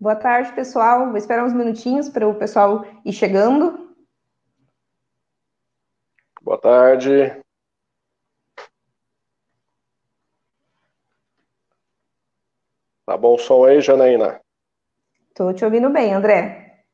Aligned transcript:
Boa 0.00 0.16
tarde, 0.16 0.50
pessoal. 0.54 1.08
Vou 1.08 1.16
esperar 1.18 1.44
uns 1.44 1.52
minutinhos 1.52 2.08
para 2.08 2.26
o 2.26 2.34
pessoal 2.34 2.86
ir 3.04 3.12
chegando. 3.12 3.94
Boa 6.40 6.58
tarde. 6.58 7.38
Tá 13.04 13.14
bom 13.14 13.34
o 13.34 13.38
som 13.38 13.62
aí, 13.64 13.82
Janaína? 13.82 14.40
Estou 15.28 15.52
te 15.52 15.66
ouvindo 15.66 15.90
bem, 15.90 16.14
André. 16.14 16.86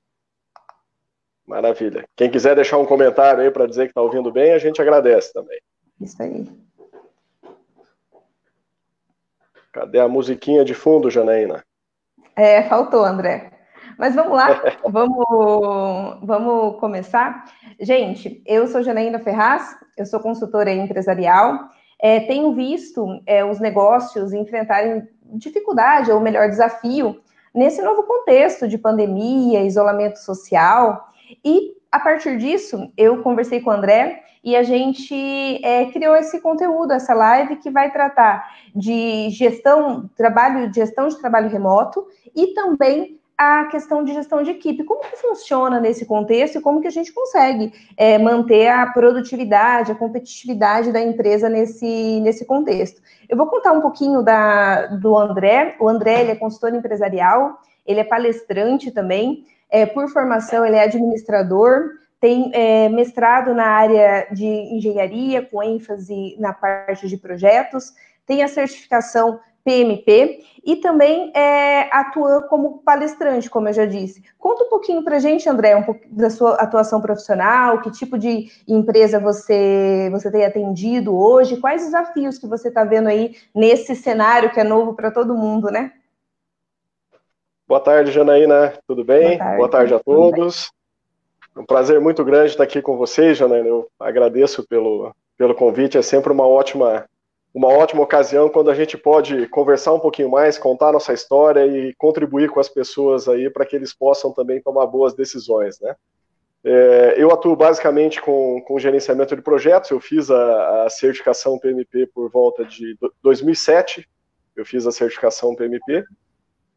Maravilha. 1.46 2.08
Quem 2.16 2.28
quiser 2.28 2.56
deixar 2.56 2.78
um 2.78 2.86
comentário 2.86 3.40
aí 3.40 3.52
para 3.52 3.68
dizer 3.68 3.84
que 3.84 3.90
está 3.92 4.02
ouvindo 4.02 4.32
bem, 4.32 4.52
a 4.52 4.58
gente 4.58 4.82
agradece 4.82 5.32
também. 5.32 5.60
Isso 6.00 6.20
aí. 6.20 6.44
Cadê 9.72 10.00
a 10.00 10.08
musiquinha 10.08 10.64
de 10.64 10.74
fundo, 10.74 11.08
Janaína? 11.08 11.64
É, 12.36 12.62
faltou, 12.64 13.02
André. 13.02 13.50
Mas 13.98 14.14
vamos 14.14 14.36
lá, 14.36 14.48
vamos, 14.86 16.18
vamos 16.22 16.78
começar. 16.78 17.44
Gente, 17.80 18.42
eu 18.46 18.66
sou 18.66 18.82
Janaína 18.82 19.18
Ferraz, 19.18 19.74
eu 19.96 20.04
sou 20.04 20.20
consultora 20.20 20.70
empresarial. 20.70 21.58
É, 21.98 22.20
tenho 22.20 22.54
visto 22.54 23.06
é, 23.24 23.42
os 23.42 23.58
negócios 23.58 24.34
enfrentarem 24.34 25.08
dificuldade, 25.32 26.12
ou 26.12 26.20
melhor, 26.20 26.48
desafio, 26.48 27.18
nesse 27.54 27.80
novo 27.80 28.02
contexto 28.02 28.68
de 28.68 28.76
pandemia, 28.76 29.64
isolamento 29.64 30.18
social. 30.18 31.08
E 31.42 31.72
a 31.90 31.98
partir 31.98 32.36
disso, 32.36 32.92
eu 32.98 33.22
conversei 33.22 33.60
com 33.62 33.70
o 33.70 33.72
André 33.72 34.22
e 34.46 34.54
a 34.54 34.62
gente 34.62 35.12
é, 35.64 35.86
criou 35.86 36.14
esse 36.14 36.40
conteúdo, 36.40 36.92
essa 36.92 37.12
live 37.12 37.56
que 37.56 37.68
vai 37.68 37.90
tratar 37.90 38.48
de 38.72 39.28
gestão, 39.30 40.08
trabalho, 40.16 40.72
gestão 40.72 41.08
de 41.08 41.18
trabalho 41.18 41.48
remoto 41.48 42.06
e 42.32 42.54
também 42.54 43.18
a 43.36 43.64
questão 43.64 44.04
de 44.04 44.14
gestão 44.14 44.44
de 44.44 44.52
equipe. 44.52 44.84
Como 44.84 45.00
que 45.00 45.16
funciona 45.16 45.80
nesse 45.80 46.06
contexto 46.06 46.58
e 46.58 46.60
como 46.60 46.80
que 46.80 46.86
a 46.86 46.92
gente 46.92 47.12
consegue 47.12 47.72
é, 47.96 48.18
manter 48.18 48.68
a 48.68 48.86
produtividade, 48.86 49.90
a 49.90 49.96
competitividade 49.96 50.92
da 50.92 51.00
empresa 51.00 51.48
nesse, 51.48 52.20
nesse 52.20 52.44
contexto? 52.44 53.02
Eu 53.28 53.36
vou 53.36 53.48
contar 53.48 53.72
um 53.72 53.80
pouquinho 53.80 54.22
da, 54.22 54.86
do 54.86 55.18
André. 55.18 55.74
O 55.80 55.88
André 55.88 56.20
ele 56.20 56.30
é 56.30 56.36
consultor 56.36 56.72
empresarial, 56.72 57.60
ele 57.84 57.98
é 57.98 58.04
palestrante 58.04 58.92
também. 58.92 59.44
É, 59.68 59.84
por 59.84 60.08
formação, 60.08 60.64
ele 60.64 60.76
é 60.76 60.84
administrador, 60.84 61.90
tem 62.20 62.50
é, 62.54 62.88
mestrado 62.88 63.54
na 63.54 63.66
área 63.66 64.28
de 64.32 64.46
engenharia, 64.46 65.42
com 65.42 65.62
ênfase 65.62 66.36
na 66.38 66.52
parte 66.52 67.08
de 67.08 67.16
projetos, 67.16 67.92
tem 68.26 68.42
a 68.42 68.48
certificação 68.48 69.38
PMP 69.66 70.44
e 70.64 70.76
também 70.76 71.32
é, 71.34 71.88
atua 71.92 72.42
como 72.42 72.78
palestrante, 72.84 73.50
como 73.50 73.68
eu 73.68 73.72
já 73.72 73.84
disse. 73.84 74.22
Conta 74.38 74.62
um 74.62 74.68
pouquinho 74.68 75.02
para 75.02 75.16
a 75.16 75.18
gente, 75.18 75.48
André, 75.48 75.74
um 75.74 75.82
pouco 75.82 76.02
da 76.08 76.30
sua 76.30 76.54
atuação 76.54 77.00
profissional, 77.00 77.80
que 77.80 77.90
tipo 77.90 78.16
de 78.16 78.48
empresa 78.66 79.18
você, 79.18 80.08
você 80.12 80.30
tem 80.30 80.44
atendido 80.44 81.16
hoje, 81.16 81.60
quais 81.60 81.84
desafios 81.84 82.38
que 82.38 82.46
você 82.46 82.68
está 82.68 82.84
vendo 82.84 83.08
aí 83.08 83.34
nesse 83.52 83.96
cenário 83.96 84.52
que 84.52 84.60
é 84.60 84.64
novo 84.64 84.94
para 84.94 85.10
todo 85.10 85.36
mundo, 85.36 85.68
né? 85.68 85.92
Boa 87.66 87.80
tarde, 87.80 88.12
Janaína, 88.12 88.72
tudo 88.86 89.04
bem? 89.04 89.36
Boa 89.36 89.38
tarde, 89.38 89.56
Boa 89.56 89.70
tarde 89.70 89.94
a 89.94 89.98
todos. 89.98 90.75
É 91.56 91.60
um 91.60 91.64
prazer 91.64 91.98
muito 91.98 92.22
grande 92.22 92.50
estar 92.50 92.64
aqui 92.64 92.82
com 92.82 92.98
vocês, 92.98 93.38
Janaína. 93.38 93.68
Eu 93.68 93.88
agradeço 93.98 94.66
pelo, 94.68 95.14
pelo 95.38 95.54
convite. 95.54 95.96
É 95.96 96.02
sempre 96.02 96.30
uma 96.30 96.46
ótima, 96.46 97.08
uma 97.54 97.68
ótima 97.68 98.02
ocasião 98.02 98.50
quando 98.50 98.70
a 98.70 98.74
gente 98.74 98.98
pode 98.98 99.48
conversar 99.48 99.94
um 99.94 99.98
pouquinho 99.98 100.30
mais, 100.30 100.58
contar 100.58 100.92
nossa 100.92 101.14
história 101.14 101.66
e 101.66 101.94
contribuir 101.94 102.50
com 102.50 102.60
as 102.60 102.68
pessoas 102.68 103.26
aí 103.26 103.48
para 103.48 103.64
que 103.64 103.74
eles 103.74 103.94
possam 103.94 104.32
também 104.32 104.60
tomar 104.60 104.86
boas 104.86 105.14
decisões, 105.14 105.80
né? 105.80 105.96
É, 106.62 107.14
eu 107.16 107.30
atuo 107.30 107.56
basicamente 107.56 108.20
com, 108.20 108.60
com 108.60 108.78
gerenciamento 108.78 109.34
de 109.34 109.40
projetos. 109.40 109.90
Eu 109.90 110.00
fiz 110.00 110.30
a, 110.30 110.84
a 110.84 110.90
certificação 110.90 111.58
PMP 111.58 112.06
por 112.12 112.28
volta 112.30 112.66
de 112.66 112.98
2007. 113.22 114.06
Eu 114.54 114.66
fiz 114.66 114.86
a 114.86 114.92
certificação 114.92 115.54
PMP. 115.54 116.04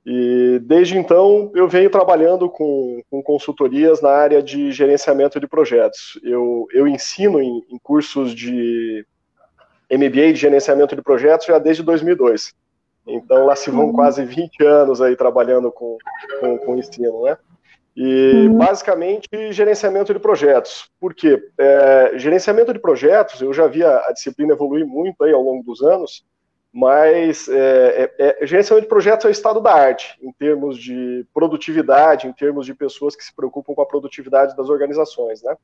E 0.06 0.60
desde 0.64 0.98
então 0.98 1.52
eu 1.54 1.68
venho 1.68 1.90
trabalhando 1.90 2.50
com, 2.50 3.02
com 3.10 3.22
consultorias 3.22 4.02
na 4.02 4.10
área 4.10 4.42
de 4.42 4.72
gerenciamento 4.72 5.40
de 5.40 5.48
projetos. 5.48 6.20
Eu, 6.24 6.68
eu 6.72 6.88
ensino 6.88 7.42
em, 7.42 7.64
em 7.70 7.78
cursos 7.78 8.34
de 8.34 9.06
MBA 9.92 10.34
de 10.34 10.36
gerenciamento 10.36 10.96
de 10.96 11.02
projetos 11.02 11.48
já 11.48 11.60
desde 11.60 11.84
2002. 11.84 12.54
Então 13.08 13.46
lá 13.46 13.56
se 13.56 13.72
vão 13.72 13.88
uhum. 13.88 13.94
quase 13.94 14.24
20 14.24 14.64
anos 14.64 15.02
aí 15.02 15.16
trabalhando 15.16 15.72
com, 15.72 15.98
com, 16.40 16.58
com 16.60 16.78
ensino, 16.78 17.24
né? 17.24 17.38
E 17.96 18.48
uhum. 18.48 18.58
basicamente 18.58 19.28
gerenciamento 19.52 20.14
de 20.14 20.20
projetos. 20.20 20.90
Por 21.00 21.14
quê? 21.14 21.44
É, 21.58 22.14
gerenciamento 22.16 22.72
de 22.72 22.80
projetos, 22.80 23.42
eu 23.42 23.52
já 23.52 23.68
vi 23.68 23.84
a, 23.84 23.98
a 24.08 24.14
disciplina 24.14 24.54
evoluir 24.54 24.86
muito 24.86 25.24
aí 25.24 25.34
ao 25.34 25.42
longo 25.42 25.64
dos 25.64 25.81
anos, 25.81 26.24
mas 26.72 27.47
é, 27.50 28.12
é, 28.19 28.38
é, 28.44 28.47
gerenciamento 28.47 28.85
de 28.85 28.90
projetos 28.90 29.25
é 29.25 29.30
o 29.30 29.31
estado 29.31 29.59
da 29.59 29.74
arte, 29.74 30.16
em 30.22 30.31
termos 30.31 30.78
de 30.78 31.25
produtividade, 31.34 32.28
em 32.28 32.34
termos 32.34 32.66
de 32.66 32.75
pessoas 32.75 33.16
que 33.16 33.24
se 33.24 33.35
preocupam 33.35 33.74
com 33.74 33.81
a 33.81 33.88
produtividade 33.88 34.56
das 34.56 34.69
organizações, 34.69 35.41
né? 35.41 35.56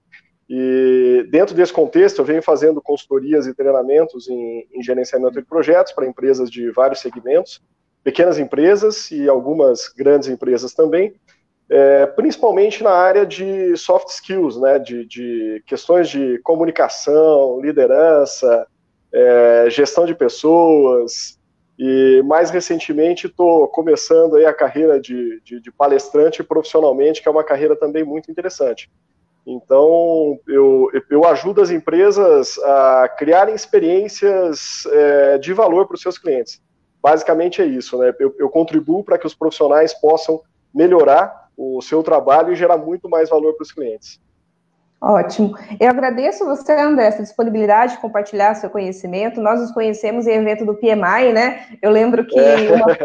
E 0.49 1.27
dentro 1.29 1.55
desse 1.55 1.73
contexto, 1.73 2.19
eu 2.19 2.25
venho 2.25 2.41
fazendo 2.41 2.81
consultorias 2.81 3.47
e 3.47 3.53
treinamentos 3.53 4.27
em, 4.27 4.67
em 4.73 4.83
gerenciamento 4.83 5.39
de 5.39 5.45
projetos 5.45 5.91
para 5.91 6.07
empresas 6.07 6.49
de 6.49 6.71
vários 6.71 6.99
segmentos, 6.99 7.61
pequenas 8.03 8.37
empresas 8.37 9.09
e 9.11 9.27
algumas 9.27 9.87
grandes 9.89 10.27
empresas 10.27 10.73
também, 10.73 11.15
é, 11.67 12.05
principalmente 12.05 12.83
na 12.83 12.91
área 12.91 13.25
de 13.25 13.75
soft 13.77 14.09
skills, 14.09 14.59
né? 14.59 14.79
De, 14.79 15.05
de 15.05 15.63
questões 15.67 16.09
de 16.09 16.39
comunicação, 16.39 17.59
liderança, 17.61 18.67
é, 19.15 19.69
gestão 19.69 20.05
de 20.05 20.13
pessoas, 20.13 21.39
e 21.79 22.21
mais 22.25 22.49
recentemente 22.49 23.27
estou 23.27 23.67
começando 23.69 24.35
aí 24.35 24.45
a 24.45 24.53
carreira 24.53 24.99
de, 24.99 25.41
de, 25.41 25.61
de, 25.61 25.71
palestrante 25.71 26.43
profissionalmente, 26.43 27.21
que 27.21 27.27
é 27.27 27.31
uma 27.31 27.43
carreira 27.43 27.75
também 27.75 28.03
muito 28.03 28.29
interessante. 28.29 28.91
Então, 29.47 30.39
eu, 30.47 30.89
eu 31.09 31.25
ajudo 31.25 31.61
as 31.61 31.69
empresas 31.69 32.57
a 32.59 33.09
criarem 33.17 33.55
experiências 33.55 34.85
é, 34.87 35.37
de 35.37 35.53
valor 35.53 35.85
para 35.87 35.95
os 35.95 36.01
seus 36.01 36.17
clientes. 36.17 36.61
Basicamente 37.01 37.61
é 37.61 37.65
isso, 37.65 37.97
né? 37.99 38.13
Eu, 38.19 38.33
eu 38.39 38.49
contribuo 38.49 39.03
para 39.03 39.17
que 39.17 39.27
os 39.27 39.35
profissionais 39.35 39.93
possam 39.93 40.41
melhorar 40.73 41.49
o 41.55 41.81
seu 41.81 42.01
trabalho 42.01 42.51
e 42.51 42.55
gerar 42.55 42.77
muito 42.77 43.07
mais 43.07 43.29
valor 43.29 43.53
para 43.53 43.63
os 43.63 43.71
clientes. 43.71 44.19
Ótimo. 45.01 45.55
Eu 45.79 45.89
agradeço 45.89 46.45
você, 46.45 46.73
André, 46.73 47.07
essa 47.07 47.21
disponibilidade 47.21 47.93
de 47.93 48.01
compartilhar 48.01 48.55
seu 48.55 48.69
conhecimento. 48.69 49.41
Nós 49.41 49.59
nos 49.59 49.71
conhecemos 49.71 50.25
em 50.25 50.31
evento 50.31 50.65
do 50.65 50.75
PMI, 50.75 51.31
né? 51.33 51.77
Eu 51.81 51.91
lembro 51.91 52.25
que 52.25 52.39
é. 52.39 52.71
uma, 52.71 52.97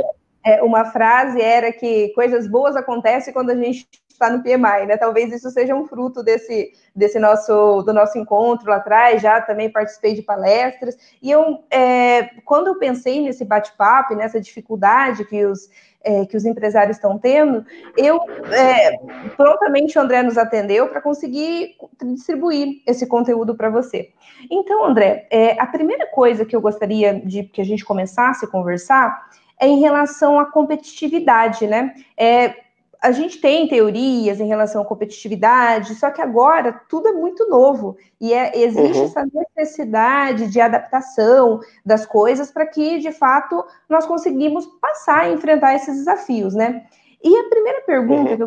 é, 0.44 0.62
uma 0.62 0.84
frase 0.86 1.40
era 1.40 1.72
que 1.72 2.08
coisas 2.14 2.48
boas 2.48 2.76
acontecem 2.76 3.34
quando 3.34 3.50
a 3.50 3.54
gente 3.54 3.86
está 4.08 4.30
no 4.30 4.42
PMI, 4.42 4.86
né? 4.86 4.96
Talvez 4.98 5.32
isso 5.32 5.50
seja 5.50 5.74
um 5.74 5.86
fruto 5.86 6.22
desse, 6.22 6.72
desse 6.94 7.18
nosso 7.18 7.82
do 7.82 7.92
nosso 7.92 8.18
encontro 8.18 8.68
lá 8.68 8.76
atrás. 8.76 9.22
Já 9.22 9.40
também 9.40 9.70
participei 9.70 10.14
de 10.14 10.22
palestras 10.22 10.96
e 11.22 11.30
eu, 11.30 11.64
é, 11.70 12.24
quando 12.44 12.68
eu 12.68 12.78
pensei 12.78 13.22
nesse 13.22 13.44
bate-papo, 13.44 14.14
nessa 14.14 14.40
dificuldade 14.40 15.24
que 15.24 15.44
os 15.44 15.68
é, 16.02 16.24
que 16.24 16.36
os 16.36 16.44
empresários 16.44 16.96
estão 16.96 17.18
tendo, 17.18 17.64
eu 17.96 18.20
é, 18.52 18.98
prontamente 19.36 19.98
o 19.98 20.00
André 20.00 20.22
nos 20.22 20.38
atendeu 20.38 20.88
para 20.88 21.00
conseguir 21.00 21.76
distribuir 22.02 22.82
esse 22.86 23.06
conteúdo 23.06 23.54
para 23.54 23.68
você. 23.68 24.10
Então, 24.50 24.84
André, 24.84 25.26
é, 25.30 25.60
a 25.60 25.66
primeira 25.66 26.06
coisa 26.06 26.44
que 26.44 26.56
eu 26.56 26.60
gostaria 26.60 27.20
de 27.20 27.44
que 27.44 27.60
a 27.60 27.64
gente 27.64 27.84
começasse 27.84 28.44
a 28.44 28.48
conversar 28.48 29.28
é 29.60 29.66
em 29.66 29.80
relação 29.80 30.40
à 30.40 30.46
competitividade, 30.46 31.66
né? 31.66 31.94
É, 32.16 32.54
a 33.00 33.12
gente 33.12 33.40
tem 33.40 33.66
teorias 33.66 34.40
em 34.40 34.46
relação 34.46 34.82
à 34.82 34.84
competitividade, 34.84 35.94
só 35.94 36.10
que 36.10 36.20
agora 36.20 36.82
tudo 36.86 37.08
é 37.08 37.12
muito 37.12 37.48
novo 37.48 37.96
e 38.20 38.34
é, 38.34 38.52
existe 38.58 38.98
uhum. 38.98 39.04
essa 39.06 39.26
necessidade 39.32 40.48
de 40.48 40.60
adaptação 40.60 41.60
das 41.84 42.04
coisas 42.04 42.50
para 42.50 42.66
que, 42.66 42.98
de 42.98 43.10
fato, 43.10 43.64
nós 43.88 44.04
conseguimos 44.04 44.66
passar 44.80 45.30
e 45.30 45.32
enfrentar 45.32 45.74
esses 45.74 45.96
desafios, 45.96 46.54
né? 46.54 46.84
E 47.22 47.36
a 47.38 47.48
primeira 47.48 47.80
pergunta 47.82 48.30
uhum. 48.30 48.36
que 48.36 48.42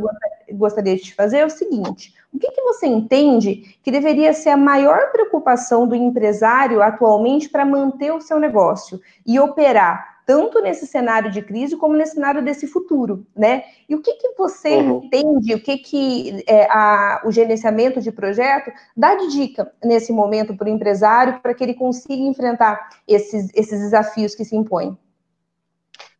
eu 0.52 0.58
gostaria 0.58 0.96
de 0.96 1.02
te 1.02 1.16
fazer 1.16 1.40
é 1.40 1.46
o 1.46 1.50
seguinte: 1.50 2.14
o 2.32 2.38
que, 2.38 2.52
que 2.52 2.62
você 2.62 2.86
entende 2.86 3.78
que 3.82 3.92
deveria 3.92 4.34
ser 4.34 4.50
a 4.50 4.58
maior 4.58 5.12
preocupação 5.12 5.88
do 5.88 5.96
empresário 5.96 6.82
atualmente 6.82 7.50
para 7.50 7.66
manter 7.66 8.12
o 8.12 8.22
seu 8.22 8.40
negócio 8.40 9.00
e 9.26 9.40
operar 9.40 10.13
tanto 10.26 10.62
nesse 10.62 10.88
cenário 10.88 11.32
de 11.32 11.42
crise 11.42 11.78
como 11.78 11.96
nesse 11.96 12.14
cenário 12.14 12.44
desse 12.44 12.68
futuro, 12.68 13.26
né? 13.36 13.64
E 13.88 13.96
o 13.96 14.02
que, 14.02 14.14
que 14.14 14.34
você 14.38 14.78
uhum. 14.78 15.02
entende, 15.04 15.54
o 15.54 15.62
que, 15.62 15.78
que 15.78 16.44
é, 16.48 16.66
a, 16.70 17.22
o 17.26 17.32
gerenciamento 17.32 18.02
de 18.02 18.12
projeto 18.12 18.72
dá 18.96 19.16
de 19.16 19.28
dica 19.32 19.72
nesse 19.84 20.12
momento 20.12 20.56
para 20.56 20.68
o 20.68 20.72
empresário 20.72 21.40
para 21.42 21.54
que 21.54 21.64
ele 21.64 21.74
consiga 21.74 22.22
enfrentar 22.22 22.90
esses, 23.08 23.50
esses 23.54 23.80
desafios 23.80 24.36
que 24.36 24.46
se 24.46 24.56
impõem? 24.56 24.98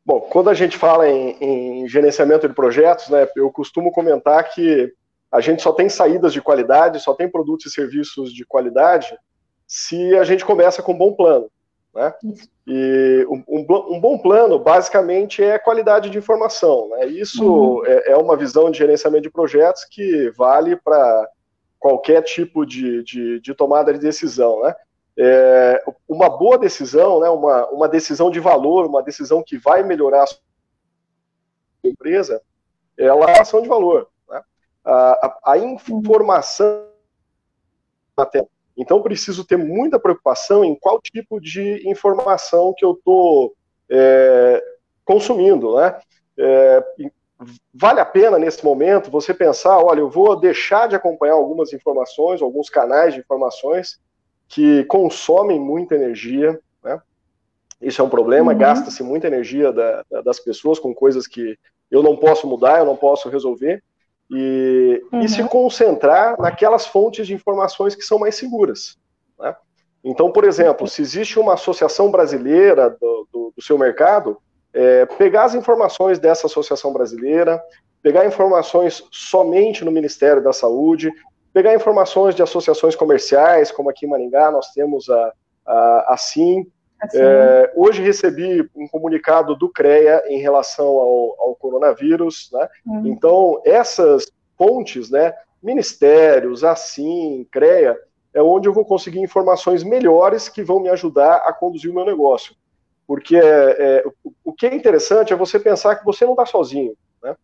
Bom, 0.06 0.20
quando 0.20 0.50
a 0.50 0.54
gente 0.54 0.78
fala 0.78 1.08
em, 1.08 1.38
em, 1.40 1.88
gerenciamento 1.88 2.48
de 2.48 2.54
projetos, 2.54 3.08
né, 3.08 3.26
eu 3.38 3.50
costumo 3.50 3.92
comentar 3.92 4.44
que 4.50 4.92
a 5.32 5.40
gente 5.40 5.64
só 5.64 5.72
tem 5.72 5.88
saídas 5.88 6.34
de 6.34 6.42
qualidade, 6.42 7.00
só 7.00 7.14
tem 7.14 7.30
produtos 7.30 7.68
e 7.68 7.72
serviços 7.72 8.34
de 8.34 8.46
qualidade 8.46 9.18
se 9.66 10.16
a 10.18 10.24
gente 10.24 10.46
começa 10.46 10.84
com 10.84 10.92
um 10.94 10.98
bom 10.98 11.14
plano. 11.14 11.50
Né? 11.94 12.14
E 12.66 13.28
um, 13.30 13.44
um, 13.48 13.96
um, 13.96 14.00
bom 14.00 14.18
plano, 14.18 14.58
basicamente, 14.58 15.44
é 15.44 15.60
qualidade 15.60 16.10
de 16.10 16.18
informação. 16.18 16.90
Né? 16.90 17.06
Isso 17.06 17.46
uhum. 17.46 17.86
é, 17.86 18.12
é, 18.12 18.18
uma 18.18 18.36
visão 18.36 18.72
de 18.72 18.80
gerenciamento 18.80 19.24
de 19.24 19.30
projetos 19.30 19.86
que 19.86 20.32
vale 20.32 20.76
para 20.76 21.30
qualquer 21.80 22.24
tipo 22.24 22.66
de, 22.66 23.04
de, 23.04 23.40
de, 23.40 23.54
tomada 23.54 23.94
de 23.94 24.00
decisão. 24.00 24.64
Né? 24.64 24.76
É, 25.18 25.84
uma 26.08 26.30
boa 26.30 26.58
decisão, 26.58 27.20
né, 27.20 27.30
uma, 27.30 27.68
uma 27.68 27.88
decisão 27.88 28.32
de 28.32 28.40
valor, 28.40 28.88
uma 28.88 29.04
decisão 29.04 29.44
que 29.46 29.58
vai 29.58 29.84
melhorar 29.84 30.24
a 30.24 30.28
sua 30.28 30.40
empresa, 31.84 32.42
ela 32.98 33.30
é 33.30 33.40
ação 33.40 33.62
de 33.62 33.68
valor. 33.68 34.08
Né? 34.28 34.42
A, 34.84 35.28
a, 35.28 35.52
a 35.54 35.58
informação 35.58 36.88
até 38.18 38.44
então, 38.76 39.02
preciso 39.02 39.46
ter 39.46 39.58
muita 39.58 40.00
preocupação 40.00 40.64
em 40.64 40.76
qual 40.76 41.00
tipo 41.00 41.40
de 41.40 41.88
informação 41.88 42.74
que 42.76 42.84
eu 42.84 42.94
estou 42.94 43.54
é, 43.90 44.64
consumindo, 45.06 45.76
né? 45.76 46.00
É, 46.38 46.84
vale 47.74 48.00
a 48.00 48.06
pena, 48.06 48.40
nesse 48.40 48.66
momento, 48.66 49.12
você 49.12 49.34
pensar, 49.34 49.78
olha, 49.78 50.00
eu 50.00 50.10
vou 50.10 50.36
deixar 50.36 50.88
de 50.88 50.96
acompanhar 50.96 51.34
algumas 51.34 51.72
informações, 51.72 52.42
alguns 52.42 52.70
canais 52.70 53.14
de 53.14 53.20
informações 53.20 54.00
que 54.48 54.84
consomem 54.86 55.60
muita 55.60 55.96
energia, 55.96 56.60
né? 56.84 57.00
Isso 57.80 58.02
é 58.02 58.06
um 58.06 58.10
problema, 58.10 58.54
uhum. 58.54 58.58
gasta-se 58.58 59.04
muita 59.04 59.28
energia 59.28 59.72
da, 59.72 60.04
da, 60.10 60.22
das 60.22 60.40
pessoas 60.40 60.80
com 60.80 60.94
coisas 60.94 61.28
que 61.28 61.58
eu 61.92 62.02
não 62.02 62.16
posso 62.16 62.48
mudar, 62.48 62.80
eu 62.80 62.86
não 62.86 62.96
posso 62.96 63.30
resolver 63.30 63.84
e, 64.30 65.02
uhum. 65.12 65.22
e 65.22 65.30
se 65.30 65.44
concentrar 65.44 66.40
naquelas 66.40 66.86
fontes 66.86 67.28
de 67.28 67.34
informações 67.34 67.96
que 67.96 68.04
são 68.04 68.20
mais 68.20 68.36
seguras. 68.36 68.98
Né? 69.40 69.56
Então, 70.04 70.32
por 70.32 70.44
exemplo, 70.44 70.88
se 70.88 71.02
existe 71.02 71.40
uma 71.40 71.54
associação 71.54 72.12
brasileira 72.12 72.90
do, 72.90 73.28
do, 73.32 73.54
do 73.56 73.64
seu 73.64 73.78
mercado, 73.78 74.38
é, 74.74 75.06
pegar 75.06 75.46
as 75.46 75.56
informações 75.56 76.20
dessa 76.20 76.48
associação 76.48 76.92
brasileira, 76.92 77.62
pegar 78.02 78.26
informações 78.26 79.04
somente 79.12 79.86
no 79.86 79.92
Ministério 79.92 80.44
da 80.44 80.52
Saúde, 80.52 81.12
pegar 81.54 81.76
informações 81.76 82.36
de 82.36 82.42
associações 82.42 82.96
comerciais, 82.96 83.72
como 83.72 83.90
aqui 83.90 84.06
em 84.06 84.10
Maringá 84.10 84.52
nós 84.52 84.72
temos 84.72 85.10
a, 85.10 85.34
a, 85.66 86.14
a 86.14 86.18
CIM, 86.18 86.62
Assim. 86.62 86.72
É, 87.14 87.72
hoje 87.76 88.02
recebi 88.02 88.70
um 88.76 88.88
comunicado 88.88 89.56
do 89.56 89.70
CREA 89.70 90.24
em 90.28 90.40
relação 90.40 90.86
ao, 90.86 91.36
ao 91.40 91.56
coronavírus, 91.56 92.50
né? 92.52 92.68
Uhum. 92.86 93.08
Então, 93.08 93.62
essas 93.66 94.32
fontes, 94.58 95.10
né, 95.10 95.34
ministérios, 95.62 96.64
assim, 96.64 97.48
CREA, 97.52 97.98
é 98.34 98.42
onde 98.42 98.68
eu 98.68 98.74
vou 98.74 98.86
conseguir 98.86 99.20
informações 99.20 99.84
melhores 99.84 100.50
que 100.50 100.64
vão 100.64 100.80
me 100.80 100.90
ajudar 100.90 101.38
a 101.38 101.54
conduzir 101.54 101.92
o 101.92 101.94
meu 101.94 102.06
negócio. 102.06 102.56
Porque 103.06 103.36
é, 103.36 103.42
é, 103.44 104.04
o 104.44 104.54
que 104.54 104.66
é 104.66 104.74
interessante 104.74 105.34
é 105.34 105.36
você 105.36 105.60
pensar 105.60 105.96
que 105.96 106.06
você 106.06 106.26
não 106.26 106.34
está 106.34 106.46
sozinho. 106.46 106.96
Né? 107.22 107.36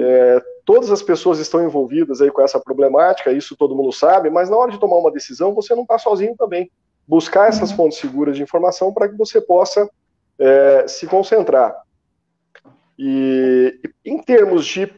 É, 0.00 0.42
todas 0.64 0.90
as 0.90 1.02
pessoas 1.02 1.38
estão 1.38 1.62
envolvidas 1.62 2.20
aí 2.20 2.30
com 2.30 2.40
essa 2.40 2.60
problemática, 2.60 3.32
isso 3.32 3.56
todo 3.56 3.74
mundo 3.74 3.92
sabe, 3.92 4.30
mas 4.30 4.48
na 4.48 4.56
hora 4.56 4.70
de 4.70 4.78
tomar 4.78 4.96
uma 4.96 5.10
decisão, 5.10 5.54
você 5.54 5.74
não 5.74 5.82
está 5.82 5.98
sozinho 5.98 6.36
também 6.36 6.70
buscar 7.06 7.48
essas 7.48 7.70
uhum. 7.70 7.76
fontes 7.76 7.98
seguras 7.98 8.36
de 8.36 8.42
informação 8.42 8.92
para 8.92 9.08
que 9.08 9.16
você 9.16 9.40
possa 9.40 9.88
é, 10.38 10.86
se 10.86 11.06
concentrar. 11.06 11.82
E 12.98 13.80
em 14.04 14.22
termos 14.22 14.66
de 14.66 14.92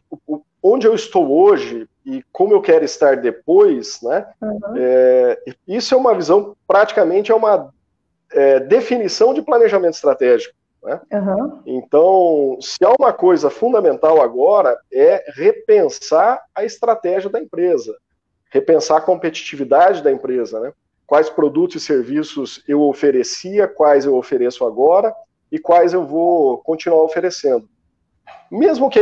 onde 0.63 0.87
eu 0.87 0.95
estou 0.95 1.31
hoje 1.31 1.89
e 2.05 2.23
como 2.33 2.53
eu 2.53 2.61
quero 2.61 2.85
estar 2.85 3.17
depois, 3.17 4.01
né? 4.03 4.27
Uhum. 4.41 4.61
É, 4.77 5.39
isso 5.67 5.95
é 5.95 5.97
uma 5.97 6.15
visão, 6.15 6.57
praticamente 6.67 7.33
é 7.33 7.35
uma 7.35 7.73
é, 8.33 8.61
definição 8.61 9.33
de 9.33 9.43
planejamento 9.43 9.95
estratégico. 9.95 10.55
Né? 10.83 11.01
Uhum. 11.13 11.63
Então, 11.65 12.59
se 12.61 12.85
há 12.85 12.95
uma 12.99 13.13
coisa 13.13 13.49
fundamental 13.49 14.21
agora 14.21 14.79
é 14.93 15.25
repensar 15.35 16.43
a 16.55 16.65
estratégia 16.65 17.31
da 17.31 17.41
empresa, 17.41 17.97
repensar 18.51 18.99
a 18.99 19.01
competitividade 19.01 20.03
da 20.03 20.13
empresa, 20.13 20.61
né? 20.61 20.73
Quais 21.07 21.29
produtos 21.29 21.83
e 21.83 21.87
serviços 21.87 22.63
eu 22.67 22.83
oferecia, 22.83 23.69
quais 23.69 24.05
eu 24.05 24.17
ofereço 24.17 24.65
agora 24.65 25.15
e 25.51 25.59
quais 25.59 25.93
eu 25.93 26.05
vou 26.05 26.59
continuar 26.59 27.03
oferecendo. 27.03 27.69
Mesmo 28.51 28.91
que 28.91 28.99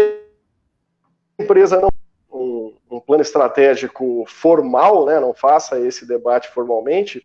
a 1.38 1.42
empresa 1.42 1.80
não 1.80 1.88
um, 2.32 2.74
um 2.90 3.00
plano 3.00 3.22
estratégico 3.22 4.24
formal, 4.26 5.06
né, 5.06 5.20
não 5.20 5.34
faça 5.34 5.78
esse 5.78 6.06
debate 6.06 6.48
formalmente, 6.48 7.24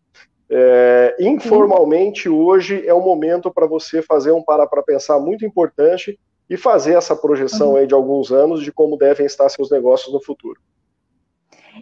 é, 0.49 1.15
informalmente 1.19 2.29
hoje 2.29 2.85
é 2.87 2.93
o 2.93 3.01
momento 3.01 3.51
para 3.51 3.67
você 3.67 4.01
fazer 4.01 4.31
um 4.31 4.41
para 4.41 4.65
para 4.65 4.81
pensar 4.81 5.19
muito 5.19 5.45
importante 5.45 6.17
e 6.49 6.55
fazer 6.55 6.93
essa 6.93 7.15
projeção 7.15 7.71
uhum. 7.71 7.75
aí 7.77 7.87
de 7.87 7.93
alguns 7.93 8.31
anos 8.31 8.63
de 8.63 8.71
como 8.71 8.97
devem 8.97 9.25
estar 9.25 9.49
seus 9.49 9.69
negócios 9.69 10.13
no 10.13 10.21
futuro. 10.21 10.59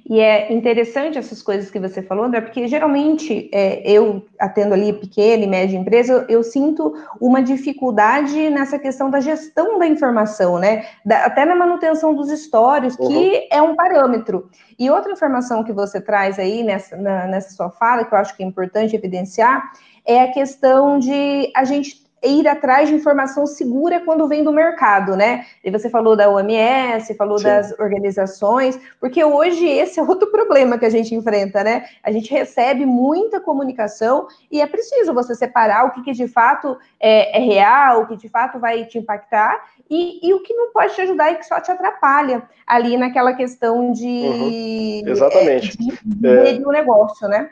E 0.07 0.19
é 0.19 0.51
interessante 0.51 1.17
essas 1.17 1.41
coisas 1.41 1.69
que 1.69 1.79
você 1.79 2.01
falou, 2.01 2.25
André, 2.25 2.41
porque 2.41 2.67
geralmente 2.67 3.49
é, 3.53 3.81
eu 3.89 4.25
atendo 4.39 4.73
ali 4.73 4.93
pequena 4.93 5.43
e 5.43 5.47
média 5.47 5.77
empresa, 5.77 6.13
eu, 6.13 6.37
eu, 6.37 6.43
sinto 6.43 6.93
uma 7.19 7.41
dificuldade 7.41 8.49
nessa 8.49 8.77
questão 8.79 9.09
da 9.09 9.19
gestão 9.19 9.79
da 9.79 9.87
informação, 9.87 10.59
né? 10.59 10.85
Da, 11.05 11.25
até 11.25 11.45
na 11.45 11.55
manutenção 11.55 12.13
dos 12.13 12.29
stories, 12.29 12.97
uhum. 12.97 13.07
que 13.07 13.47
é 13.51 13.61
um 13.61 13.75
parâmetro. 13.75 14.49
E 14.77 14.89
outra 14.89 15.11
informação 15.11 15.63
que 15.63 15.73
você 15.73 16.01
traz 16.01 16.37
aí 16.37 16.63
nessa, 16.63 16.95
na, 16.97 17.27
nessa 17.27 17.51
sua 17.51 17.69
fala, 17.69 18.03
que 18.03 18.13
eu 18.13 18.17
acho 18.17 18.35
que 18.35 18.43
é 18.43 18.45
importante 18.45 18.95
evidenciar, 18.95 19.71
é 20.05 20.21
a 20.21 20.31
questão 20.31 20.99
de 20.99 21.51
a 21.55 21.63
gente 21.63 22.04
ir 22.23 22.47
atrás 22.47 22.89
de 22.89 22.95
informação 22.95 23.45
segura 23.45 23.99
quando 23.99 24.27
vem 24.27 24.43
do 24.43 24.51
mercado, 24.51 25.15
né? 25.15 25.45
E 25.63 25.69
você 25.69 25.89
falou 25.89 26.15
da 26.15 26.29
OMS, 26.29 27.13
falou 27.15 27.37
Sim. 27.37 27.45
das 27.45 27.77
organizações, 27.79 28.79
porque 28.99 29.23
hoje 29.23 29.67
esse 29.67 29.99
é 29.99 30.03
outro 30.03 30.29
problema 30.31 30.77
que 30.77 30.85
a 30.85 30.89
gente 30.89 31.13
enfrenta, 31.13 31.63
né? 31.63 31.85
A 32.03 32.11
gente 32.11 32.31
recebe 32.31 32.85
muita 32.85 33.39
comunicação 33.39 34.27
e 34.51 34.61
é 34.61 34.67
preciso 34.67 35.13
você 35.13 35.35
separar 35.35 35.85
o 35.85 35.91
que, 35.91 36.03
que 36.03 36.11
de 36.13 36.27
fato 36.27 36.77
é, 36.99 37.37
é, 37.37 37.41
real, 37.41 38.01
o 38.01 38.07
que 38.07 38.17
de 38.17 38.29
fato 38.29 38.59
vai 38.59 38.85
te 38.85 38.97
impactar 38.97 39.63
e, 39.89 40.27
e, 40.27 40.33
o 40.33 40.41
que 40.41 40.53
não 40.53 40.71
pode 40.71 40.95
te 40.95 41.01
ajudar 41.01 41.31
e 41.31 41.35
que 41.35 41.45
só 41.45 41.59
te 41.59 41.71
atrapalha 41.71 42.43
ali 42.65 42.97
naquela 42.97 43.33
questão 43.33 43.91
de. 43.91 44.07
Uhum. 44.07 45.03
Exatamente. 45.05 45.77
É, 46.23 46.53
de, 46.53 46.59
de, 46.59 46.63
é... 46.63 46.71
negócio, 46.71 47.27
né? 47.27 47.51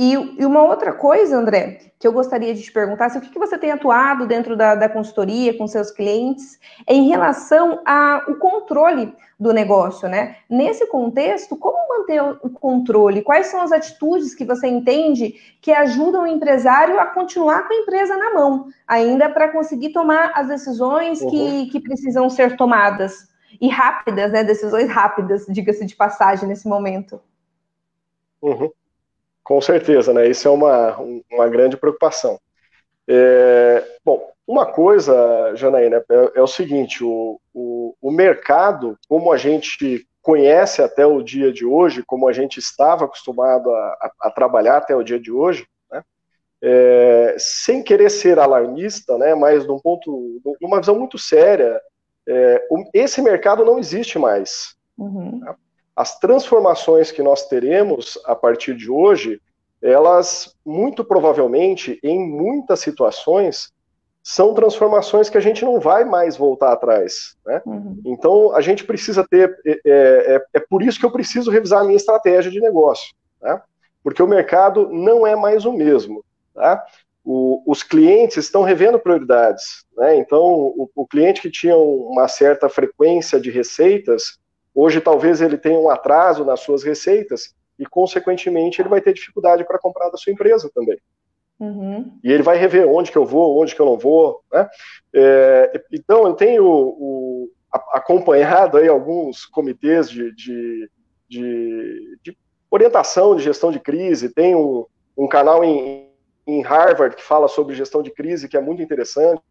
E, 0.00 0.12
e, 0.12 0.46
uma 0.46 0.62
outra 0.62 0.92
coisa, 0.92 1.36
André, 1.36 1.80
que 1.98 2.06
eu 2.06 2.12
gostaria 2.12 2.54
de 2.54 2.62
te 2.62 2.70
perguntar, 2.70 3.08
se 3.08 3.18
o 3.18 3.20
que, 3.20 3.30
que 3.30 3.38
você 3.38 3.58
tem 3.58 3.72
atuado 3.72 4.28
dentro 4.28 4.56
da, 4.56 4.76
da 4.76 4.88
consultoria 4.88 5.58
com 5.58 5.66
seus 5.66 5.90
clientes 5.90 6.56
é 6.86 6.94
em 6.94 7.08
relação 7.08 7.82
ao 7.84 8.36
controle 8.36 9.12
do 9.40 9.52
negócio, 9.52 10.08
né? 10.08 10.36
Nesse 10.48 10.86
contexto, 10.86 11.56
como 11.56 11.76
manter 11.88 12.22
o 12.22 12.48
controle? 12.48 13.22
Quais 13.22 13.48
são 13.48 13.60
as 13.60 13.72
atitudes 13.72 14.36
que 14.36 14.44
você 14.44 14.68
entende 14.68 15.34
que 15.60 15.72
ajudam 15.72 16.22
o 16.22 16.28
empresário 16.28 17.00
a 17.00 17.06
continuar 17.06 17.66
com 17.66 17.74
a 17.74 17.78
empresa 17.78 18.16
na 18.16 18.32
mão, 18.32 18.68
ainda 18.86 19.28
para 19.28 19.48
conseguir 19.48 19.90
tomar 19.90 20.30
as 20.32 20.46
decisões 20.46 21.20
uhum. 21.20 21.30
que, 21.30 21.66
que 21.70 21.80
precisam 21.80 22.30
ser 22.30 22.56
tomadas? 22.56 23.26
E 23.60 23.68
rápidas, 23.68 24.30
né? 24.30 24.44
Decisões 24.44 24.88
rápidas, 24.88 25.44
diga-se 25.48 25.84
de 25.84 25.96
passagem, 25.96 26.48
nesse 26.48 26.68
momento. 26.68 27.20
Uhum. 28.40 28.70
Com 29.48 29.62
certeza, 29.62 30.12
né? 30.12 30.28
Isso 30.28 30.46
é 30.46 30.50
uma, 30.50 30.98
uma 31.32 31.48
grande 31.48 31.74
preocupação. 31.74 32.38
É, 33.08 33.82
bom, 34.04 34.30
uma 34.46 34.66
coisa, 34.66 35.54
Janaína, 35.54 36.04
é, 36.06 36.32
é 36.34 36.42
o 36.42 36.46
seguinte: 36.46 37.02
o, 37.02 37.40
o, 37.54 37.94
o, 37.98 38.10
mercado, 38.10 38.98
como 39.08 39.32
a 39.32 39.38
gente 39.38 40.06
conhece 40.20 40.82
até 40.82 41.06
o 41.06 41.22
dia 41.22 41.50
de 41.50 41.64
hoje, 41.64 42.04
como 42.06 42.28
a 42.28 42.32
gente 42.34 42.58
estava 42.58 43.06
acostumado 43.06 43.70
a, 43.70 43.86
a, 44.02 44.12
a 44.24 44.30
trabalhar 44.30 44.76
até 44.76 44.94
o 44.94 45.02
dia 45.02 45.18
de 45.18 45.32
hoje, 45.32 45.66
né, 45.90 46.02
é, 46.60 47.34
sem 47.38 47.82
querer 47.82 48.10
ser 48.10 48.38
alarmista, 48.38 49.16
né, 49.16 49.34
mas 49.34 49.66
num 49.66 49.78
ponto, 49.78 50.42
numa 50.60 50.78
visão 50.78 50.98
muito 50.98 51.16
séria, 51.16 51.80
é, 52.28 52.68
esse 52.92 53.22
mercado 53.22 53.64
não 53.64 53.78
existe 53.78 54.18
mais. 54.18 54.76
Uhum. 54.98 55.40
Tá? 55.40 55.56
As 55.98 56.16
transformações 56.16 57.10
que 57.10 57.24
nós 57.24 57.48
teremos 57.48 58.16
a 58.24 58.32
partir 58.32 58.76
de 58.76 58.88
hoje, 58.88 59.40
elas 59.82 60.54
muito 60.64 61.04
provavelmente, 61.04 61.98
em 62.04 62.20
muitas 62.20 62.78
situações, 62.78 63.72
são 64.22 64.54
transformações 64.54 65.28
que 65.28 65.36
a 65.36 65.40
gente 65.40 65.64
não 65.64 65.80
vai 65.80 66.04
mais 66.04 66.36
voltar 66.36 66.72
atrás. 66.72 67.36
Né? 67.44 67.60
Uhum. 67.66 68.00
Então, 68.06 68.54
a 68.54 68.60
gente 68.60 68.84
precisa 68.84 69.26
ter. 69.28 69.58
É, 69.66 69.72
é, 69.72 69.80
é, 69.86 70.42
é, 70.54 70.60
por 70.60 70.84
isso 70.84 71.00
que 71.00 71.04
eu 71.04 71.10
preciso 71.10 71.50
revisar 71.50 71.80
a 71.80 71.84
minha 71.84 71.96
estratégia 71.96 72.48
de 72.48 72.60
negócio. 72.60 73.12
Né? 73.42 73.60
Porque 74.00 74.22
o 74.22 74.28
mercado 74.28 74.88
não 74.92 75.26
é 75.26 75.34
mais 75.34 75.64
o 75.64 75.72
mesmo. 75.72 76.24
Tá? 76.54 76.84
o, 77.24 77.62
os 77.66 77.82
clientes 77.82 78.38
estão 78.38 78.62
revendo 78.62 78.98
prioridades. 78.98 79.84
Né? 79.96 80.16
Então, 80.16 80.40
o, 80.42 80.88
o, 80.94 81.06
cliente 81.06 81.42
que 81.42 81.50
tinha 81.50 81.76
uma 81.76 82.26
certa 82.26 82.68
frequência 82.70 83.38
de 83.38 83.50
receitas, 83.50 84.38
hoje 84.78 85.00
talvez 85.00 85.40
ele 85.40 85.58
tenha 85.58 85.78
um 85.78 85.90
atraso 85.90 86.44
nas 86.44 86.60
suas 86.60 86.84
receitas 86.84 87.54
e, 87.76 87.84
consequentemente, 87.84 88.80
ele 88.80 88.88
vai 88.88 89.00
ter 89.00 89.12
dificuldade 89.12 89.64
para 89.64 89.78
comprar 89.78 90.08
da 90.08 90.16
sua 90.16 90.32
empresa 90.32 90.70
também. 90.72 90.98
Uhum. 91.58 92.16
E 92.22 92.30
ele 92.30 92.44
vai 92.44 92.56
rever 92.56 92.88
onde 92.88 93.10
que 93.10 93.18
eu 93.18 93.26
vou, 93.26 93.60
onde 93.60 93.74
que 93.74 93.80
eu 93.80 93.86
não 93.86 93.98
vou. 93.98 94.40
Né? 94.52 94.68
É, 95.12 95.82
então, 95.92 96.26
eu 96.26 96.34
tenho 96.34 96.64
o, 96.64 97.50
acompanhado 97.92 98.78
aí 98.78 98.86
alguns 98.86 99.44
comitês 99.46 100.08
de, 100.08 100.32
de, 100.34 100.90
de, 101.28 102.18
de, 102.22 102.38
orientação 102.70 103.34
de 103.34 103.42
gestão 103.42 103.72
de 103.72 103.80
crise, 103.80 104.32
tem 104.32 104.54
um, 104.54 104.86
um 105.16 105.26
canal 105.26 105.64
em, 105.64 106.08
em 106.46 106.62
Harvard 106.62 107.16
que 107.16 107.22
fala 107.22 107.48
sobre 107.48 107.74
gestão 107.74 108.00
de 108.00 108.10
crise, 108.12 108.48
que 108.48 108.56
é 108.56 108.60
muito 108.60 108.80
interessante. 108.80 109.42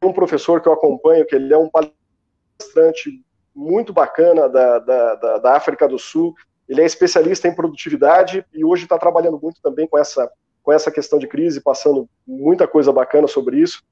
Tem 0.00 0.10
um 0.10 0.12
professor 0.12 0.60
que 0.60 0.68
eu 0.68 0.72
acompanho, 0.72 1.24
que 1.24 1.36
ele 1.36 1.52
é 1.52 1.58
um 1.58 1.70
palestrante 1.70 3.22
muito 3.54 3.92
bacana 3.92 4.48
da, 4.48 4.78
da, 4.78 5.14
da, 5.14 5.38
da 5.38 5.56
África 5.56 5.86
do 5.88 5.98
Sul. 5.98 6.34
Ele 6.68 6.80
é 6.80 6.86
especialista 6.86 7.48
em 7.48 7.54
produtividade 7.54 8.44
e 8.52 8.64
hoje 8.64 8.84
está 8.84 8.98
trabalhando 8.98 9.38
muito 9.40 9.60
também 9.62 9.86
com 9.86 9.98
essa, 9.98 10.30
com 10.62 10.72
essa 10.72 10.90
questão 10.90 11.18
de 11.18 11.26
crise, 11.26 11.60
passando 11.60 12.08
muita 12.26 12.66
coisa 12.66 12.92
bacana 12.92 13.26
sobre 13.26 13.58
isso. 13.58 13.82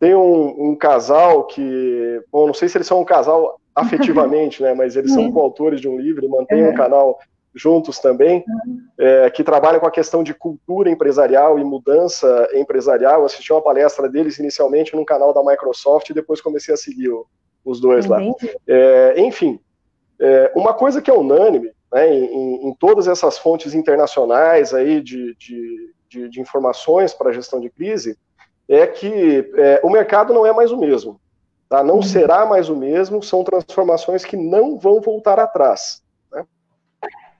Tem 0.00 0.14
um, 0.14 0.70
um 0.70 0.76
casal 0.76 1.46
que, 1.46 2.20
bom, 2.30 2.46
não 2.46 2.54
sei 2.54 2.68
se 2.68 2.76
eles 2.76 2.86
são 2.86 3.00
um 3.00 3.04
casal 3.04 3.60
afetivamente, 3.74 4.62
né, 4.62 4.74
mas 4.74 4.96
eles 4.96 5.14
são 5.14 5.32
coautores 5.32 5.80
de 5.80 5.88
um 5.88 5.98
livro 5.98 6.24
e 6.24 6.28
mantêm 6.28 6.66
um 6.66 6.74
canal 6.74 7.18
juntos 7.54 7.98
também, 7.98 8.44
é, 8.98 9.30
que 9.30 9.44
trabalham 9.44 9.78
com 9.78 9.86
a 9.86 9.90
questão 9.90 10.22
de 10.22 10.34
cultura 10.34 10.90
empresarial 10.90 11.58
e 11.58 11.64
mudança 11.64 12.48
empresarial. 12.54 13.20
Eu 13.20 13.26
assisti 13.26 13.52
uma 13.52 13.62
palestra 13.62 14.08
deles 14.08 14.38
inicialmente 14.38 14.96
no 14.96 15.04
canal 15.04 15.34
da 15.34 15.44
Microsoft 15.44 16.08
e 16.08 16.14
depois 16.14 16.40
comecei 16.40 16.72
a 16.72 16.78
seguir 16.78 17.10
o, 17.10 17.26
os 17.64 17.80
dois 17.80 18.06
lá. 18.06 18.20
É, 18.66 19.20
enfim, 19.20 19.58
é, 20.20 20.52
uma 20.54 20.74
coisa 20.74 21.00
que 21.00 21.10
é 21.10 21.14
unânime 21.14 21.70
né, 21.92 22.12
em, 22.14 22.68
em, 22.68 22.74
todas 22.74 23.08
essas 23.08 23.38
fontes 23.38 23.74
internacionais 23.74 24.72
aí 24.72 25.00
de, 25.00 25.34
de, 25.36 25.94
de, 26.08 26.28
de 26.28 26.40
informações 26.40 27.12
para 27.12 27.30
a 27.30 27.32
gestão 27.32 27.60
de 27.60 27.70
crise 27.70 28.16
é 28.68 28.86
que 28.86 29.50
é, 29.56 29.80
o 29.82 29.90
mercado 29.90 30.32
não 30.32 30.46
é 30.46 30.52
mais 30.52 30.70
o 30.70 30.78
mesmo. 30.78 31.20
Tá? 31.68 31.82
Não 31.82 31.96
uhum. 31.96 32.02
será 32.02 32.44
mais 32.46 32.68
o 32.68 32.76
mesmo, 32.76 33.22
são 33.22 33.42
transformações 33.42 34.24
que 34.24 34.36
não 34.36 34.78
vão 34.78 35.00
voltar 35.00 35.38
atrás. 35.38 36.02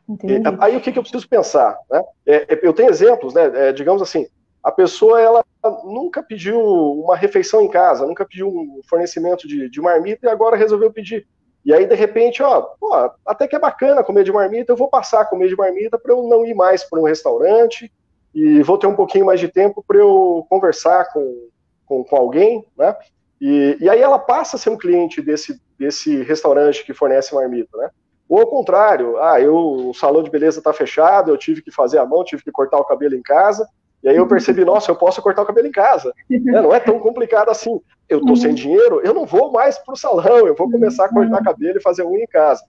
Entendi. 0.08 0.42
Aí 0.60 0.76
o 0.76 0.80
que, 0.80 0.92
que, 0.92 0.98
eu 0.98 1.02
preciso 1.02 1.28
pensar? 1.28 1.78
Né? 1.90 2.02
É, 2.26 2.54
é, 2.54 2.60
eu 2.62 2.72
tenho 2.72 2.90
exemplos, 2.90 3.34
né? 3.34 3.50
É, 3.54 3.72
digamos 3.72 4.02
assim, 4.02 4.26
a 4.62 4.70
pessoa 4.70 5.20
ela 5.20 5.44
nunca 5.84 6.22
pediu 6.22 6.60
uma 6.60 7.16
refeição 7.16 7.60
em 7.60 7.68
casa, 7.68 8.06
nunca 8.06 8.24
pediu 8.24 8.48
um 8.48 8.80
fornecimento 8.88 9.46
de, 9.48 9.68
de 9.68 9.80
marmita 9.80 10.26
e 10.26 10.30
agora 10.30 10.56
resolveu 10.56 10.92
pedir. 10.92 11.26
E 11.64 11.72
aí, 11.72 11.86
de 11.86 11.94
repente, 11.94 12.42
ó, 12.42 12.60
pô, 12.60 12.92
até 13.24 13.46
que 13.46 13.54
é 13.54 13.58
bacana 13.58 14.02
comer 14.02 14.24
de 14.24 14.32
marmita, 14.32 14.72
eu 14.72 14.76
vou 14.76 14.88
passar 14.88 15.20
a 15.20 15.24
comer 15.24 15.48
de 15.48 15.56
marmita 15.56 15.98
para 15.98 16.12
eu 16.12 16.22
não 16.24 16.44
ir 16.44 16.54
mais 16.54 16.82
para 16.82 17.00
um 17.00 17.04
restaurante 17.04 17.92
e 18.34 18.62
vou 18.62 18.78
ter 18.78 18.86
um 18.86 18.96
pouquinho 18.96 19.26
mais 19.26 19.38
de 19.38 19.48
tempo 19.48 19.84
para 19.86 19.98
eu 19.98 20.44
conversar 20.48 21.12
com, 21.12 21.48
com, 21.86 22.04
com 22.04 22.16
alguém, 22.16 22.64
né? 22.76 22.96
E, 23.40 23.76
e, 23.80 23.88
aí 23.88 24.00
ela 24.00 24.18
passa 24.18 24.56
a 24.56 24.58
ser 24.58 24.70
um 24.70 24.78
cliente 24.78 25.20
desse, 25.20 25.60
desse 25.76 26.22
restaurante 26.22 26.84
que 26.84 26.94
fornece 26.94 27.34
marmita, 27.34 27.76
né? 27.76 27.90
Ou 28.28 28.40
ao 28.40 28.46
contrário, 28.46 29.18
ah, 29.18 29.40
eu, 29.40 29.54
o 29.54 29.94
salão 29.94 30.22
de 30.22 30.30
beleza 30.30 30.58
está 30.58 30.72
fechado, 30.72 31.30
eu 31.30 31.36
tive 31.36 31.60
que 31.60 31.70
fazer 31.70 31.98
a 31.98 32.06
mão, 32.06 32.24
tive 32.24 32.42
que 32.42 32.52
cortar 32.52 32.78
o 32.78 32.84
cabelo 32.84 33.14
em 33.14 33.22
casa, 33.22 33.68
e 34.02 34.08
aí 34.08 34.16
eu 34.16 34.26
percebi, 34.26 34.64
nossa, 34.64 34.90
eu 34.90 34.96
posso 34.96 35.22
cortar 35.22 35.42
o 35.42 35.46
cabelo 35.46 35.68
em 35.68 35.72
casa. 35.72 36.12
É, 36.30 36.38
não 36.38 36.74
é 36.74 36.80
tão 36.80 36.98
complicado 36.98 37.50
assim. 37.50 37.80
Eu 38.08 38.18
estou 38.18 38.36
sem 38.36 38.52
dinheiro, 38.52 39.00
eu 39.04 39.14
não 39.14 39.24
vou 39.24 39.52
mais 39.52 39.78
para 39.78 39.94
o 39.94 39.96
salão, 39.96 40.46
eu 40.46 40.54
vou 40.54 40.70
começar 40.70 41.06
a 41.06 41.08
cortar 41.08 41.42
cabelo 41.42 41.78
e 41.78 41.82
fazer 41.82 42.04
unha 42.04 42.24
em 42.24 42.26
casa. 42.26 42.62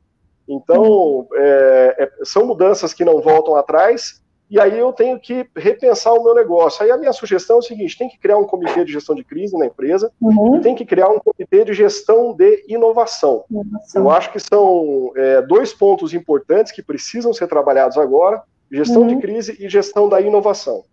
Então, 0.47 1.27
é, 1.33 1.95
é, 1.99 2.25
são 2.25 2.45
mudanças 2.45 2.93
que 2.93 3.03
não 3.03 3.21
voltam 3.21 3.55
atrás, 3.55 4.21
e 4.49 4.59
aí 4.59 4.77
eu 4.77 4.93
tenho 4.93 5.19
que 5.19 5.47
repensar 5.55 6.13
o 6.13 6.23
meu 6.23 6.35
negócio. 6.35 6.83
Aí 6.83 6.91
a 6.91 6.97
minha 6.97 7.13
sugestão 7.13 7.55
é 7.55 7.59
o 7.59 7.63
seguinte: 7.63 7.97
tem 7.97 8.07
que 8.07 8.19
criar 8.19 8.37
um 8.37 8.45
comitê 8.45 8.85
de 8.85 8.91
gestão 8.91 9.15
de 9.15 9.23
crise 9.23 9.57
na 9.57 9.65
empresa, 9.65 10.11
uhum. 10.21 10.61
tem 10.61 10.75
que 10.75 10.85
criar 10.85 11.09
um 11.09 11.19
comitê 11.19 11.65
de 11.65 11.73
gestão 11.73 12.33
de 12.33 12.63
inovação. 12.67 13.45
inovação. 13.49 14.03
Eu 14.03 14.11
acho 14.11 14.31
que 14.31 14.39
são 14.39 15.11
é, 15.15 15.41
dois 15.41 15.73
pontos 15.73 16.13
importantes 16.13 16.71
que 16.71 16.83
precisam 16.83 17.33
ser 17.33 17.47
trabalhados 17.47 17.97
agora: 17.97 18.43
gestão 18.71 19.01
uhum. 19.01 19.07
de 19.07 19.17
crise 19.17 19.57
e 19.59 19.67
gestão 19.67 20.07
da 20.07 20.21
inovação. 20.21 20.83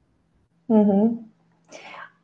Uhum. 0.70 1.24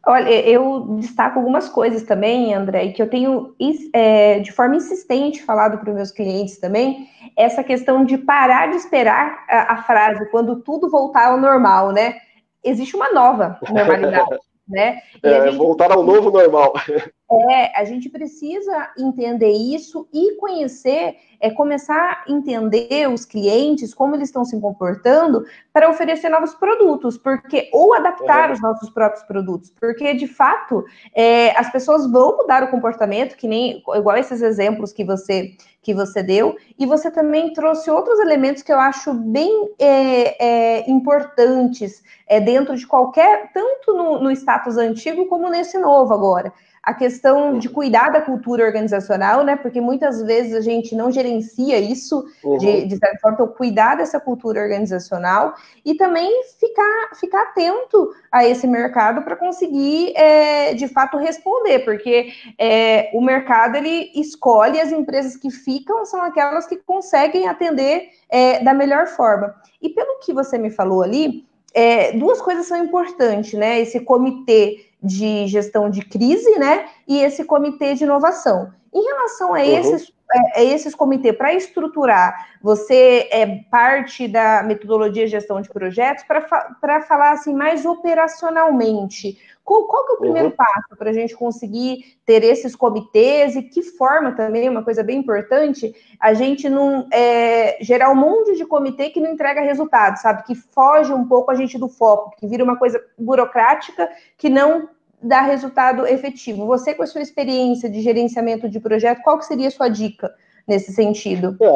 Olha, 0.06 0.30
eu 0.48 0.96
destaco 1.00 1.40
algumas 1.40 1.68
coisas 1.68 2.04
também, 2.04 2.54
André, 2.54 2.92
que 2.92 3.02
eu 3.02 3.10
tenho 3.10 3.56
é, 3.92 4.38
de 4.38 4.52
forma 4.52 4.76
insistente 4.76 5.42
falado 5.42 5.78
para 5.78 5.90
os 5.90 5.96
meus 5.96 6.12
clientes 6.12 6.58
também, 6.58 7.08
essa 7.36 7.64
questão 7.64 8.04
de 8.04 8.16
parar 8.16 8.70
de 8.70 8.76
esperar 8.76 9.44
a, 9.48 9.72
a, 9.72 9.82
frase 9.82 10.30
quando 10.30 10.62
tudo 10.62 10.88
voltar 10.88 11.26
ao 11.26 11.40
normal, 11.40 11.90
né? 11.90 12.18
Existe 12.62 12.94
uma 12.94 13.12
nova 13.12 13.58
normalidade. 13.68 14.38
né? 14.68 15.00
É, 15.24 15.42
gente... 15.42 15.56
Voltar 15.56 15.90
ao 15.90 16.04
novo 16.04 16.30
normal. 16.30 16.72
É, 17.28 17.80
a 17.80 17.84
gente 17.84 18.08
precisa 18.08 18.88
entender 18.96 19.50
isso 19.50 20.06
e 20.12 20.36
conhecer, 20.36 21.16
é 21.40 21.50
começar 21.50 22.22
a 22.24 22.30
entender 22.30 23.10
os 23.10 23.24
clientes, 23.24 23.92
como 23.92 24.14
eles 24.14 24.28
estão 24.28 24.44
se 24.44 24.58
comportando, 24.60 25.44
para 25.72 25.90
oferecer 25.90 26.28
novos 26.28 26.54
produtos, 26.54 27.18
porque 27.18 27.68
ou 27.72 27.94
adaptar 27.94 28.48
uhum. 28.48 28.54
os 28.54 28.62
nossos 28.62 28.90
próprios 28.90 29.24
produtos, 29.24 29.72
porque 29.80 30.14
de 30.14 30.28
fato 30.28 30.84
é, 31.12 31.50
as 31.58 31.68
pessoas 31.70 32.08
vão 32.08 32.36
mudar 32.36 32.62
o 32.62 32.70
comportamento, 32.70 33.36
que 33.36 33.48
nem 33.48 33.82
igual 33.96 34.16
esses 34.16 34.40
exemplos 34.40 34.92
que 34.92 35.04
você 35.04 35.56
que 35.82 35.94
você 35.94 36.20
deu, 36.20 36.56
e 36.76 36.84
você 36.84 37.12
também 37.12 37.52
trouxe 37.52 37.88
outros 37.88 38.18
elementos 38.18 38.60
que 38.60 38.72
eu 38.72 38.80
acho 38.80 39.14
bem 39.14 39.70
é, 39.78 40.44
é, 40.44 40.90
importantes 40.90 42.02
é, 42.26 42.40
dentro 42.40 42.74
de 42.74 42.84
qualquer, 42.84 43.52
tanto 43.52 43.94
no, 43.94 44.20
no 44.20 44.32
status 44.32 44.76
antigo 44.76 45.26
como 45.26 45.48
nesse 45.48 45.78
novo 45.78 46.12
agora 46.12 46.52
a 46.86 46.94
questão 46.94 47.58
de 47.58 47.68
cuidar 47.68 48.10
da 48.10 48.20
cultura 48.20 48.64
organizacional, 48.64 49.42
né? 49.42 49.56
Porque 49.56 49.80
muitas 49.80 50.22
vezes 50.22 50.54
a 50.54 50.60
gente 50.60 50.94
não 50.94 51.10
gerencia 51.10 51.80
isso 51.80 52.24
uhum. 52.44 52.58
de, 52.58 52.86
de 52.86 52.96
certa 52.96 53.18
forma, 53.18 53.34
então 53.34 53.48
cuidar 53.48 53.96
dessa 53.96 54.20
cultura 54.20 54.62
organizacional 54.62 55.54
e 55.84 55.96
também 55.96 56.44
ficar, 56.60 57.16
ficar 57.18 57.42
atento 57.42 58.14
a 58.30 58.46
esse 58.46 58.68
mercado 58.68 59.22
para 59.22 59.34
conseguir 59.34 60.12
é, 60.16 60.74
de 60.74 60.86
fato 60.86 61.16
responder, 61.16 61.80
porque 61.80 62.28
é, 62.56 63.10
o 63.12 63.20
mercado 63.20 63.76
ele 63.76 64.12
escolhe 64.14 64.80
as 64.80 64.92
empresas 64.92 65.36
que 65.36 65.50
ficam 65.50 66.04
são 66.04 66.22
aquelas 66.22 66.68
que 66.68 66.76
conseguem 66.76 67.48
atender 67.48 68.10
é, 68.28 68.62
da 68.62 68.72
melhor 68.72 69.08
forma. 69.08 69.52
E 69.82 69.88
pelo 69.88 70.20
que 70.20 70.32
você 70.32 70.56
me 70.56 70.70
falou 70.70 71.02
ali, 71.02 71.44
é, 71.74 72.12
duas 72.12 72.40
coisas 72.40 72.66
são 72.66 72.78
importantes, 72.78 73.52
né? 73.52 73.80
Esse 73.80 74.00
comitê 74.00 74.85
de 75.02 75.46
gestão 75.46 75.90
de 75.90 76.00
crise, 76.02 76.58
né? 76.58 76.88
E 77.06 77.18
esse 77.18 77.44
comitê 77.44 77.94
de 77.94 78.04
inovação. 78.04 78.72
Em 78.92 79.02
relação 79.02 79.54
a 79.54 79.58
uhum. 79.58 79.78
esses, 79.78 80.12
é, 80.54 80.64
esses 80.64 80.94
comitês, 80.94 81.36
para 81.36 81.54
estruturar, 81.54 82.48
você 82.60 83.28
é 83.30 83.46
parte 83.70 84.26
da 84.26 84.62
metodologia 84.62 85.24
de 85.24 85.30
gestão 85.30 85.60
de 85.60 85.68
projetos 85.68 86.24
para 86.24 87.00
falar 87.02 87.32
assim 87.32 87.54
mais 87.54 87.84
operacionalmente. 87.84 89.38
Qual, 89.66 89.84
qual 89.88 90.06
que 90.06 90.12
é 90.12 90.14
o 90.14 90.18
primeiro 90.18 90.48
uhum. 90.48 90.54
passo 90.56 90.96
para 90.96 91.10
a 91.10 91.12
gente 91.12 91.34
conseguir 91.34 92.16
ter 92.24 92.44
esses 92.44 92.76
comitês 92.76 93.56
e 93.56 93.62
que 93.62 93.82
forma 93.82 94.30
também, 94.30 94.68
uma 94.68 94.84
coisa 94.84 95.02
bem 95.02 95.18
importante, 95.18 95.92
a 96.20 96.32
gente 96.34 96.68
não 96.68 97.08
é, 97.12 97.76
gerar 97.80 98.10
um 98.10 98.14
monte 98.14 98.56
de 98.56 98.64
comitê 98.64 99.10
que 99.10 99.20
não 99.20 99.32
entrega 99.32 99.60
resultado, 99.62 100.18
sabe? 100.18 100.44
Que 100.44 100.54
foge 100.54 101.12
um 101.12 101.26
pouco 101.26 101.50
a 101.50 101.56
gente 101.56 101.76
do 101.78 101.88
foco, 101.88 102.36
que 102.38 102.46
vira 102.46 102.62
uma 102.62 102.76
coisa 102.76 103.04
burocrática 103.18 104.08
que 104.38 104.48
não 104.48 104.88
dá 105.22 105.42
resultado 105.42 106.06
efetivo. 106.06 106.66
Você, 106.66 106.94
com 106.94 107.02
a 107.02 107.06
sua 107.06 107.22
experiência 107.22 107.88
de 107.88 108.00
gerenciamento 108.00 108.68
de 108.68 108.80
projeto, 108.80 109.22
qual 109.22 109.38
que 109.38 109.46
seria 109.46 109.68
a 109.68 109.70
sua 109.70 109.88
dica? 109.88 110.32
nesse 110.66 110.92
sentido? 110.92 111.56
É, 111.60 111.66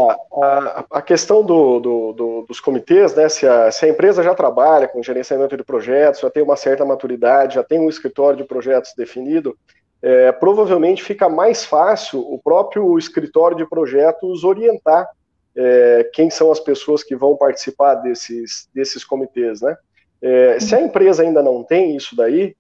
a, 0.43 0.85
a, 0.91 1.03
questão 1.03 1.45
do, 1.45 1.79
do, 1.79 2.13
do, 2.13 2.43
dos 2.49 2.59
comitês, 2.59 3.15
né, 3.15 3.29
se 3.29 3.47
a, 3.47 3.71
se 3.71 3.85
a, 3.85 3.89
empresa 3.89 4.23
já 4.23 4.35
trabalha 4.35 4.89
com 4.89 5.03
gerenciamento 5.03 5.57
de 5.57 5.63
projetos, 5.63 6.21
já 6.21 6.29
tem 6.29 6.43
uma 6.43 6.57
certa 6.57 6.85
maturidade, 6.85 7.55
já 7.55 7.63
tem 7.63 7.79
um 7.79 7.89
escritório 7.89 8.37
de 8.37 8.45
projetos 8.45 8.93
definido, 8.97 9.57
é, 10.03 10.33
provavelmente 10.33 11.05
fica 11.05 11.29
mais 11.29 11.65
fácil 11.65 12.21
o 12.21 12.39
próprio 12.39 12.99
escritório 12.99 13.57
de 13.57 13.69
projetos 13.69 14.45
orientar 14.45 15.09
é, 15.55 16.11
quem 16.13 16.31
são 16.31 16.51
as 16.51 16.59
pessoas 16.59 17.03
que 17.03 17.15
vão 17.15 17.37
participar 17.37 17.97
desses, 17.97 18.69
desses 18.75 19.05
comitês, 19.05 19.61
né? 19.61 19.77
É, 20.23 20.61
se 20.61 20.75
a 20.75 20.81
empresa 20.81 21.23
ainda 21.23 21.43
não 21.43 21.63
tem 21.63 21.97
isso 21.97 22.15
daí, 22.15 22.55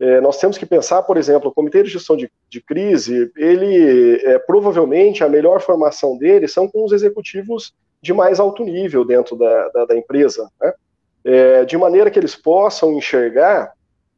é, 0.00 0.20
nós 0.20 0.38
temos 0.38 0.56
que 0.56 0.66
pensar, 0.66 1.02
por 1.02 1.16
exemplo, 1.16 1.50
o 1.50 1.52
Comitê 1.52 1.82
de 1.82 1.90
Gestão 1.90 2.16
de, 2.16 2.30
de 2.48 2.60
Crise, 2.60 3.32
ele, 3.36 4.20
é, 4.24 4.38
provavelmente, 4.38 5.24
a 5.24 5.28
melhor 5.28 5.60
formação 5.60 6.16
dele 6.16 6.46
são 6.46 6.68
com 6.68 6.84
os 6.84 6.92
executivos 6.92 7.74
de 8.00 8.12
mais 8.12 8.38
alto 8.38 8.64
nível 8.64 9.04
dentro 9.04 9.36
da, 9.36 9.68
da, 9.70 9.84
da 9.86 9.96
empresa, 9.96 10.48
né? 10.60 10.72
é, 11.24 11.64
de 11.64 11.76
maneira 11.76 12.10
que 12.10 12.18
eles 12.18 12.36
possam 12.36 12.92
enxergar 12.92 13.72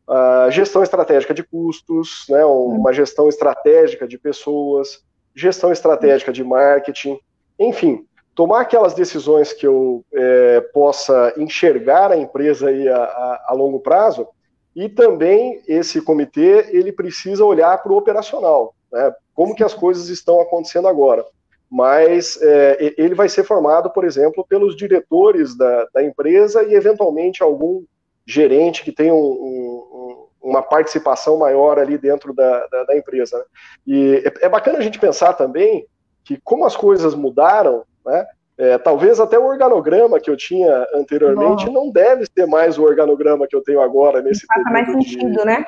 uh, 0.07 0.51
gestão 0.51 0.83
estratégica 0.83 1.33
de 1.33 1.43
custos, 1.43 2.27
né, 2.29 2.45
uma 2.45 2.93
gestão 2.93 3.29
estratégica 3.29 4.07
de 4.07 4.19
pessoas, 4.19 5.03
gestão 5.35 5.73
estratégica 5.73 6.33
de 6.33 6.45
marketing, 6.45 7.19
enfim, 7.59 8.05
tomar 8.35 8.63
aquelas 8.63 8.95
decisões 8.95 9.53
que 9.53 9.67
eu 9.67 10.05
é, 10.13 10.61
possa 10.73 11.33
enxergar 11.37 12.11
a 12.11 12.17
empresa 12.17 12.69
aí 12.69 12.89
a, 12.89 12.97
a, 12.97 13.47
a, 13.49 13.55
longo 13.55 13.81
prazo 13.81 14.27
e 14.75 14.89
também 14.89 15.61
esse 15.67 16.01
comitê 16.01 16.69
ele 16.71 16.93
precisa 16.93 17.45
olhar 17.45 17.83
para 17.83 17.93
o 17.93 17.97
operacional, 17.97 18.75
né, 18.93 19.13
como 19.35 19.55
que 19.55 19.65
as 19.65 19.75
coisas 19.75 20.09
estão 20.09 20.41
acontecendo 20.41 20.89
agora. 20.89 21.25
Mas 21.71 22.37
é, 22.43 22.95
ele 22.99 23.15
vai 23.15 23.29
ser 23.29 23.45
formado, 23.45 23.91
por 23.91 24.05
exemplo, 24.05 24.45
pelos 24.49 24.75
diretores 24.75 25.57
da, 25.57 25.87
da 25.95 26.03
empresa 26.03 26.65
e 26.65 26.75
eventualmente 26.75 27.43
algum 27.43 27.85
gerente 28.27 28.83
que 28.83 28.91
tenha 28.91 29.15
um, 29.15 29.19
um, 29.19 30.27
uma 30.43 30.63
participação 30.63 31.39
maior 31.39 31.79
ali 31.79 31.97
dentro 31.97 32.33
da, 32.33 32.67
da, 32.67 32.85
da 32.85 32.97
empresa. 32.97 33.39
Né? 33.39 33.45
E 33.87 34.23
é, 34.25 34.47
é, 34.47 34.49
bacana 34.49 34.79
a 34.79 34.83
gente 34.83 34.99
pensar 34.99 35.35
também 35.35 35.87
que 36.25 36.41
como 36.43 36.65
as 36.65 36.77
coisas 36.77 37.15
mudaram, 37.15 37.85
né, 38.05 38.27
é, 38.61 38.77
talvez 38.77 39.19
até 39.19 39.39
o 39.39 39.47
organograma 39.47 40.21
que 40.21 40.29
eu 40.29 40.37
tinha 40.37 40.87
anteriormente 40.95 41.65
Bom. 41.65 41.73
não 41.73 41.91
deve 41.91 42.27
ser 42.27 42.47
mais 42.47 42.77
o 42.77 42.83
organograma 42.83 43.47
que 43.47 43.57
eu 43.57 43.63
tenho 43.63 43.81
agora 43.81 44.21
nesse 44.21 44.47
Não 44.47 44.55
faça 44.55 44.71
mais 44.71 44.87
sentido, 44.87 45.39
de... 45.39 45.45
né? 45.47 45.65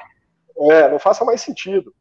É, 0.58 0.90
não 0.90 0.98
faça 0.98 1.24
mais 1.24 1.40
sentido. 1.40 1.94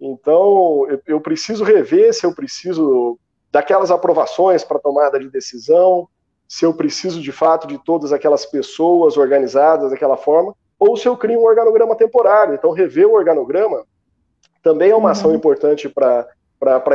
Então, 0.00 0.86
eu, 0.88 1.02
eu 1.06 1.20
preciso 1.20 1.64
rever 1.64 2.14
se 2.14 2.24
eu 2.24 2.34
preciso 2.34 3.18
daquelas 3.52 3.90
aprovações 3.90 4.64
para 4.64 4.78
tomada 4.78 5.20
de 5.20 5.28
decisão, 5.28 6.08
se 6.48 6.64
eu 6.64 6.72
preciso 6.72 7.20
de 7.20 7.30
fato 7.30 7.66
de 7.66 7.76
todas 7.84 8.10
aquelas 8.10 8.46
pessoas 8.46 9.18
organizadas 9.18 9.90
daquela 9.90 10.16
forma, 10.16 10.54
ou 10.78 10.96
se 10.96 11.06
eu 11.06 11.14
crio 11.14 11.40
um 11.40 11.46
organograma 11.46 11.94
temporário. 11.94 12.54
Então, 12.54 12.70
rever 12.70 13.06
o 13.06 13.12
organograma 13.12 13.84
também 14.62 14.92
é 14.92 14.96
uma 14.96 15.04
uhum. 15.04 15.12
ação 15.12 15.34
importante 15.34 15.90
para 15.90 16.26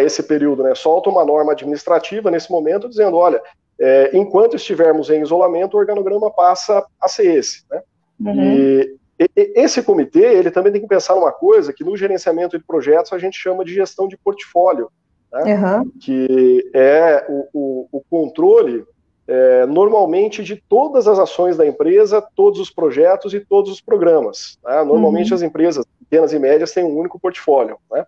esse 0.01 0.24
período. 0.24 0.63
Né? 0.63 0.75
Solta 0.75 1.10
uma 1.10 1.25
norma 1.25 1.53
administrativa 1.53 2.29
nesse 2.32 2.51
momento 2.51 2.89
dizendo: 2.89 3.17
olha, 3.17 3.41
é, 3.79 4.12
enquanto 4.13 4.55
estivermos 4.55 5.10
em 5.10 5.22
isolamento, 5.22 5.75
o 5.75 5.79
organograma 5.79 6.32
passa 6.32 6.86
a 7.01 7.08
ser 7.08 7.36
esse. 7.36 7.63
Né? 7.70 7.82
Uhum. 8.20 8.41
E, 8.41 8.96
e, 9.20 9.53
esse 9.55 9.82
comitê 9.82 10.24
ele 10.24 10.51
também 10.51 10.72
tem 10.72 10.82
que 10.82 10.88
pensar 10.88 11.15
numa 11.15 11.32
coisa 11.32 11.74
que 11.74 11.84
no 11.84 11.98
gerenciamento 11.98 12.58
de 12.58 12.63
projetos 12.63 13.13
a 13.13 13.17
gente 13.17 13.38
chama 13.38 13.65
de 13.65 13.74
gestão 13.74 14.08
de 14.08 14.17
portfólio, 14.17 14.89
né? 15.32 15.55
uhum. 15.55 15.91
que 16.00 16.70
é 16.74 17.25
o, 17.27 17.48
o, 17.53 17.88
o 17.91 18.03
controle 18.10 18.86
é, 19.27 19.65
normalmente 19.65 20.43
de 20.43 20.55
todas 20.55 21.08
as 21.08 21.17
ações 21.17 21.55
da 21.55 21.65
empresa, 21.65 22.25
todos 22.36 22.60
os 22.60 22.70
projetos 22.70 23.34
e 23.34 23.39
todos 23.39 23.72
os 23.72 23.82
programas. 23.82 24.60
Né? 24.63 24.84
Normalmente 24.84 25.32
uhum. 25.32 25.36
as 25.36 25.41
empresas 25.41 25.86
pequenas 26.00 26.34
e 26.34 26.39
médias 26.39 26.72
têm 26.74 26.84
um 26.84 26.98
único 26.98 27.20
portfólio. 27.20 27.77
Né? 27.91 28.05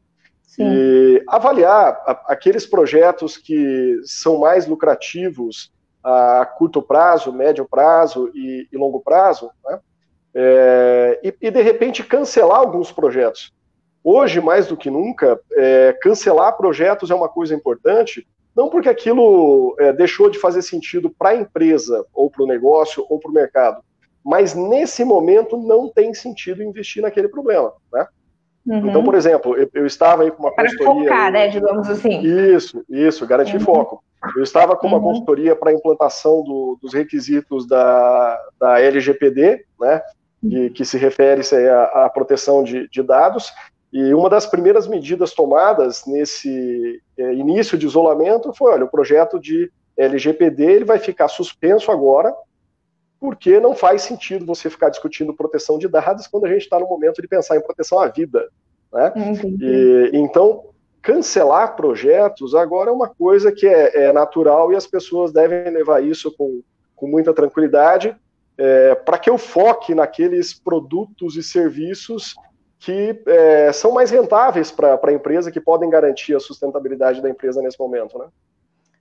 E 0.64 1.24
avaliar 1.28 2.02
aqueles 2.28 2.66
projetos 2.66 3.38
que 3.38 4.00
são 4.04 4.40
mais 4.40 4.68
lucrativos 4.68 5.72
a 6.04 6.46
curto 6.46 6.82
prazo, 6.82 7.34
médio 7.34 7.68
prazo 7.70 8.32
e, 8.34 8.68
e 8.72 8.78
longo 8.78 9.02
prazo, 9.02 9.50
né? 9.66 9.80
é, 10.36 11.20
e, 11.24 11.36
e, 11.42 11.50
de 11.50 11.62
repente 11.62 12.04
cancelar 12.04 12.60
alguns 12.60 12.92
projetos. 12.92 13.52
Hoje, 14.04 14.40
mais 14.40 14.68
do 14.68 14.78
que 14.78 14.90
nunca, 14.90 15.40
é, 15.54 15.98
cancelar 16.02 16.56
projetos 16.56 17.10
é 17.10 17.16
uma 17.16 17.28
coisa 17.28 17.56
importante, 17.56 18.28
não 18.56 18.70
porque 18.70 18.88
aquilo 18.88 19.76
é, 19.80 19.92
deixou 19.92 20.30
de 20.30 20.38
fazer 20.38 20.62
sentido 20.62 21.10
para 21.10 21.30
a 21.30 21.36
empresa, 21.36 22.06
ou 22.14 22.30
para 22.30 22.44
o 22.44 22.48
negócio, 22.48 23.06
ou 23.10 23.20
para 23.20 23.32
o 23.32 23.34
mercado, 23.34 23.82
mas 24.24 24.54
nesse 24.54 25.04
momento 25.04 25.58
não 25.58 25.90
tem 25.90 26.14
sentido 26.14 26.62
investir 26.62 27.02
naquele 27.02 27.28
problema. 27.28 27.74
Né? 27.92 28.08
Uhum. 28.66 28.90
Então, 28.90 29.04
por 29.04 29.14
exemplo, 29.14 29.56
eu, 29.56 29.70
eu, 29.74 29.86
estava 29.86 30.24
aí 30.24 30.32
com 30.32 30.44
uma 30.44 30.52
para 30.54 30.66
consultoria. 30.66 31.10
Focar, 31.10 31.32
né, 31.32 31.48
digamos 31.50 31.88
assim. 31.90 32.22
Isso, 32.22 32.84
isso, 32.90 33.28
garantir 33.28 33.58
uhum. 33.58 33.62
foco. 33.64 34.04
Eu 34.36 34.44
estava 34.44 34.76
com 34.76 34.88
uma 34.88 34.98
uhum. 34.98 35.04
consultoria 35.04 35.56
para 35.56 35.70
a 35.70 35.74
implantação 35.74 36.44
do, 36.44 36.78
dos 36.82 36.94
requisitos 36.94 37.68
da, 37.68 38.40
da 38.60 38.80
LGPD, 38.82 39.64
né, 39.80 40.02
de, 40.42 40.72
que 40.72 40.84
se 40.84 40.98
refere 40.98 41.42
à, 41.70 42.06
à 42.06 42.10
proteção 42.10 42.64
de, 42.64 42.90
de 42.90 43.04
dados, 43.04 43.54
e 43.94 44.14
uma 44.14 44.30
das 44.30 44.46
primeiras 44.46 44.88
medidas 44.88 45.34
tomadas 45.34 46.04
nesse 46.06 47.02
é, 47.18 47.34
início 47.34 47.78
de 47.78 47.86
isolamento 47.86 48.52
foi, 48.54 48.74
olha, 48.74 48.84
o 48.84 48.90
projeto 48.90 49.40
de 49.40 49.72
LGPD 49.98 50.64
ele 50.66 50.86
vai 50.86 51.00
ficar 51.00 51.28
suspenso 51.28 51.90
agora, 51.92 52.36
porque 53.20 53.60
não 53.60 53.76
faz 53.76 54.02
sentido 54.04 54.46
você 54.46 54.70
ficar 54.70 54.90
discutindo 54.90 55.34
proteção 55.34 55.78
de 55.78 55.88
dados 55.88 56.28
quando 56.28 56.46
a 56.46 56.50
gente 56.50 56.62
está 56.62 56.80
no 56.80 56.88
momento 56.88 57.22
de 57.22 57.28
pensar 57.28 57.56
em 57.56 57.62
proteção 57.62 58.00
à 58.00 58.08
vida. 58.08 58.50
Né? 58.92 59.14
E, 59.62 60.12
então, 60.14 60.66
cancelar 61.02 61.76
projetos 61.76 62.56
agora 62.56 62.90
é 62.90 62.94
uma 62.94 63.08
coisa 63.08 63.52
que 63.52 63.68
é, 63.68 64.06
é, 64.06 64.14
natural 64.14 64.72
e 64.72 64.76
as 64.76 64.88
pessoas 64.88 65.32
devem 65.32 65.72
levar 65.72 66.04
isso 66.04 66.36
com, 66.36 66.62
com 66.96 67.08
muita 67.08 67.34
tranquilidade, 67.34 68.16
é, 68.58 68.96
para 68.96 69.18
que 69.18 69.30
eu 69.30 69.38
foque 69.38 69.94
naqueles 69.94 70.54
produtos 70.54 71.36
e 71.36 71.44
serviços 71.44 72.36
que 72.80 73.22
é, 73.26 73.72
são 73.72 73.92
mais 73.92 74.12
rentáveis 74.12 74.72
para 74.72 75.00
a 75.02 75.12
empresa, 75.12 75.52
que 75.52 75.60
podem 75.60 75.90
garantir 75.90 76.36
a 76.36 76.40
sustentabilidade 76.40 77.22
da 77.22 77.30
empresa 77.30 77.62
nesse 77.62 77.80
momento, 77.80 78.18
né? 78.18 78.28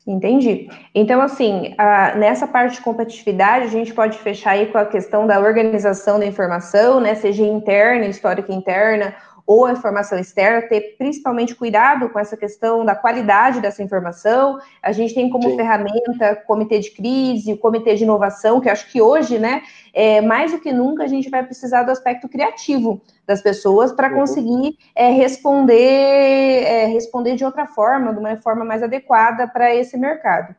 Entendi. 0.06 0.68
Então, 0.94 1.22
assim, 1.22 1.74
a, 1.78 2.14
nessa 2.14 2.46
parte 2.46 2.74
de 2.74 2.82
competitividade, 2.82 3.64
a 3.64 3.70
gente 3.70 3.94
pode 3.94 4.18
fechar 4.18 4.50
aí 4.50 4.66
com 4.66 4.76
a 4.76 4.84
questão 4.84 5.26
da 5.26 5.40
organização 5.40 6.18
da 6.18 6.26
informação, 6.26 7.00
né, 7.00 7.14
seja 7.14 7.42
interna, 7.42 8.04
histórica 8.04 8.52
interna, 8.52 9.14
ou 9.46 9.64
a 9.64 9.72
informação 9.72 10.18
externa, 10.18 10.62
ter 10.62 10.96
principalmente 10.98 11.54
cuidado 11.54 12.08
com 12.10 12.18
essa 12.18 12.36
questão 12.36 12.84
da 12.84 12.94
qualidade 12.94 13.60
dessa 13.60 13.82
informação. 13.82 14.58
A 14.82 14.92
gente 14.92 15.14
tem 15.14 15.28
como 15.30 15.50
Sim. 15.50 15.56
ferramenta 15.56 16.36
comitê 16.46 16.78
de 16.78 16.90
crise, 16.90 17.52
o 17.52 17.58
comitê 17.58 17.94
de 17.94 18.04
inovação, 18.04 18.60
que 18.60 18.68
acho 18.68 18.90
que 18.90 19.00
hoje, 19.00 19.38
né, 19.38 19.62
é, 19.92 20.20
mais 20.20 20.52
do 20.52 20.60
que 20.60 20.72
nunca, 20.72 21.04
a 21.04 21.08
gente 21.08 21.30
vai 21.30 21.42
precisar 21.42 21.82
do 21.82 21.90
aspecto 21.90 22.28
criativo 22.28 23.00
das 23.26 23.40
pessoas 23.40 23.92
para 23.92 24.08
uhum. 24.08 24.20
conseguir 24.20 24.78
é, 24.94 25.10
responder, 25.10 26.64
é, 26.64 26.86
responder 26.86 27.34
de 27.36 27.44
outra 27.44 27.66
forma, 27.66 28.12
de 28.12 28.18
uma 28.18 28.36
forma 28.36 28.64
mais 28.64 28.82
adequada 28.82 29.46
para 29.48 29.74
esse 29.74 29.96
mercado. 29.96 30.54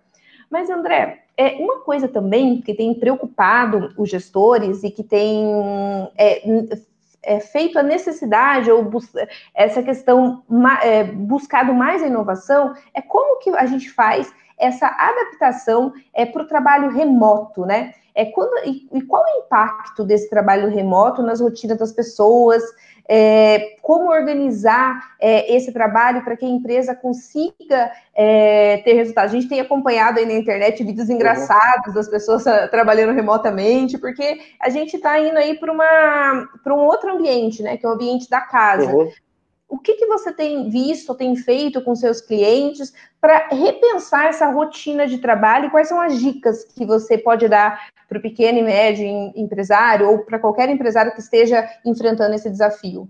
Mas, 0.50 0.70
André, 0.70 1.24
é 1.38 1.58
uma 1.60 1.82
coisa 1.82 2.08
também 2.08 2.62
que 2.62 2.74
tem 2.74 2.94
preocupado 2.94 3.94
os 3.98 4.10
gestores 4.10 4.84
e 4.84 4.90
que 4.90 5.04
tem 5.04 5.46
é, 6.18 6.42
é, 7.24 7.40
feito 7.40 7.78
a 7.78 7.84
necessidade 7.84 8.72
ou 8.72 8.90
essa 9.54 9.84
questão 9.84 10.44
é, 10.82 11.04
buscado 11.04 11.74
mais 11.74 12.02
a 12.02 12.08
inovação 12.08 12.74
é 12.94 13.02
como 13.02 13.40
que 13.40 13.50
a 13.50 13.66
gente 13.66 13.90
faz 13.92 14.32
essa 14.58 14.88
adaptação 14.88 15.94
é, 16.14 16.26
para 16.26 16.44
o 16.44 16.48
trabalho 16.48 16.90
remoto, 16.90 17.66
né? 17.66 17.94
É 18.16 18.26
quando, 18.26 18.66
e, 18.66 18.88
e, 18.94 19.02
qual 19.02 19.22
é 19.28 19.34
o 19.34 19.40
impacto 19.40 20.06
desse 20.06 20.30
trabalho 20.30 20.70
remoto 20.70 21.22
nas 21.22 21.42
rotinas 21.42 21.78
das 21.78 21.92
pessoas? 21.92 22.64
É, 23.08 23.76
como 23.84 24.10
organizar 24.10 25.00
é, 25.20 25.56
esse 25.56 25.72
trabalho 25.72 26.24
para 26.24 26.36
que 26.36 26.44
a 26.44 26.50
empresa 26.50 26.96
consiga 26.96 27.92
é, 28.16 28.78
ter 28.78 28.94
resultados. 28.94 29.32
A 29.32 29.36
gente 29.36 29.50
tem 29.50 29.60
acompanhado 29.60 30.18
aí 30.18 30.26
na 30.26 30.34
internet 30.34 30.84
vídeos 30.84 31.10
uhum. 31.10 31.16
engraçados 31.16 31.94
das 31.94 32.08
pessoas 32.08 32.44
trabalhando 32.72 33.14
remotamente, 33.14 33.98
porque 34.00 34.40
a 34.60 34.70
gente 34.70 34.96
está 34.96 35.20
indo 35.20 35.38
aí 35.38 35.60
para 35.60 36.74
um 36.74 36.80
outro 36.80 37.14
ambiente, 37.14 37.62
né? 37.62 37.78
Que 37.78 37.86
é 37.86 37.90
o 37.90 37.94
ambiente 37.94 38.28
da 38.28 38.42
casa. 38.42 38.92
Uhum. 38.92 39.12
O 39.68 39.80
que, 39.80 39.96
que 39.96 40.06
você 40.06 40.32
tem 40.32 40.70
visto, 40.70 41.16
tem 41.16 41.36
feito 41.36 41.82
com 41.82 41.96
seus 41.96 42.22
clientes 42.22 42.94
para 43.20 43.48
repensar 43.50 44.28
essa 44.28 44.50
rotina 44.52 45.08
de 45.08 45.18
trabalho? 45.18 45.66
E 45.66 45.70
quais 45.72 45.88
são 45.88 46.00
as 46.00 46.20
dicas 46.20 46.64
que 46.64 46.86
você 46.86 47.18
pode 47.18 47.48
dar 47.48 47.90
para 48.08 48.20
o 48.20 48.22
pequeno 48.22 48.60
e 48.60 48.64
médio 48.64 49.06
empresário 49.36 50.08
ou 50.08 50.20
para 50.20 50.38
qualquer 50.38 50.70
empresário 50.70 51.14
que 51.14 51.20
esteja 51.20 51.68
enfrentando 51.84 52.36
esse 52.36 52.50
desafio? 52.50 53.10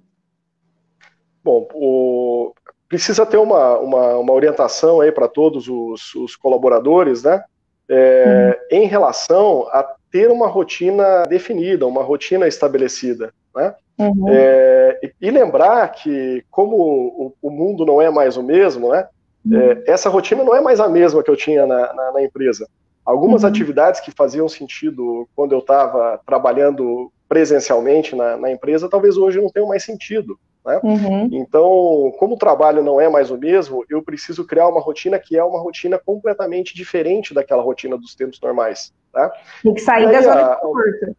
Bom, 1.43 1.67
o... 1.73 2.53
precisa 2.87 3.25
ter 3.25 3.37
uma, 3.37 3.77
uma, 3.77 4.17
uma 4.17 4.33
orientação 4.33 5.01
aí 5.01 5.11
para 5.11 5.27
todos 5.27 5.67
os, 5.67 6.15
os, 6.15 6.35
colaboradores, 6.35 7.23
né? 7.23 7.43
É, 7.87 8.57
uhum. 8.71 8.77
Em 8.79 8.87
relação 8.87 9.67
a 9.71 9.95
ter 10.09 10.31
uma 10.31 10.47
rotina 10.47 11.23
definida, 11.23 11.85
uma 11.85 12.01
rotina 12.01 12.47
estabelecida, 12.47 13.31
né? 13.55 13.75
Uhum. 13.97 14.25
É, 14.29 14.99
e, 15.01 15.27
e, 15.27 15.31
lembrar 15.31 15.87
que, 15.89 16.43
como 16.51 16.75
o, 16.75 17.33
o, 17.41 17.49
mundo 17.49 17.85
não 17.85 18.01
é 18.01 18.09
mais 18.09 18.35
o 18.35 18.43
mesmo, 18.43 18.89
né? 18.89 19.07
Uhum. 19.45 19.57
É, 19.57 19.83
essa 19.87 20.09
rotina 20.09 20.43
não 20.43 20.55
é 20.55 20.59
mais 20.59 20.79
a 20.79 20.89
mesma 20.89 21.23
que 21.23 21.31
eu 21.31 21.37
tinha 21.37 21.65
na, 21.65 21.93
na, 21.93 22.11
na 22.11 22.23
empresa. 22.23 22.67
Algumas 23.05 23.43
uhum. 23.43 23.49
atividades 23.49 24.01
que 24.01 24.11
faziam 24.11 24.49
sentido 24.49 25.29
quando 25.35 25.53
eu 25.53 25.59
estava 25.59 26.19
trabalhando 26.25 27.11
presencialmente 27.29 28.15
na, 28.15 28.35
na, 28.35 28.51
empresa, 28.51 28.89
talvez 28.89 29.15
hoje 29.15 29.39
não 29.39 29.49
tenham 29.49 29.69
mais 29.69 29.83
sentido. 29.83 30.37
Né? 30.65 30.79
Uhum. 30.83 31.29
Então, 31.31 32.13
como 32.17 32.33
o 32.33 32.37
trabalho 32.37 32.83
não 32.83 32.99
é 32.99 33.07
mais 33.07 33.29
o 33.29 33.37
mesmo, 33.37 33.85
eu 33.89 34.01
preciso 34.01 34.45
criar 34.45 34.67
uma 34.67 34.81
rotina 34.81 35.19
que 35.19 35.37
é 35.37 35.43
uma 35.43 35.59
rotina 35.59 35.99
completamente 36.03 36.75
diferente 36.75 37.33
daquela 37.33 37.61
rotina 37.61 37.97
dos 37.97 38.15
tempos 38.15 38.41
normais. 38.41 38.91
Tá? 39.13 39.31
Tem 39.61 39.73
que 39.73 39.81
sair 39.81 40.11
da 40.11 40.21
zona 40.21 40.55
de 40.55 40.61
conforto. 40.61 41.17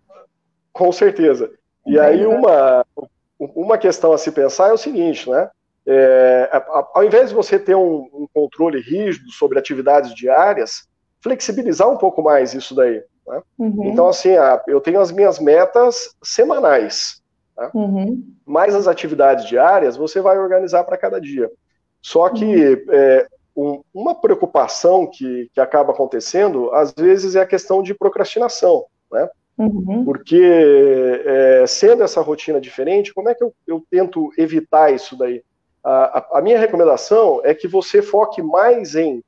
Com 0.72 0.92
certeza. 0.92 1.50
E 1.86 1.98
aí 1.98 2.26
uma, 2.26 2.84
uma 3.38 3.78
questão 3.78 4.12
a 4.12 4.18
se 4.18 4.32
pensar 4.32 4.68
é 4.68 4.72
o 4.72 4.78
seguinte, 4.78 5.30
né? 5.30 5.50
É, 5.88 6.50
ao 6.92 7.04
invés 7.04 7.28
de 7.28 7.34
você 7.34 7.60
ter 7.60 7.76
um, 7.76 8.08
um, 8.12 8.26
controle 8.34 8.80
rígido 8.80 9.30
sobre 9.30 9.56
atividades 9.56 10.12
diárias, 10.12 10.88
flexibilizar 11.20 11.88
um 11.88 11.96
pouco 11.96 12.20
mais 12.22 12.54
isso 12.54 12.74
daí. 12.74 13.04
Né? 13.26 13.42
Uhum. 13.56 13.84
Então, 13.84 14.08
assim, 14.08 14.30
eu 14.66 14.80
tenho 14.80 15.00
as 15.00 15.12
minhas 15.12 15.38
metas 15.38 16.16
semanais. 16.20 17.22
Tá? 17.54 17.70
Uhum. 17.72 18.20
Mais 18.44 18.74
as 18.74 18.88
atividades 18.88 19.46
diárias 19.46 19.96
você 19.96 20.20
vai 20.20 20.36
organizar 20.38 20.82
para 20.82 20.98
cada 20.98 21.20
dia. 21.20 21.48
Só 22.02 22.28
que 22.30 22.44
uhum. 22.44 22.84
é, 22.90 23.26
um, 23.56 23.82
uma 23.94 24.14
preocupação 24.14 25.06
que, 25.06 25.48
que 25.54 25.60
acaba 25.60 25.92
acontecendo, 25.92 26.72
às 26.74 26.92
vezes, 26.92 27.36
é 27.36 27.40
a 27.42 27.46
questão 27.46 27.80
de 27.80 27.94
procrastinação. 27.94 28.86
Né? 29.10 29.28
Uhum. 29.58 30.04
Porque, 30.04 30.42
é, 31.24 31.64
sendo 31.66 32.02
essa 32.02 32.20
rotina 32.20 32.60
diferente, 32.60 33.14
como 33.14 33.28
é 33.28 33.34
que 33.34 33.42
eu, 33.42 33.54
eu 33.66 33.82
tento 33.90 34.30
evitar 34.36 34.92
isso 34.92 35.16
daí? 35.16 35.42
A, 35.82 36.18
a, 36.18 36.38
a, 36.38 36.42
minha 36.42 36.58
recomendação 36.58 37.40
é 37.42 37.54
que 37.54 37.66
você 37.66 38.02
foque 38.02 38.42
mais 38.42 38.94
em 38.94 39.22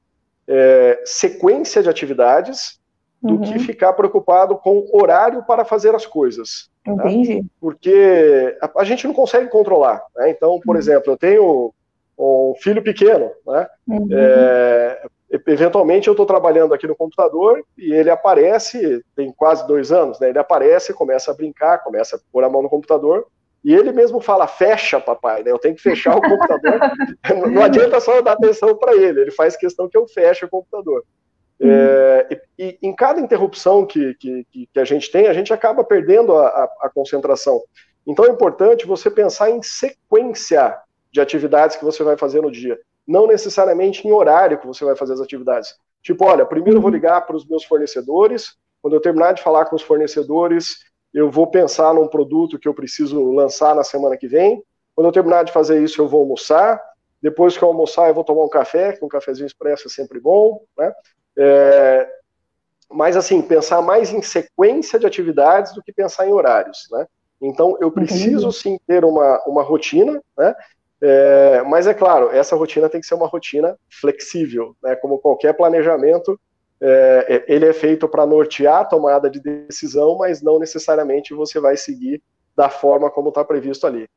é, 0.46 1.00
sequência 1.04 1.82
de 1.82 1.88
atividades 1.88 2.78
do 3.22 3.34
uhum. 3.34 3.40
que 3.40 3.58
ficar 3.58 3.92
preocupado 3.94 4.56
com 4.56 4.86
horário 4.92 5.42
para 5.44 5.64
fazer 5.64 5.94
as 5.94 6.04
coisas. 6.04 6.70
Tá? 6.84 6.92
Entendi. 6.92 7.42
Tá? 7.42 7.48
Porque 7.60 8.56
a, 8.60 8.80
a, 8.80 8.84
gente 8.84 9.06
não 9.06 9.14
consegue 9.14 9.48
controlar. 9.48 10.02
Né? 10.16 10.30
Então, 10.30 10.60
por 10.60 10.74
uhum. 10.74 10.80
exemplo, 10.80 11.12
eu 11.12 11.16
tenho 11.16 11.72
um 12.18 12.54
filho 12.60 12.82
pequeno, 12.82 13.30
né? 13.46 13.66
Uhum. 13.86 14.08
É, 14.10 15.06
eventualmente 15.46 16.08
eu 16.08 16.12
estou 16.12 16.24
trabalhando 16.24 16.72
aqui 16.72 16.86
no 16.86 16.96
computador 16.96 17.62
e 17.76 17.92
ele 17.92 18.10
aparece, 18.10 19.04
tem 19.14 19.30
quase 19.32 19.66
dois 19.66 19.92
anos, 19.92 20.18
né? 20.18 20.30
Ele 20.30 20.38
aparece, 20.38 20.94
começa 20.94 21.30
a 21.30 21.34
brincar, 21.34 21.82
começa 21.82 22.16
a 22.16 22.20
pôr 22.32 22.44
a 22.44 22.48
mão 22.48 22.62
no 22.62 22.70
computador 22.70 23.26
e 23.62 23.74
ele 23.74 23.92
mesmo 23.92 24.20
fala, 24.20 24.46
fecha, 24.46 24.98
papai, 24.98 25.42
né? 25.42 25.50
Eu 25.50 25.58
tenho 25.58 25.74
que 25.74 25.82
fechar 25.82 26.16
o 26.16 26.22
computador. 26.22 26.80
não 27.52 27.62
adianta 27.62 28.00
só 28.00 28.22
dar 28.22 28.32
atenção 28.32 28.74
para 28.76 28.94
ele, 28.96 29.20
ele 29.20 29.30
faz 29.30 29.56
questão 29.56 29.88
que 29.88 29.98
eu 29.98 30.06
feche 30.08 30.46
o 30.46 30.48
computador. 30.48 31.04
Uhum. 31.60 31.70
É, 31.70 32.28
e, 32.58 32.64
e, 32.64 32.78
em 32.82 32.94
cada 32.94 33.20
interrupção 33.20 33.84
que, 33.84 34.14
que, 34.14 34.46
que, 34.50 34.80
a 34.80 34.84
gente 34.84 35.10
tem, 35.10 35.26
a 35.26 35.34
gente 35.34 35.52
acaba 35.52 35.84
perdendo 35.84 36.34
a, 36.36 36.46
a, 36.46 36.64
a 36.82 36.90
concentração. 36.90 37.60
Então 38.06 38.24
é 38.24 38.28
importante 38.28 38.86
você 38.86 39.10
pensar 39.10 39.50
em 39.50 39.60
sequência 39.62 40.78
de 41.12 41.20
atividades 41.20 41.76
que 41.76 41.84
você 41.84 42.02
vai 42.02 42.16
fazer 42.16 42.40
no 42.40 42.50
dia 42.50 42.78
não 43.08 43.26
necessariamente 43.26 44.06
em 44.06 44.12
horário 44.12 44.58
que 44.58 44.66
você 44.66 44.84
vai 44.84 44.94
fazer 44.94 45.14
as 45.14 45.20
atividades. 45.20 45.74
Tipo, 46.02 46.26
olha, 46.26 46.44
primeiro 46.44 46.76
eu 46.76 46.82
vou 46.82 46.90
ligar 46.90 47.22
para 47.22 47.34
os 47.34 47.46
meus 47.46 47.64
fornecedores, 47.64 48.56
quando 48.82 48.94
eu 48.94 49.00
terminar 49.00 49.32
de 49.32 49.42
falar 49.42 49.64
com 49.64 49.74
os 49.74 49.82
fornecedores, 49.82 50.84
eu 51.12 51.30
vou 51.30 51.46
pensar 51.46 51.94
num 51.94 52.06
produto 52.06 52.58
que 52.58 52.68
eu 52.68 52.74
preciso 52.74 53.32
lançar 53.32 53.74
na 53.74 53.82
semana 53.82 54.16
que 54.16 54.28
vem. 54.28 54.62
Quando 54.94 55.06
eu 55.06 55.12
terminar 55.12 55.44
de 55.44 55.52
fazer 55.52 55.82
isso, 55.82 56.00
eu 56.00 56.06
vou 56.06 56.20
almoçar. 56.20 56.80
Depois 57.20 57.56
que 57.56 57.64
eu 57.64 57.68
almoçar, 57.68 58.08
eu 58.08 58.14
vou 58.14 58.24
tomar 58.24 58.44
um 58.44 58.48
café, 58.48 58.92
que 58.92 59.04
um 59.04 59.08
cafezinho 59.08 59.46
expresso 59.46 59.88
é 59.88 59.90
sempre 59.90 60.20
bom, 60.20 60.62
né? 60.76 60.92
É, 61.36 62.08
mas 62.90 63.16
assim, 63.16 63.42
pensar 63.42 63.82
mais 63.82 64.12
em 64.12 64.22
sequência 64.22 64.98
de 64.98 65.06
atividades 65.06 65.72
do 65.72 65.82
que 65.82 65.92
pensar 65.92 66.26
em 66.26 66.32
horários, 66.32 66.86
né? 66.90 67.06
Então, 67.40 67.76
eu 67.80 67.90
preciso 67.90 68.50
sim 68.50 68.78
ter 68.86 69.04
uma, 69.04 69.42
uma 69.46 69.62
rotina, 69.62 70.20
né? 70.36 70.54
É, 71.00 71.62
mas 71.62 71.86
é 71.86 71.94
claro, 71.94 72.30
essa 72.30 72.56
rotina 72.56 72.88
tem 72.88 73.00
que 73.00 73.06
ser 73.06 73.14
uma 73.14 73.28
rotina 73.28 73.76
flexível, 73.88 74.74
né? 74.82 74.96
Como 74.96 75.18
qualquer 75.18 75.52
planejamento, 75.54 76.38
é, 76.80 77.26
é 77.28 77.54
ele 77.54 77.66
é 77.66 77.72
feito 77.72 78.08
para 78.08 78.26
nortear 78.26 78.80
a 78.80 78.84
tomada 78.84 79.30
de 79.30 79.40
decisão, 79.40 80.18
mas 80.18 80.42
não 80.42 80.58
necessariamente 80.58 81.34
você 81.34 81.60
vai 81.60 81.76
seguir 81.76 82.22
da 82.56 82.68
forma 82.68 83.10
como 83.10 83.28
está 83.28 83.44
previsto 83.44 83.86
ali. 83.86 84.08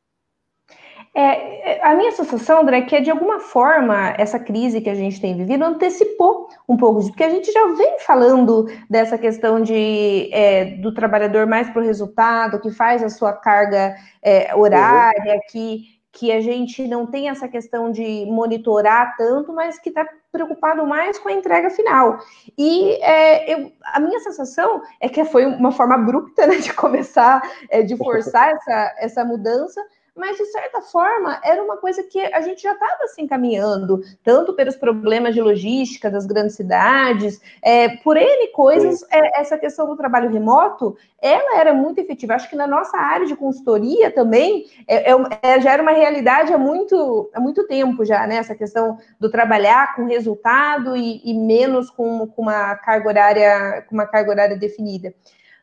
É, 1.13 1.73
é, 1.73 1.85
a 1.85 1.93
minha 1.93 2.11
sensação, 2.13 2.61
André, 2.61 2.77
é 2.77 2.81
que 2.81 3.01
de 3.01 3.11
alguma 3.11 3.39
forma 3.39 4.15
essa 4.17 4.39
crise 4.39 4.79
que 4.79 4.89
a 4.89 4.95
gente 4.95 5.19
tem 5.19 5.35
vivido 5.35 5.63
antecipou 5.63 6.47
um 6.67 6.77
pouco 6.77 6.99
disso, 6.99 7.11
porque 7.11 7.25
a 7.25 7.29
gente 7.29 7.51
já 7.51 7.67
vem 7.73 7.99
falando 7.99 8.65
dessa 8.89 9.17
questão 9.17 9.61
de, 9.61 10.29
é, 10.31 10.77
do 10.77 10.93
trabalhador 10.93 11.45
mais 11.45 11.69
para 11.69 11.81
o 11.81 11.85
resultado, 11.85 12.61
que 12.61 12.71
faz 12.71 13.03
a 13.03 13.09
sua 13.09 13.33
carga 13.33 13.93
é, 14.23 14.55
horária, 14.55 15.35
uhum. 15.35 15.41
que 15.49 16.00
que 16.11 16.31
a 16.31 16.41
gente 16.41 16.87
não 16.87 17.05
tem 17.05 17.29
essa 17.29 17.47
questão 17.47 17.91
de 17.91 18.25
monitorar 18.25 19.15
tanto, 19.17 19.53
mas 19.53 19.79
que 19.79 19.89
está 19.89 20.05
preocupado 20.31 20.85
mais 20.85 21.17
com 21.17 21.29
a 21.29 21.33
entrega 21.33 21.69
final. 21.69 22.19
E 22.57 22.93
é, 23.01 23.53
eu, 23.53 23.71
a 23.83 23.99
minha 23.99 24.19
sensação 24.19 24.81
é 24.99 25.07
que 25.07 25.23
foi 25.23 25.45
uma 25.45 25.71
forma 25.71 25.95
abrupta 25.95 26.45
né, 26.47 26.57
de 26.57 26.73
começar, 26.73 27.41
é, 27.69 27.81
de 27.81 27.95
forçar 27.95 28.49
essa, 28.49 28.95
essa 28.99 29.25
mudança, 29.25 29.81
mas 30.15 30.37
de 30.37 30.45
certa 30.47 30.81
forma 30.81 31.39
era 31.43 31.63
uma 31.63 31.77
coisa 31.77 32.03
que 32.03 32.19
a 32.19 32.41
gente 32.41 32.61
já 32.61 32.73
estava 32.73 33.07
se 33.07 33.21
encaminhando, 33.21 34.01
tanto 34.23 34.53
pelos 34.53 34.75
problemas 34.75 35.33
de 35.33 35.41
logística 35.41 36.09
das 36.09 36.25
grandes 36.25 36.55
cidades, 36.55 37.41
é, 37.61 37.89
por 37.97 38.17
N 38.17 38.47
coisas, 38.47 39.03
é, 39.09 39.39
essa 39.39 39.57
questão 39.57 39.87
do 39.87 39.95
trabalho 39.95 40.29
remoto, 40.29 40.97
ela 41.21 41.59
era 41.59 41.73
muito 41.73 41.99
efetiva. 41.99 42.33
Acho 42.33 42.49
que 42.49 42.55
na 42.55 42.67
nossa 42.67 42.97
área 42.97 43.25
de 43.25 43.35
consultoria 43.35 44.11
também 44.11 44.65
é, 44.87 45.11
é, 45.11 45.15
é, 45.41 45.61
já 45.61 45.71
era 45.71 45.81
uma 45.81 45.91
realidade 45.91 46.53
há 46.53 46.57
muito, 46.57 47.29
há 47.33 47.39
muito 47.39 47.65
tempo 47.65 48.03
já, 48.03 48.27
né? 48.27 48.35
Essa 48.35 48.55
questão 48.55 48.97
do 49.19 49.29
trabalhar 49.29 49.95
com 49.95 50.05
resultado 50.05 50.95
e, 50.95 51.21
e 51.23 51.33
menos 51.33 51.89
com, 51.89 52.27
com 52.27 52.41
uma 52.41 52.75
carga 52.75 53.07
horária, 53.07 53.85
com 53.87 53.95
uma 53.95 54.05
carga 54.05 54.31
horária 54.31 54.57
definida. 54.57 55.13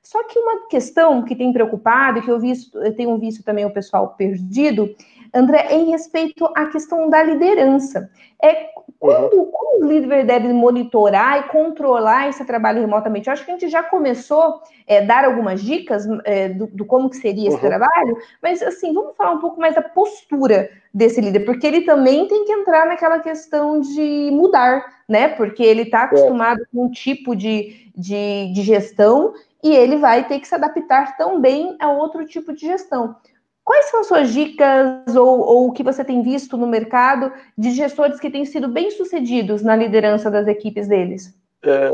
Só 0.09 0.25
que 0.25 0.39
uma 0.39 0.69
questão 0.69 1.23
que 1.23 1.37
tem 1.37 1.53
preocupado, 1.53 2.19
e 2.19 2.23
que 2.23 2.31
eu, 2.31 2.41
visto, 2.41 2.79
eu 2.79 2.97
tenho 2.97 3.19
visto 3.19 3.45
também 3.45 3.67
o 3.67 3.71
pessoal 3.71 4.15
perdido, 4.17 4.89
André, 5.35 5.67
é 5.69 5.75
em 5.75 5.91
respeito 5.91 6.47
à 6.57 6.65
questão 6.65 7.11
da 7.11 7.23
liderança. 7.23 8.11
É 8.43 8.69
quando, 8.99 9.35
uhum. 9.35 9.51
como 9.53 9.85
os 9.85 9.91
líderes 9.91 10.27
devem 10.27 10.51
monitorar 10.55 11.41
e 11.41 11.43
controlar 11.51 12.27
esse 12.27 12.43
trabalho 12.47 12.81
remotamente? 12.81 13.29
Eu 13.29 13.35
acho 13.35 13.45
que 13.45 13.51
a 13.51 13.55
gente 13.55 13.69
já 13.69 13.83
começou 13.83 14.43
a 14.43 14.63
é, 14.87 15.05
dar 15.05 15.27
algumas 15.27 15.61
dicas 15.61 16.07
é, 16.25 16.49
do, 16.49 16.69
do, 16.69 16.87
como 16.87 17.11
que 17.11 17.19
seria 17.19 17.49
esse 17.49 17.63
uhum. 17.63 17.69
trabalho, 17.69 18.17
mas 18.43 18.63
assim, 18.63 18.95
vamos 18.95 19.15
falar 19.15 19.33
um 19.33 19.41
pouco 19.41 19.61
mais 19.61 19.75
da 19.75 19.83
postura 19.83 20.71
desse 20.95 21.21
líder, 21.21 21.41
porque 21.41 21.67
ele 21.67 21.83
também 21.83 22.27
tem 22.27 22.47
que 22.47 22.53
entrar 22.53 22.87
naquela 22.87 23.19
questão 23.19 23.79
de 23.79 24.31
mudar, 24.33 24.83
né? 25.07 25.29
Porque 25.29 25.63
ele 25.63 25.83
está 25.83 26.01
é. 26.01 26.05
acostumado 26.05 26.63
é. 26.63 26.65
com 26.73 26.87
um 26.87 26.91
tipo 26.91 27.37
de, 27.37 27.93
de, 27.95 28.55
de 28.55 28.63
gestão 28.63 29.35
e 29.63 29.75
ele 29.75 29.97
vai 29.97 30.27
ter 30.27 30.39
que 30.41 30.49
se 30.49 30.55
adaptar 30.55 31.17
também 31.17 31.77
a 31.81 31.91
outro 31.91 32.25
tipo 32.27 32.53
de 32.53 32.67
gestão. 32.67 33.17
Quais 33.65 33.87
são 33.91 34.03
suas 34.03 34.33
dicas 34.33 35.15
ou, 35.15 35.41
ou 35.41 35.69
o 35.69 35.73
que 35.73 35.83
você 35.83 36.03
tem 36.03 36.23
visto 36.23 36.57
no 36.57 36.67
mercado 36.67 37.31
de 37.57 37.73
gestores 37.73 38.19
que 38.19 38.31
têm 38.31 38.47
sido 38.47 38.67
bem-sucedidos 38.67 39.63
na 39.63 39.77
liderança 39.77 40.31
das 40.31 40.47
equipes 40.47 40.89
deles? 40.89 41.35
É, 41.63 41.91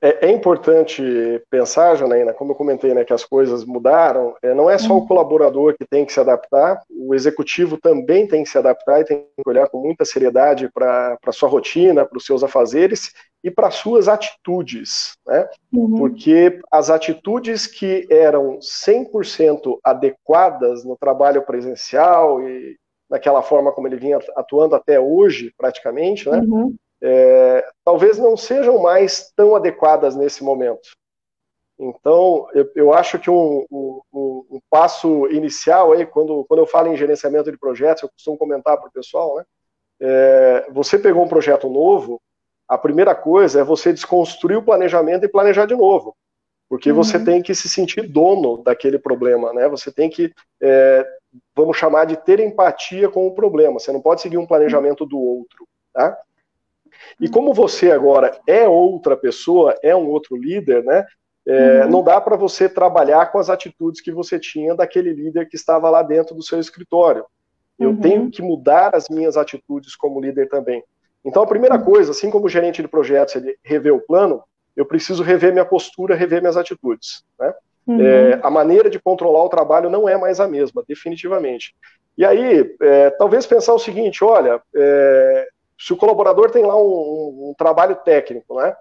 é, 0.00 0.26
é, 0.26 0.30
importante 0.30 1.02
pensar, 1.50 1.96
Janaína, 1.96 2.32
como 2.32 2.52
eu 2.52 2.56
comentei, 2.56 2.94
né, 2.94 3.04
que 3.04 3.12
as 3.12 3.24
coisas 3.24 3.64
mudaram, 3.64 4.34
é, 4.42 4.54
não 4.54 4.70
é 4.70 4.78
só 4.78 4.94
o 4.94 4.98
uhum. 4.98 5.06
colaborador 5.06 5.74
que 5.76 5.86
tem 5.86 6.04
que 6.04 6.12
se 6.12 6.20
adaptar, 6.20 6.80
o 6.90 7.14
executivo 7.14 7.78
também 7.78 8.26
tem 8.26 8.42
que 8.42 8.48
se 8.48 8.58
adaptar 8.58 9.00
e 9.00 9.04
tem 9.04 9.26
que 9.36 9.48
olhar 9.48 9.68
com 9.68 9.80
muita 9.80 10.04
seriedade 10.04 10.70
para 10.72 11.18
a 11.24 11.32
sua 11.32 11.48
rotina, 11.48 12.04
para 12.04 12.16
os 12.16 12.24
seus 12.24 12.42
afazeres 12.42 13.12
e 13.42 13.50
para 13.50 13.70
suas 13.70 14.08
atitudes, 14.08 15.16
né? 15.26 15.46
Uhum. 15.72 15.96
Porque 15.96 16.60
as 16.70 16.88
atitudes 16.88 17.66
que 17.66 18.06
eram 18.10 18.58
100% 18.58 19.78
adequadas 19.84 20.84
no 20.84 20.96
trabalho 20.96 21.42
presencial 21.42 22.40
e 22.42 22.76
naquela 23.10 23.42
forma 23.42 23.70
como 23.70 23.86
ele 23.86 23.96
vinha 23.96 24.18
atuando 24.34 24.74
até 24.74 24.98
hoje, 24.98 25.52
praticamente, 25.58 26.28
né? 26.30 26.38
Uhum 26.38 26.74
é, 27.06 27.62
talvez 27.84 28.16
não 28.16 28.34
sejam 28.34 28.78
mais 28.78 29.30
tão 29.36 29.54
adequadas 29.54 30.16
nesse 30.16 30.42
momento. 30.42 30.88
Então, 31.78 32.48
eu, 32.54 32.70
eu 32.74 32.94
acho 32.94 33.18
que 33.18 33.28
um, 33.28 33.66
um, 33.70 34.00
um, 34.12 34.60
passo 34.70 35.26
inicial 35.26 35.92
aí, 35.92 36.06
quando, 36.06 36.46
quando 36.48 36.60
eu 36.60 36.66
falo 36.66 36.88
em 36.88 36.96
gerenciamento 36.96 37.52
de 37.52 37.58
projetos, 37.58 38.02
eu 38.02 38.08
costumo 38.08 38.38
comentar 38.38 38.78
para 38.78 38.88
o 38.88 38.92
pessoal, 38.92 39.36
né? 39.36 39.44
É, 40.00 40.66
você 40.72 40.98
pegou 40.98 41.22
um 41.22 41.28
projeto 41.28 41.68
novo, 41.68 42.22
a 42.66 42.78
primeira 42.78 43.14
coisa 43.14 43.60
é 43.60 43.64
você 43.64 43.92
desconstruir 43.92 44.56
o 44.56 44.64
planejamento 44.64 45.24
e 45.24 45.28
planejar 45.28 45.66
de 45.66 45.76
novo. 45.76 46.16
Porque 46.70 46.90
uhum. 46.90 46.96
você 46.96 47.22
tem 47.22 47.42
que 47.42 47.54
se 47.54 47.68
sentir 47.68 48.08
dono 48.08 48.62
daquele 48.62 48.98
problema, 48.98 49.52
né? 49.52 49.68
Você 49.68 49.92
tem 49.92 50.08
que, 50.08 50.32
é, 50.62 51.06
vamos 51.54 51.76
chamar 51.76 52.06
de 52.06 52.16
ter 52.16 52.40
empatia 52.40 53.10
com 53.10 53.26
o 53.26 53.34
problema. 53.34 53.78
Você 53.78 53.92
não 53.92 54.00
pode 54.00 54.22
seguir 54.22 54.38
um 54.38 54.46
planejamento 54.46 55.04
do 55.04 55.18
outro, 55.18 55.68
tá? 55.92 56.18
E 57.20 57.28
como 57.28 57.52
você 57.52 57.90
agora 57.90 58.38
é 58.46 58.68
outra 58.68 59.16
pessoa, 59.16 59.74
é 59.82 59.94
um 59.94 60.08
outro 60.08 60.36
líder, 60.36 60.82
né? 60.84 61.04
É, 61.46 61.84
uhum. 61.84 61.90
Não 61.90 62.02
dá 62.02 62.20
para 62.20 62.36
você 62.36 62.68
trabalhar 62.68 63.30
com 63.30 63.38
as 63.38 63.50
atitudes 63.50 64.00
que 64.00 64.10
você 64.10 64.38
tinha 64.38 64.74
daquele 64.74 65.12
líder 65.12 65.48
que 65.48 65.56
estava 65.56 65.90
lá 65.90 66.02
dentro 66.02 66.34
do 66.34 66.42
seu 66.42 66.58
escritório. 66.58 67.24
Eu 67.78 67.90
uhum. 67.90 68.00
tenho 68.00 68.30
que 68.30 68.40
mudar 68.40 68.94
as 68.94 69.08
minhas 69.08 69.36
atitudes 69.36 69.94
como 69.94 70.20
líder 70.20 70.48
também. 70.48 70.82
Então, 71.24 71.42
a 71.42 71.46
primeira 71.46 71.76
uhum. 71.76 71.84
coisa, 71.84 72.12
assim 72.12 72.30
como 72.30 72.46
o 72.46 72.48
gerente 72.48 72.80
de 72.82 72.88
projetos 72.88 73.36
ele 73.36 73.56
revê 73.62 73.90
o 73.90 74.00
plano, 74.00 74.42
eu 74.76 74.86
preciso 74.86 75.22
rever 75.22 75.52
minha 75.52 75.64
postura, 75.64 76.14
rever 76.14 76.40
minhas 76.40 76.56
atitudes. 76.56 77.24
Né? 77.38 77.52
Uhum. 77.86 78.00
É, 78.00 78.40
a 78.42 78.50
maneira 78.50 78.88
de 78.88 78.98
controlar 78.98 79.42
o 79.44 79.48
trabalho 79.48 79.90
não 79.90 80.08
é 80.08 80.16
mais 80.16 80.40
a 80.40 80.48
mesma, 80.48 80.82
definitivamente. 80.86 81.74
E 82.16 82.24
aí, 82.24 82.74
é, 82.80 83.10
talvez 83.10 83.46
pensar 83.46 83.74
o 83.74 83.78
seguinte: 83.78 84.24
olha, 84.24 84.60
é, 84.74 85.48
se 85.78 85.92
o 85.92 85.96
colaborador 85.96 86.50
tem 86.50 86.64
lá 86.64 86.76
um, 86.76 86.86
um, 86.86 87.50
um, 87.50 87.54
trabalho 87.56 87.96
técnico, 87.96 88.56
né? 88.60 88.74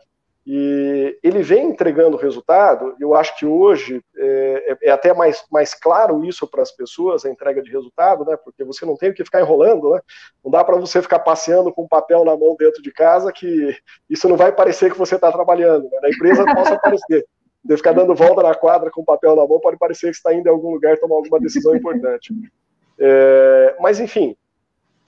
E 0.46 1.18
ele 1.24 1.42
vem 1.42 1.68
entregando 1.68 2.18
resultado, 2.18 2.96
eu 3.00 3.16
acho 3.16 3.38
que 3.38 3.46
hoje 3.46 4.04
é, 4.18 4.78
é, 4.84 4.90
é 4.90 4.92
até 4.92 5.14
mais, 5.14 5.46
mais 5.50 5.74
claro 5.74 6.26
isso 6.26 6.46
para 6.46 6.62
as 6.62 6.70
pessoas, 6.70 7.24
a 7.24 7.30
entrega 7.30 7.62
de 7.62 7.72
resultado, 7.72 8.26
né? 8.26 8.36
Porque 8.36 8.62
você 8.64 8.86
não 8.86 8.98
tem 8.98 9.10
o 9.10 9.14
que 9.14 9.24
ficar 9.24 9.40
enrolando, 9.40 9.92
né? 9.92 10.02
Não 10.44 10.52
dá 10.52 10.62
para 10.62 10.76
você 10.76 11.02
ficar 11.02 11.20
passeando 11.20 11.72
com 11.72 11.88
papel 11.88 12.26
na 12.26 12.36
mão 12.36 12.58
dentro 12.60 12.82
de 12.82 12.92
casa, 12.92 13.32
que 13.32 13.74
isso 14.10 14.28
não 14.28 14.36
vai 14.36 14.52
parecer 14.52 14.92
que 14.92 14.98
você 14.98 15.16
está 15.16 15.32
trabalhando. 15.32 15.90
Né? 15.90 16.00
Na 16.02 16.10
empresa 16.10 16.44
possa 16.54 16.78
parecer. 16.78 17.26
De 17.64 17.78
ficar 17.78 17.94
dando 17.94 18.14
volta 18.14 18.44
na 18.44 18.54
quadra 18.54 18.92
com 18.92 19.06
papel 19.06 19.38
na 19.38 19.48
mão, 19.48 19.62
pode 19.62 19.78
parecer 19.78 20.10
que 20.10 20.18
está 20.18 20.34
indo 20.34 20.46
em 20.46 20.52
algum 20.52 20.72
lugar 20.72 20.98
tomar 20.98 21.16
alguma 21.16 21.40
decisão 21.40 21.74
importante. 21.74 22.34
É, 23.00 23.78
mas, 23.80 24.02
enfim, 24.02 24.36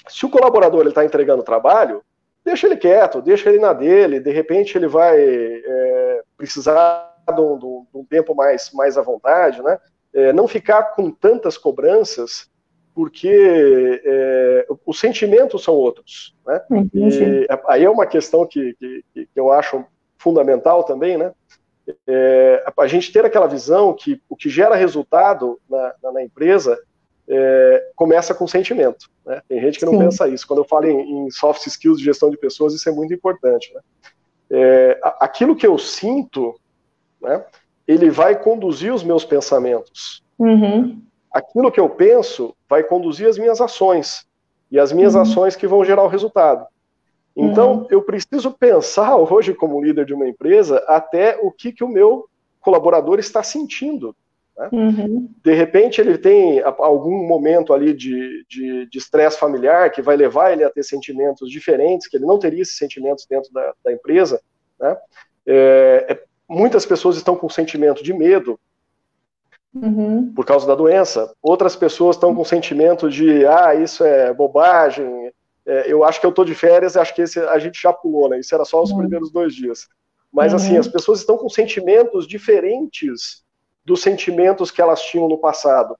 se 0.07 0.25
o 0.25 0.29
colaborador 0.29 0.87
está 0.87 1.03
entregando 1.03 1.43
trabalho, 1.43 2.01
deixa 2.43 2.67
ele 2.67 2.77
quieto, 2.77 3.21
deixa 3.21 3.49
ele 3.49 3.59
na 3.59 3.73
dele, 3.73 4.19
de 4.19 4.31
repente 4.31 4.77
ele 4.77 4.87
vai 4.87 5.17
é, 5.19 6.21
precisar 6.37 7.13
de 7.33 7.41
um, 7.41 7.57
de 7.57 7.97
um, 7.97 8.05
tempo 8.05 8.35
mais, 8.35 8.71
mais 8.71 8.97
à 8.97 9.01
vontade, 9.01 9.61
né? 9.63 9.79
É, 10.13 10.31
não 10.31 10.47
ficar 10.47 10.95
com 10.95 11.09
tantas 11.11 11.57
cobranças, 11.57 12.49
porque 12.93 14.01
é, 14.05 14.67
os 14.85 14.99
sentimentos 14.99 15.63
são 15.63 15.73
outros, 15.73 16.35
né? 16.45 16.61
E 16.93 17.47
aí 17.67 17.83
é 17.83 17.89
uma 17.89 18.05
questão 18.05 18.45
que, 18.45 18.75
que, 18.75 19.03
que, 19.13 19.29
eu 19.35 19.51
acho 19.51 19.83
fundamental 20.17 20.83
também, 20.83 21.17
né? 21.17 21.33
É, 22.07 22.63
a 22.77 22.87
gente 22.87 23.11
ter 23.11 23.25
aquela 23.25 23.47
visão 23.47 23.93
que 23.93 24.21
o 24.29 24.35
que 24.35 24.49
gera 24.49 24.75
resultado 24.75 25.59
na, 25.69 25.93
na, 26.01 26.11
na 26.13 26.23
empresa 26.23 26.79
é, 27.27 27.91
começa 27.95 28.33
com 28.33 28.47
sentimento. 28.47 29.09
Né? 29.25 29.41
Tem 29.47 29.59
gente 29.59 29.79
que 29.79 29.85
não 29.85 29.93
Sim. 29.93 29.99
pensa 29.99 30.27
isso. 30.27 30.47
Quando 30.47 30.59
eu 30.59 30.65
falo 30.65 30.85
em, 30.85 31.25
em, 31.25 31.31
soft 31.31 31.65
skills 31.65 31.97
de 31.99 32.05
gestão 32.05 32.29
de 32.29 32.37
pessoas, 32.37 32.73
isso 32.73 32.87
é 32.87 32.91
muito 32.91 33.13
importante. 33.13 33.73
Né? 33.73 33.81
É, 34.49 34.99
aquilo 35.19 35.55
que 35.55 35.65
eu 35.65 35.77
sinto, 35.77 36.59
né, 37.21 37.43
ele 37.87 38.09
vai 38.09 38.39
conduzir 38.39 38.93
os 38.93 39.03
meus 39.03 39.25
pensamentos. 39.25 40.23
Uhum. 40.37 41.01
Aquilo 41.31 41.71
que 41.71 41.79
eu 41.79 41.89
penso 41.89 42.55
vai 42.69 42.83
conduzir 42.83 43.27
as 43.27 43.37
minhas 43.37 43.59
ações. 43.59 44.25
E 44.71 44.79
as 44.79 44.91
minhas 44.91 45.15
uhum. 45.15 45.21
ações 45.21 45.55
que 45.55 45.67
vão 45.67 45.83
gerar 45.83 46.03
o 46.03 46.07
resultado. 46.07 46.65
Então, 47.35 47.73
uhum. 47.73 47.87
eu 47.89 48.01
preciso 48.01 48.51
pensar 48.51 49.15
hoje, 49.17 49.53
como 49.53 49.83
líder 49.83 50.05
de 50.05 50.13
uma 50.13 50.27
empresa, 50.27 50.83
até 50.87 51.37
o 51.41 51.51
que, 51.51 51.71
que 51.71 51.83
o 51.83 51.89
meu 51.89 52.29
colaborador 52.61 53.19
está 53.19 53.43
sentindo. 53.43 54.15
Né? 54.57 54.69
Uhum. 54.71 55.29
De 55.43 55.53
repente, 55.53 55.99
ele 55.99 56.17
tem 56.17 56.61
algum 56.61 57.27
momento 57.27 57.73
ali 57.73 57.93
de 57.93 58.87
estresse 58.93 59.37
familiar 59.37 59.91
que 59.91 60.01
vai 60.01 60.15
levar 60.15 60.51
ele 60.51 60.63
a 60.63 60.69
ter 60.69 60.83
sentimentos 60.83 61.49
diferentes, 61.49 62.07
que 62.07 62.17
ele 62.17 62.25
não 62.25 62.39
teria 62.39 62.61
esses 62.61 62.77
sentimentos 62.77 63.25
dentro 63.25 63.51
da, 63.51 63.73
da 63.83 63.91
empresa. 63.91 64.41
Né? 64.79 64.97
É, 65.45 66.05
é, 66.09 66.23
muitas 66.47 66.85
pessoas 66.85 67.17
estão 67.17 67.35
com 67.35 67.49
sentimento 67.49 68.03
de 68.03 68.13
medo 68.13 68.59
uhum. 69.73 70.33
por 70.33 70.45
causa 70.45 70.65
da 70.65 70.75
doença. 70.75 71.33
Outras 71.41 71.75
pessoas 71.75 72.15
estão 72.15 72.33
com 72.33 72.45
sentimento 72.45 73.09
de, 73.09 73.45
ah, 73.45 73.75
isso 73.75 74.03
é 74.03 74.33
bobagem, 74.33 75.31
é, 75.65 75.91
eu 75.91 76.03
acho 76.03 76.19
que 76.19 76.25
eu 76.25 76.29
estou 76.29 76.45
de 76.45 76.53
férias, 76.53 76.95
acho 76.95 77.13
que 77.13 77.23
esse 77.23 77.39
a 77.39 77.57
gente 77.57 77.81
já 77.81 77.91
pulou, 77.91 78.29
né? 78.29 78.39
Isso 78.39 78.53
era 78.53 78.63
só 78.63 78.81
os 78.81 78.91
uhum. 78.91 78.99
primeiros 78.99 79.31
dois 79.31 79.53
dias. 79.53 79.87
Mas, 80.31 80.53
assim, 80.53 80.73
uhum. 80.73 80.79
as 80.79 80.87
pessoas 80.87 81.19
estão 81.19 81.37
com 81.37 81.49
sentimentos 81.49 82.27
diferentes 82.27 83.44
dos 83.85 84.01
sentimentos 84.01 84.71
que 84.71 84.81
elas 84.81 85.01
tinham 85.01 85.29
no 85.29 85.37
passado. 85.37 85.95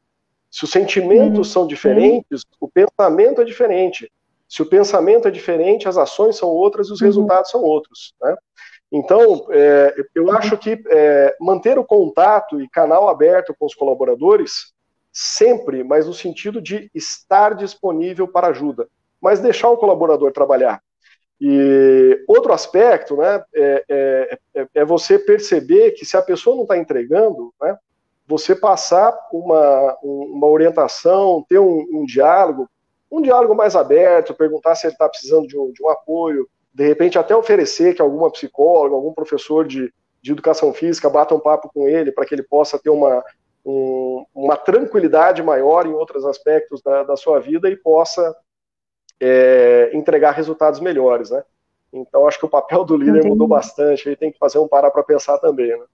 Se 0.49 0.63
os 0.63 0.71
sentimentos 0.71 1.37
uhum. 1.37 1.53
são 1.53 1.67
diferentes, 1.67 2.43
o 2.59 2.67
pensamento 2.67 3.41
é 3.41 3.43
diferente. 3.43 4.11
Se 4.47 4.61
o 4.61 4.65
pensamento 4.65 5.27
é 5.27 5.31
diferente, 5.31 5.87
as 5.87 5.97
ações 5.97 6.37
são 6.37 6.49
outras 6.49 6.87
e 6.87 6.93
os 6.93 7.01
uhum. 7.01 7.07
resultados 7.07 7.51
são 7.51 7.61
outros. 7.61 8.13
Né? 8.21 8.35
Então, 8.91 9.47
é, 9.49 9.93
eu 10.13 10.31
acho 10.31 10.57
que 10.57 10.81
é, 10.89 11.35
manter 11.39 11.77
o 11.77 11.83
contato 11.83 12.61
e 12.61 12.69
canal 12.69 13.09
aberto 13.09 13.55
com 13.57 13.65
os 13.65 13.75
colaboradores, 13.75 14.73
sempre, 15.11 15.83
mas 15.83 16.07
no 16.07 16.13
sentido 16.13 16.61
de 16.61 16.89
estar 16.93 17.55
disponível 17.55 18.27
para 18.27 18.47
ajuda, 18.47 18.87
mas 19.19 19.39
deixar 19.39 19.69
o 19.69 19.77
colaborador 19.77 20.31
trabalhar. 20.31 20.81
E 21.39 22.23
outro 22.27 22.53
aspecto 22.53 23.17
né, 23.17 23.43
é, 23.53 23.85
é, 23.89 24.39
é, 24.55 24.67
é 24.73 24.85
você 24.85 25.19
perceber 25.19 25.91
que 25.91 26.05
se 26.05 26.15
a 26.15 26.21
pessoa 26.21 26.55
não 26.55 26.63
está 26.63 26.77
entregando, 26.77 27.53
né, 27.61 27.77
você 28.27 28.55
passar 28.55 29.15
uma, 29.31 29.97
uma 30.01 30.47
orientação, 30.47 31.45
ter 31.47 31.59
um, 31.59 31.85
um 31.91 32.05
diálogo, 32.05 32.69
um 33.11 33.21
diálogo 33.21 33.53
mais 33.53 33.75
aberto, 33.75 34.33
perguntar 34.33 34.75
se 34.75 34.87
ele 34.87 34.93
está 34.93 35.07
precisando 35.07 35.47
de 35.47 35.57
um, 35.57 35.71
de 35.71 35.83
um 35.83 35.89
apoio, 35.89 36.47
de 36.73 36.85
repente 36.85 37.19
até 37.19 37.35
oferecer 37.35 37.93
que 37.93 38.01
alguma 38.01 38.31
psicóloga, 38.31 38.95
algum 38.95 39.13
professor 39.13 39.65
de, 39.65 39.93
de 40.21 40.31
educação 40.31 40.73
física 40.73 41.09
bata 41.09 41.35
um 41.35 41.39
papo 41.39 41.69
com 41.73 41.87
ele 41.87 42.11
para 42.11 42.25
que 42.25 42.33
ele 42.33 42.43
possa 42.43 42.79
ter 42.79 42.89
uma, 42.89 43.23
um, 43.65 44.25
uma 44.33 44.57
tranquilidade 44.57 45.43
maior 45.43 45.85
em 45.85 45.93
outros 45.93 46.25
aspectos 46.25 46.81
da, 46.81 47.03
da 47.03 47.15
sua 47.15 47.39
vida 47.39 47.69
e 47.69 47.75
possa 47.75 48.35
é, 49.19 49.91
entregar 49.93 50.31
resultados 50.31 50.79
melhores, 50.79 51.29
né? 51.29 51.43
Então, 51.91 52.27
acho 52.27 52.39
que 52.39 52.45
o 52.45 52.49
papel 52.49 52.83
do 52.83 52.97
líder 52.97 53.19
Entendi. 53.19 53.29
mudou 53.29 53.47
bastante, 53.47 54.07
ele 54.07 54.15
tem 54.15 54.31
que 54.31 54.37
fazer 54.37 54.59
um 54.59 54.67
parar 54.67 54.91
para 54.91 55.03
pensar 55.03 55.37
também, 55.37 55.69
né? 55.69 55.85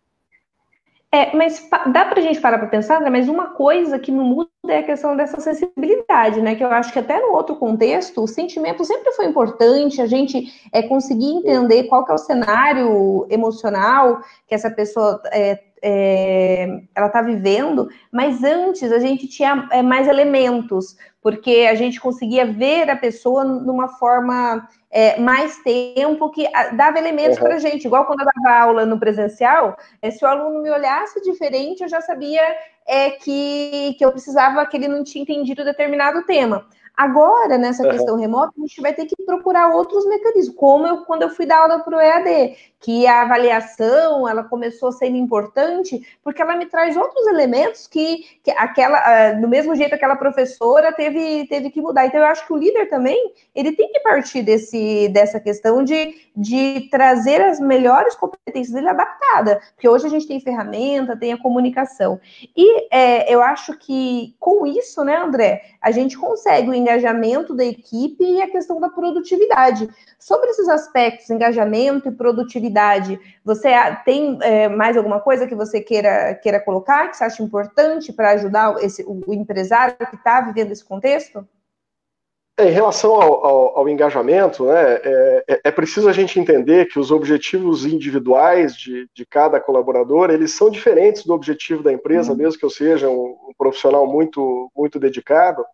É, 1.14 1.36
mas 1.36 1.70
dá 1.92 2.06
para 2.06 2.20
a 2.20 2.24
gente 2.24 2.40
parar 2.40 2.58
para 2.58 2.70
pensar, 2.70 3.02
né? 3.02 3.10
mas 3.10 3.28
uma 3.28 3.48
coisa 3.48 4.00
que 4.00 4.10
não 4.10 4.24
muda 4.24 4.50
é 4.70 4.78
a 4.78 4.84
questão 4.84 5.14
dessa 5.18 5.42
sensibilidade, 5.42 6.42
né? 6.42 6.56
Que 6.56 6.64
eu 6.64 6.70
acho 6.70 6.94
que 6.94 7.00
até 7.00 7.20
no 7.20 7.34
outro 7.34 7.58
contexto, 7.58 8.24
o 8.24 8.28
sentimento 8.28 8.86
sempre 8.86 9.12
foi 9.12 9.26
importante, 9.26 10.02
a 10.02 10.06
gente 10.06 10.54
é, 10.72 10.82
conseguir 10.82 11.34
entender 11.34 11.84
qual 11.84 12.06
que 12.06 12.14
é 12.14 12.16
o 12.16 12.18
cenário 12.18 13.28
emocional 13.30 14.22
que 14.48 14.56
essa 14.56 14.72
pessoa 14.72 15.22
é, 15.34 15.60
é, 15.82 16.82
ela 16.94 17.08
está 17.08 17.22
vivendo, 17.22 17.90
mas 18.12 18.44
antes 18.44 18.92
a 18.92 19.00
gente 19.00 19.28
tinha 19.28 19.68
é, 19.72 19.82
mais 19.82 20.08
elementos, 20.08 20.96
porque 21.22 21.68
a 21.70 21.76
gente 21.76 22.00
conseguia 22.00 22.46
ver 22.46 22.90
a 22.90 22.96
pessoa 22.96 23.44
numa 23.44 23.88
forma 23.88 24.68
é, 24.92 25.20
mais 25.20 25.58
tempo 25.64 26.30
que 26.30 26.48
dava 26.76 26.98
elementos 26.98 27.38
uhum. 27.38 27.44
para 27.44 27.56
a 27.56 27.60
gente, 27.60 27.86
igual 27.86 28.06
quando 28.06 28.22
eu 28.22 28.26
dava 28.26 28.60
aula 28.60 28.86
no 28.86 29.00
presencial, 29.00 29.78
é, 30.02 30.12
se 30.12 30.24
o 30.24 30.28
aluno 30.28 30.62
me 30.62 30.70
olhasse 30.70 31.22
diferente, 31.22 31.82
eu 31.82 31.90
já 31.90 32.02
sabia 32.02 32.42
é, 32.88 33.12
que, 33.12 33.96
que 33.98 34.06
eu 34.06 34.12
precisava, 34.12 34.66
que 34.66 34.78
ele 34.78 34.88
não 34.88 35.04
tinha 35.04 35.24
entendido 35.24 35.64
determinado 35.64 36.26
tema. 36.26 36.66
Agora, 36.96 37.58
nessa 37.58 37.84
uhum. 37.84 37.90
questão 37.90 38.18
remota, 38.18 38.54
a 38.58 38.62
gente 38.62 38.82
vai 38.82 38.94
ter 38.94 39.06
que 39.06 39.16
procurar 39.26 39.74
outros 39.74 40.06
mecanismos, 40.08 40.56
como 40.56 40.86
eu, 40.86 40.98
quando 41.06 41.24
eu 41.24 41.30
fui 41.30 41.46
dar 41.46 41.60
aula 41.60 41.80
para 41.80 41.98
o 41.98 42.02
EAD, 42.02 42.56
que 42.82 43.06
a 43.06 43.22
avaliação 43.22 44.28
ela 44.28 44.44
começou 44.44 44.90
a 44.90 44.92
ser 44.92 45.08
importante, 45.08 46.02
porque 46.24 46.42
ela 46.42 46.56
me 46.56 46.66
traz 46.66 46.98
outros 46.98 47.26
elementos 47.28 47.88
que, 47.88 48.26
que 48.44 48.50
aquela, 48.52 49.00
uh, 49.00 49.42
do 49.42 49.48
mesmo 49.48 49.76
jeito 49.76 49.94
aquela 49.94 50.16
professora 50.16 50.92
teve, 50.92 51.46
teve 51.48 51.70
que 51.70 51.80
mudar. 51.80 52.08
Então, 52.08 52.20
eu 52.20 52.26
acho 52.26 52.46
que 52.46 52.54
o 52.54 52.58
líder 52.58 52.90
também 52.90 53.34
ele 53.54 53.72
tem 53.74 53.92
que 53.92 54.00
partir 54.00 54.42
desse, 54.42 55.08
dessa 55.10 55.40
questão 55.40 55.84
de, 55.84 56.16
de 56.36 56.88
trazer 56.90 57.42
as 57.42 57.60
melhores 57.60 58.16
competências 58.16 58.74
dele 58.74 58.90
adaptada, 58.90 59.62
porque 59.76 59.88
hoje 59.88 60.08
a 60.08 60.10
gente 60.10 60.28
tem 60.28 60.40
ferramenta, 60.40 61.16
tem 61.16 61.34
a 61.34 61.42
comunicação. 61.42 62.20
E 62.58 62.88
é, 62.92 63.32
eu 63.32 63.42
acho 63.42 63.78
que 63.78 64.36
com 64.40 64.66
isso, 64.66 65.04
né, 65.04 65.18
André, 65.18 65.62
a 65.82 65.90
gente 65.90 66.18
consegue 66.18 66.70
o 66.70 66.74
engajamento 66.74 67.56
da 67.56 67.66
equipe 67.66 68.24
e 68.24 68.42
a 68.42 68.50
questão 68.50 68.80
da 68.80 68.90
produtividade. 68.90 69.90
Sobre 70.20 70.50
esses 70.52 70.70
aspectos, 70.70 71.30
engajamento 71.30 72.08
e 72.08 72.12
produtividade, 72.12 73.20
você 73.44 73.70
tem 74.06 74.38
é, 74.42 74.70
mais 74.70 74.96
alguma 74.96 75.20
coisa 75.20 75.48
que 75.48 75.56
você 75.56 75.82
queira, 75.82 76.36
queira 76.36 76.60
colocar, 76.60 77.10
que 77.10 77.18
você 77.18 77.24
acha 77.24 77.42
importante 77.42 78.14
para 78.14 78.32
ajudar 78.32 78.76
esse, 78.84 79.04
o, 79.04 79.22
o 79.26 79.34
empresário 79.34 79.96
que 80.08 80.16
está 80.16 80.40
vivendo 80.42 80.72
esse 80.72 80.86
contexto? 80.86 81.48
É, 82.62 82.70
em 82.70 82.72
relação 82.72 83.16
ao, 83.16 83.46
ao, 83.46 83.80
ao 83.80 83.90
engajamento, 83.90 84.66
né, 84.66 84.94
é, 85.04 85.44
é, 85.48 85.62
é, 85.66 85.72
preciso 85.72 86.08
a 86.08 86.14
gente 86.14 86.40
entender 86.40 86.86
que 86.86 87.00
os 87.00 87.12
objetivos 87.12 87.86
individuais 87.86 88.76
de, 88.76 89.10
de 89.14 89.26
cada 89.26 89.60
colaborador, 89.60 90.30
eles 90.30 90.52
são 90.52 90.70
diferentes 90.70 91.26
do 91.26 91.34
objetivo 91.34 91.82
da 91.82 91.92
empresa, 91.92 92.32
uhum. 92.32 92.38
mesmo 92.38 92.60
que 92.60 92.66
eu 92.66 92.70
seja 92.70 93.10
um, 93.10 93.36
um 93.50 93.52
profissional 93.58 94.06
muito, 94.06 94.72
muito 94.76 95.00
dedicado. 95.00 95.66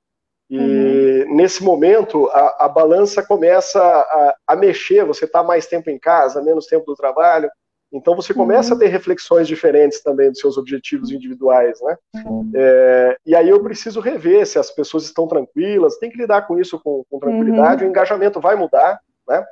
E 0.50 0.58
uhum. 0.58 1.36
nesse 1.36 1.62
momento, 1.62 2.28
a, 2.28 2.65
a 2.65 2.69
balança 2.69 3.21
começa 3.21 3.82
a, 3.82 4.36
a 4.47 4.56
mexer, 4.56 5.04
você 5.04 5.26
está 5.26 5.43
mais 5.43 5.67
tempo 5.67 5.89
em 5.89 6.00
casa, 6.00 6.41
menos 6.41 6.67
tempo 6.67 6.86
do 6.86 6.95
trabalho, 6.95 7.50
então 7.91 8.15
você 8.15 8.34
começa 8.34 8.71
uhum. 8.71 8.78
a 8.78 8.80
ter 8.80 8.88
reflexões 8.88 9.47
diferentes 9.47 10.02
também 10.04 10.30
dos 10.30 10.39
seus 10.39 10.58
objetivos 10.58 11.10
individuais, 11.12 11.80
né? 11.82 11.97
Uhum. 12.26 12.52
É, 12.54 13.17
e 13.26 13.36
aí 13.36 13.50
eu 13.50 13.63
preciso 13.63 14.00
rever 14.02 14.45
se 14.45 14.60
as 14.60 14.69
pessoas 14.69 15.06
estão 15.06 15.28
tranquilas, 15.28 15.97
tem 15.97 16.10
que 16.10 16.17
lidar 16.17 16.47
com 16.47 16.60
isso 16.60 16.80
com, 16.80 17.04
com 17.10 17.19
tranquilidade, 17.19 17.84
uhum. 17.84 17.89
o 17.89 17.91
engajamento 17.91 18.41
vai 18.41 18.56
mudar, 18.56 19.00
né? 19.28 19.45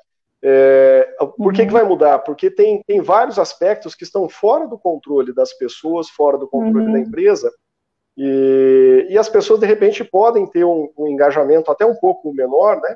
É, 0.43 1.15
por 1.37 1.53
que, 1.53 1.61
uhum. 1.61 1.67
que 1.67 1.73
vai 1.73 1.83
mudar? 1.83 2.19
Porque 2.19 2.51
tem, 2.51 2.83
tem 2.85 3.01
vários 3.01 3.39
aspectos 3.39 3.95
que 3.95 4.03
estão 4.03 4.27
fora 4.27 4.67
do 4.67 4.77
controle 4.77 5.33
das 5.33 5.53
pessoas, 5.53 6.09
fora 6.09 6.37
do 6.37 6.47
controle 6.47 6.87
uhum. 6.87 6.93
da 6.93 6.99
empresa, 6.99 7.51
e, 8.17 9.07
e, 9.09 9.17
as 9.17 9.27
pessoas, 9.27 9.59
de 9.59 9.65
repente, 9.65 10.03
podem 10.03 10.45
ter 10.47 10.63
um, 10.63 10.89
um 10.97 11.07
engajamento 11.07 11.69
até 11.69 11.85
um 11.85 11.95
pouco 11.95 12.33
menor, 12.33 12.79
né? 12.81 12.95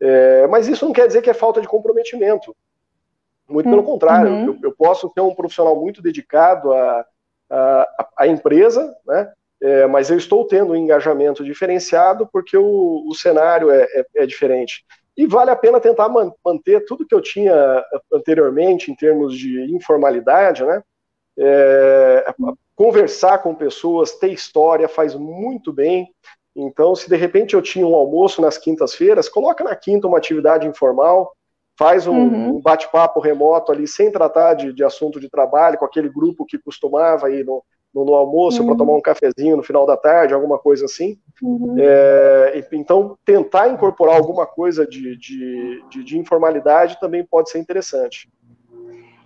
É, 0.00 0.46
mas 0.46 0.68
isso 0.68 0.84
não 0.84 0.92
quer 0.92 1.06
dizer 1.06 1.22
que 1.22 1.30
é 1.30 1.34
falta 1.34 1.60
de 1.60 1.68
comprometimento. 1.68 2.54
Muito 3.50 3.68
pelo 3.68 3.82
uhum. 3.82 3.86
contrário, 3.86 4.46
eu, 4.46 4.58
eu, 4.62 4.72
posso 4.72 5.10
ter 5.10 5.20
um 5.20 5.34
profissional 5.34 5.74
muito 5.74 6.00
dedicado 6.00 6.72
à, 6.72 7.04
à, 7.50 8.08
à 8.18 8.26
empresa, 8.26 8.94
né? 9.06 9.32
É, 9.62 9.86
mas 9.86 10.08
eu 10.08 10.16
estou 10.16 10.46
tendo 10.46 10.72
um 10.72 10.76
engajamento 10.76 11.44
diferenciado 11.44 12.26
porque 12.32 12.56
o, 12.56 13.04
o 13.06 13.14
cenário 13.14 13.70
é, 13.70 13.82
é, 13.82 14.04
é, 14.16 14.26
diferente. 14.26 14.84
E 15.14 15.26
vale 15.26 15.50
a 15.50 15.56
pena 15.56 15.78
tentar 15.78 16.08
man, 16.08 16.32
manter 16.42 16.86
tudo 16.86 17.06
que 17.06 17.14
eu 17.14 17.20
tinha 17.20 17.84
anteriormente 18.10 18.90
em 18.90 18.94
termos 18.94 19.36
de 19.36 19.74
informalidade, 19.74 20.64
né? 20.64 20.82
É, 21.38 22.34
conversar 22.74 23.38
com 23.38 23.54
pessoas, 23.54 24.12
ter 24.12 24.32
história 24.32 24.88
faz 24.88 25.14
muito 25.14 25.72
bem. 25.72 26.08
Então, 26.56 26.94
se 26.96 27.08
de 27.08 27.16
repente 27.16 27.54
eu 27.54 27.60
tinha 27.60 27.86
um 27.86 27.94
almoço 27.94 28.40
nas 28.40 28.56
quintas-feiras, 28.56 29.28
coloca 29.28 29.62
na 29.62 29.76
quinta 29.76 30.06
uma 30.06 30.16
atividade 30.16 30.66
informal, 30.66 31.34
faz 31.80 32.06
um, 32.06 32.12
uhum. 32.12 32.56
um 32.56 32.60
bate-papo 32.60 33.20
remoto 33.20 33.72
ali, 33.72 33.88
sem 33.88 34.12
tratar 34.12 34.52
de, 34.52 34.70
de, 34.70 34.84
assunto 34.84 35.18
de 35.18 35.30
trabalho, 35.30 35.78
com 35.78 35.86
aquele 35.86 36.10
grupo 36.10 36.44
que 36.44 36.58
costumava 36.58 37.30
ir 37.30 37.42
no, 37.42 37.62
no, 37.94 38.04
no 38.04 38.12
almoço 38.12 38.60
uhum. 38.60 38.66
para 38.66 38.76
tomar 38.76 38.92
um 38.92 39.00
cafezinho 39.00 39.56
no 39.56 39.62
final 39.62 39.86
da 39.86 39.96
tarde, 39.96 40.34
alguma 40.34 40.58
coisa 40.58 40.84
assim. 40.84 41.16
Uhum. 41.42 41.76
É, 41.78 42.62
então, 42.72 43.16
tentar 43.24 43.70
incorporar 43.70 44.14
alguma 44.14 44.44
coisa 44.44 44.86
de, 44.86 45.16
de, 45.16 45.82
de, 45.88 46.04
de 46.04 46.18
informalidade 46.18 47.00
também 47.00 47.24
pode 47.24 47.48
ser 47.48 47.58
interessante. 47.58 48.28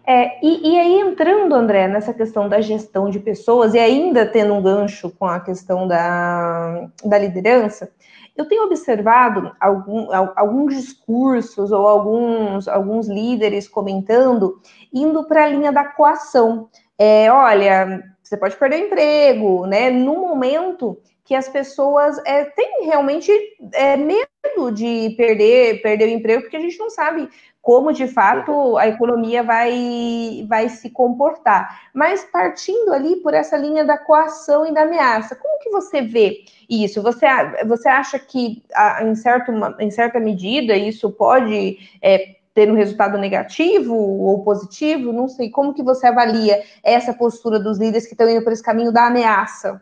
É, 0.06 0.38
e, 0.40 0.74
e, 0.74 0.78
aí, 0.78 1.00
entrando, 1.00 1.56
André, 1.56 1.88
nessa 1.88 2.14
questão 2.14 2.48
da 2.48 2.60
gestão 2.60 3.10
de 3.10 3.18
pessoas, 3.18 3.74
e 3.74 3.80
ainda 3.80 4.24
tendo 4.24 4.54
um 4.54 4.62
gancho 4.62 5.10
com 5.10 5.24
a 5.24 5.40
questão 5.40 5.88
da, 5.88 6.88
da 7.04 7.18
liderança, 7.18 7.90
eu 8.36 8.46
tenho 8.46 8.64
observado 8.64 9.54
algum, 9.60 10.08
alguns 10.36 10.74
discursos 10.74 11.70
ou 11.70 11.86
alguns, 11.86 12.66
alguns 12.66 13.08
líderes 13.08 13.68
comentando, 13.68 14.60
indo 14.92 15.24
para 15.24 15.44
a 15.44 15.48
linha 15.48 15.70
da 15.70 15.84
coação. 15.84 16.68
É, 16.98 17.30
olha, 17.30 18.02
você 18.22 18.36
pode 18.36 18.56
perder 18.56 18.82
o 18.82 18.86
emprego, 18.86 19.66
né? 19.66 19.90
No 19.90 20.14
momento 20.14 20.98
que 21.24 21.34
as 21.34 21.48
pessoas 21.48 22.20
é, 22.26 22.44
têm 22.44 22.84
realmente 22.84 23.32
é, 23.72 23.96
medo 23.96 24.72
de 24.72 25.14
perder, 25.16 25.80
perder 25.80 26.08
o 26.08 26.12
emprego, 26.12 26.42
porque 26.42 26.56
a 26.56 26.60
gente 26.60 26.78
não 26.78 26.90
sabe 26.90 27.28
como 27.64 27.94
de 27.94 28.06
fato 28.06 28.76
a 28.76 28.86
economia 28.86 29.42
vai, 29.42 30.44
vai 30.46 30.68
se 30.68 30.90
comportar. 30.90 31.88
Mas 31.94 32.22
partindo 32.22 32.92
ali 32.92 33.16
por 33.16 33.32
essa 33.32 33.56
linha 33.56 33.82
da 33.86 33.96
coação 33.96 34.66
e 34.66 34.74
da 34.74 34.82
ameaça, 34.82 35.34
como 35.34 35.58
que 35.58 35.70
você 35.70 36.02
vê 36.02 36.44
isso? 36.68 37.00
Você, 37.00 37.26
você 37.66 37.88
acha 37.88 38.18
que 38.18 38.62
em, 39.00 39.14
certo, 39.14 39.50
em 39.80 39.90
certa 39.90 40.20
medida 40.20 40.76
isso 40.76 41.10
pode 41.10 41.78
é, 42.02 42.36
ter 42.52 42.70
um 42.70 42.76
resultado 42.76 43.16
negativo 43.16 43.96
ou 43.96 44.44
positivo? 44.44 45.10
Não 45.10 45.26
sei. 45.26 45.48
Como 45.48 45.72
que 45.72 45.82
você 45.82 46.06
avalia 46.06 46.62
essa 46.82 47.14
postura 47.14 47.58
dos 47.58 47.78
líderes 47.78 48.06
que 48.06 48.12
estão 48.12 48.28
indo 48.28 48.44
por 48.44 48.52
esse 48.52 48.62
caminho 48.62 48.92
da 48.92 49.06
ameaça? 49.06 49.80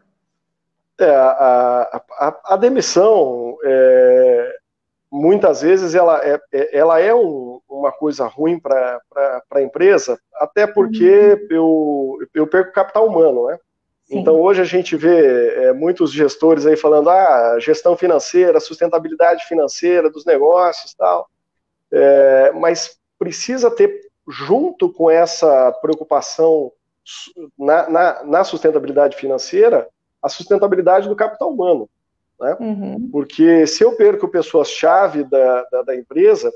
É, 1.01 1.11
a, 1.17 2.01
a, 2.21 2.41
a 2.55 2.57
demissão 2.57 3.57
é, 3.65 4.62
muitas 5.13 5.61
vezes 5.61 5.95
ela 5.95 6.25
é, 6.25 6.41
é 6.51 6.79
ela 6.79 6.99
é 6.99 7.15
um, 7.15 7.61
uma 7.69 7.93
coisa 7.93 8.27
ruim 8.27 8.59
para 8.59 8.99
a 9.51 9.61
empresa, 9.61 10.19
até 10.37 10.67
porque 10.67 11.47
uhum. 11.51 12.19
eu, 12.19 12.19
eu 12.33 12.47
perco 12.47 12.73
capital 12.73 13.07
humano, 13.07 13.47
né? 13.49 13.59
Sim. 14.05 14.19
Então 14.19 14.41
hoje 14.41 14.63
a 14.63 14.65
gente 14.65 14.97
vê 14.97 15.67
é, 15.67 15.73
muitos 15.75 16.11
gestores 16.11 16.65
aí 16.65 16.77
falando 16.77 17.11
ah, 17.11 17.59
gestão 17.61 17.95
financeira, 17.95 18.59
sustentabilidade 18.59 19.45
financeira 19.45 20.11
dos 20.11 20.25
negócios 20.25 20.95
tal, 20.95 21.29
é, 21.93 22.51
mas 22.53 22.99
precisa 23.19 23.71
ter 23.71 24.11
junto 24.27 24.91
com 24.91 25.11
essa 25.11 25.71
preocupação 25.73 26.73
na, 27.59 27.89
na, 27.91 28.25
na 28.25 28.45
sustentabilidade 28.45 29.17
financeira 29.17 29.87
a 30.23 30.29
sustentabilidade 30.29 31.09
do 31.09 31.17
capital 31.17 31.51
humano. 31.51 31.89
Né? 32.43 32.57
Uhum. 32.59 33.09
Porque 33.13 33.69
se 33.69 33.85
eu 33.85 33.95
perco 33.95 34.27
pessoas-chave 34.27 35.23
da, 35.23 35.63
da, 35.71 35.83
da, 35.83 35.97
empresa, 35.97 36.53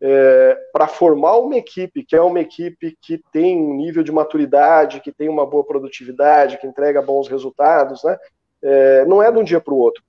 é, 0.00 0.56
para 0.72 0.88
formar 0.88 1.36
uma 1.36 1.56
equipe, 1.56 2.02
que 2.02 2.16
é 2.16 2.20
uma 2.22 2.40
equipe 2.40 2.96
que 3.02 3.20
tem 3.30 3.60
um 3.60 3.76
nível 3.76 4.02
de 4.02 4.10
maturidade, 4.10 5.00
que 5.00 5.12
tem 5.12 5.28
uma 5.28 5.44
boa 5.44 5.62
produtividade, 5.62 6.58
que 6.58 6.66
entrega 6.66 7.02
bons 7.02 7.28
resultados, 7.28 8.02
né? 8.02 8.16
É, 8.62 9.04
não 9.04 9.22
é 9.22 9.30
de 9.30 9.38
um 9.38 9.44
dia 9.44 9.60
para 9.60 9.74
o 9.74 9.78
outro. 9.78 10.02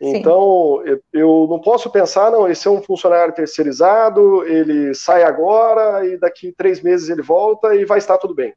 Sim. 0.00 0.16
Então, 0.16 0.82
eu, 0.86 1.00
eu, 1.12 1.46
não 1.48 1.60
posso 1.60 1.90
pensar, 1.90 2.30
não, 2.30 2.48
esse 2.48 2.66
é 2.66 2.70
um 2.70 2.82
funcionário 2.82 3.34
terceirizado, 3.34 4.42
ele 4.44 4.94
sai 4.94 5.22
agora 5.22 6.04
e 6.06 6.16
daqui 6.16 6.50
três 6.50 6.82
meses 6.82 7.10
ele 7.10 7.22
volta 7.22 7.74
e 7.76 7.84
vai 7.84 7.98
estar 7.98 8.16
tudo 8.16 8.34
bem. 8.34 8.54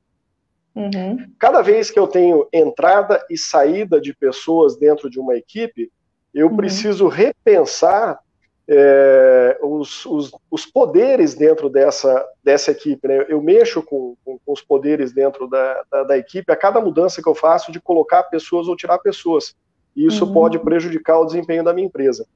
Uhum. 0.74 1.18
Cada 1.40 1.62
vez 1.62 1.92
que 1.92 2.00
eu 2.00 2.08
tenho 2.08 2.48
entrada 2.52 3.24
e 3.30 3.38
saída 3.38 4.00
de 4.00 4.14
pessoas 4.14 4.78
dentro 4.78 5.10
de 5.10 5.20
uma 5.20 5.36
equipe, 5.36 5.92
eu 6.36 6.50
uhum. 6.50 6.58
preciso 6.58 7.08
repensar 7.08 8.20
é, 8.68 9.58
os, 9.62 10.06
os, 10.06 10.32
os, 10.52 10.66
poderes 10.66 11.34
dentro 11.34 11.70
dessa, 11.70 12.26
dessa 12.44 12.72
equipe. 12.72 13.08
Né? 13.08 13.26
Eu 13.30 13.42
mexo 13.42 13.82
com, 13.82 14.16
com, 14.26 14.38
com 14.44 14.54
os 14.54 14.62
poderes 14.62 15.14
dentro 15.14 15.48
da, 15.48 15.82
da, 15.90 16.04
da, 16.04 16.18
equipe 16.18 16.52
a 16.52 16.56
cada 16.56 16.82
mudança 16.82 17.22
que 17.22 17.30
eu 17.30 17.36
faço 17.36 17.72
de 17.72 17.80
colocar 17.80 18.24
pessoas 18.24 18.68
ou 18.68 18.76
tirar 18.76 18.98
pessoas. 19.00 19.56
E 19.96 20.06
isso 20.06 20.26
uhum. 20.26 20.34
pode 20.34 20.60
prejudicar 20.60 21.20
o 21.20 21.26
desempenho 21.26 21.64
da 21.64 21.74
minha 21.74 21.88
empresa. 21.88 22.28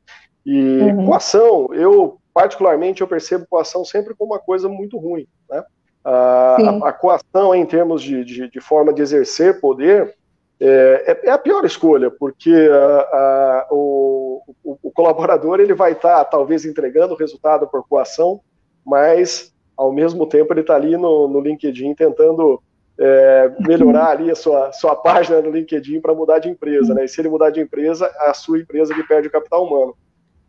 E 0.45 0.79
uhum. 0.79 1.07
coação, 1.07 1.69
eu 1.73 2.17
particularmente 2.33 3.01
eu 3.01 3.07
percebo 3.07 3.47
coação 3.49 3.83
sempre 3.83 4.15
como 4.15 4.33
uma 4.33 4.39
coisa 4.39 4.69
muito 4.69 4.97
ruim. 4.97 5.27
Né? 5.49 5.63
A, 6.05 6.55
a, 6.55 6.89
a, 6.89 6.93
coação 6.93 7.53
em 7.53 7.65
termos 7.65 8.01
de, 8.01 8.23
de, 8.23 8.49
de 8.49 8.61
forma 8.61 8.93
de 8.93 9.01
exercer 9.01 9.59
poder, 9.59 10.15
é, 10.61 11.03
é, 11.07 11.29
é, 11.29 11.31
a 11.31 11.37
pior 11.37 11.63
escolha, 11.63 12.11
porque 12.11 12.51
a, 12.51 12.99
a, 12.99 13.67
o, 13.71 14.41
o, 14.63 14.77
o, 14.83 14.91
colaborador 14.91 15.61
ele 15.61 15.73
vai 15.73 15.93
estar 15.93 16.17
tá, 16.17 16.25
talvez 16.25 16.65
entregando 16.65 17.13
o 17.13 17.17
resultado 17.17 17.65
por 17.65 17.87
coação, 17.87 18.41
mas 18.85 19.53
ao 19.77 19.93
mesmo 19.93 20.27
tempo 20.27 20.51
ele 20.51 20.59
está 20.59 20.75
ali 20.75 20.97
no, 20.97 21.29
no, 21.29 21.39
LinkedIn 21.39 21.95
tentando 21.95 22.61
é, 22.99 23.51
melhorar 23.61 24.09
ali 24.09 24.29
a 24.29 24.35
sua, 24.35 24.73
sua 24.73 24.97
página 24.97 25.41
no 25.41 25.49
LinkedIn 25.49 26.01
para 26.01 26.13
mudar 26.13 26.39
de 26.39 26.49
empresa, 26.49 26.93
né? 26.93 27.05
E 27.05 27.07
se 27.07 27.21
ele 27.21 27.29
mudar 27.29 27.51
de 27.51 27.61
empresa, 27.61 28.13
a 28.19 28.33
sua 28.33 28.59
empresa 28.59 28.93
que 28.93 29.03
perde 29.03 29.29
o 29.29 29.31
capital 29.31 29.65
humano. 29.65 29.95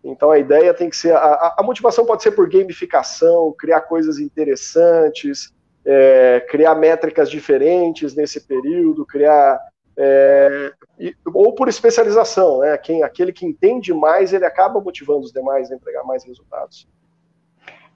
Então 0.02 0.32
a 0.32 0.38
ideia 0.40 0.74
tem 0.74 0.90
que 0.90 0.96
ser 0.96 1.14
a, 1.14 1.54
a 1.56 1.62
motivação 1.62 2.04
pode 2.04 2.24
ser 2.24 2.32
por 2.32 2.48
gamificação, 2.48 3.54
criar 3.56 3.82
coisas 3.82 4.18
interessantes, 4.18 5.52
é, 5.84 6.44
criar 6.48 6.74
métricas 6.74 7.30
diferentes 7.30 8.16
nesse 8.16 8.40
período, 8.40 9.06
criar 9.06 9.69
é, 9.96 10.72
ou 11.32 11.54
por 11.54 11.68
especialização, 11.68 12.60
né? 12.60 12.76
Quem, 12.78 13.02
aquele 13.02 13.32
que 13.32 13.46
entende 13.46 13.92
mais, 13.92 14.32
ele 14.32 14.44
acaba 14.44 14.80
motivando 14.80 15.20
os 15.20 15.32
demais 15.32 15.70
a 15.70 15.74
entregar 15.74 16.04
mais 16.04 16.24
resultados. 16.24 16.88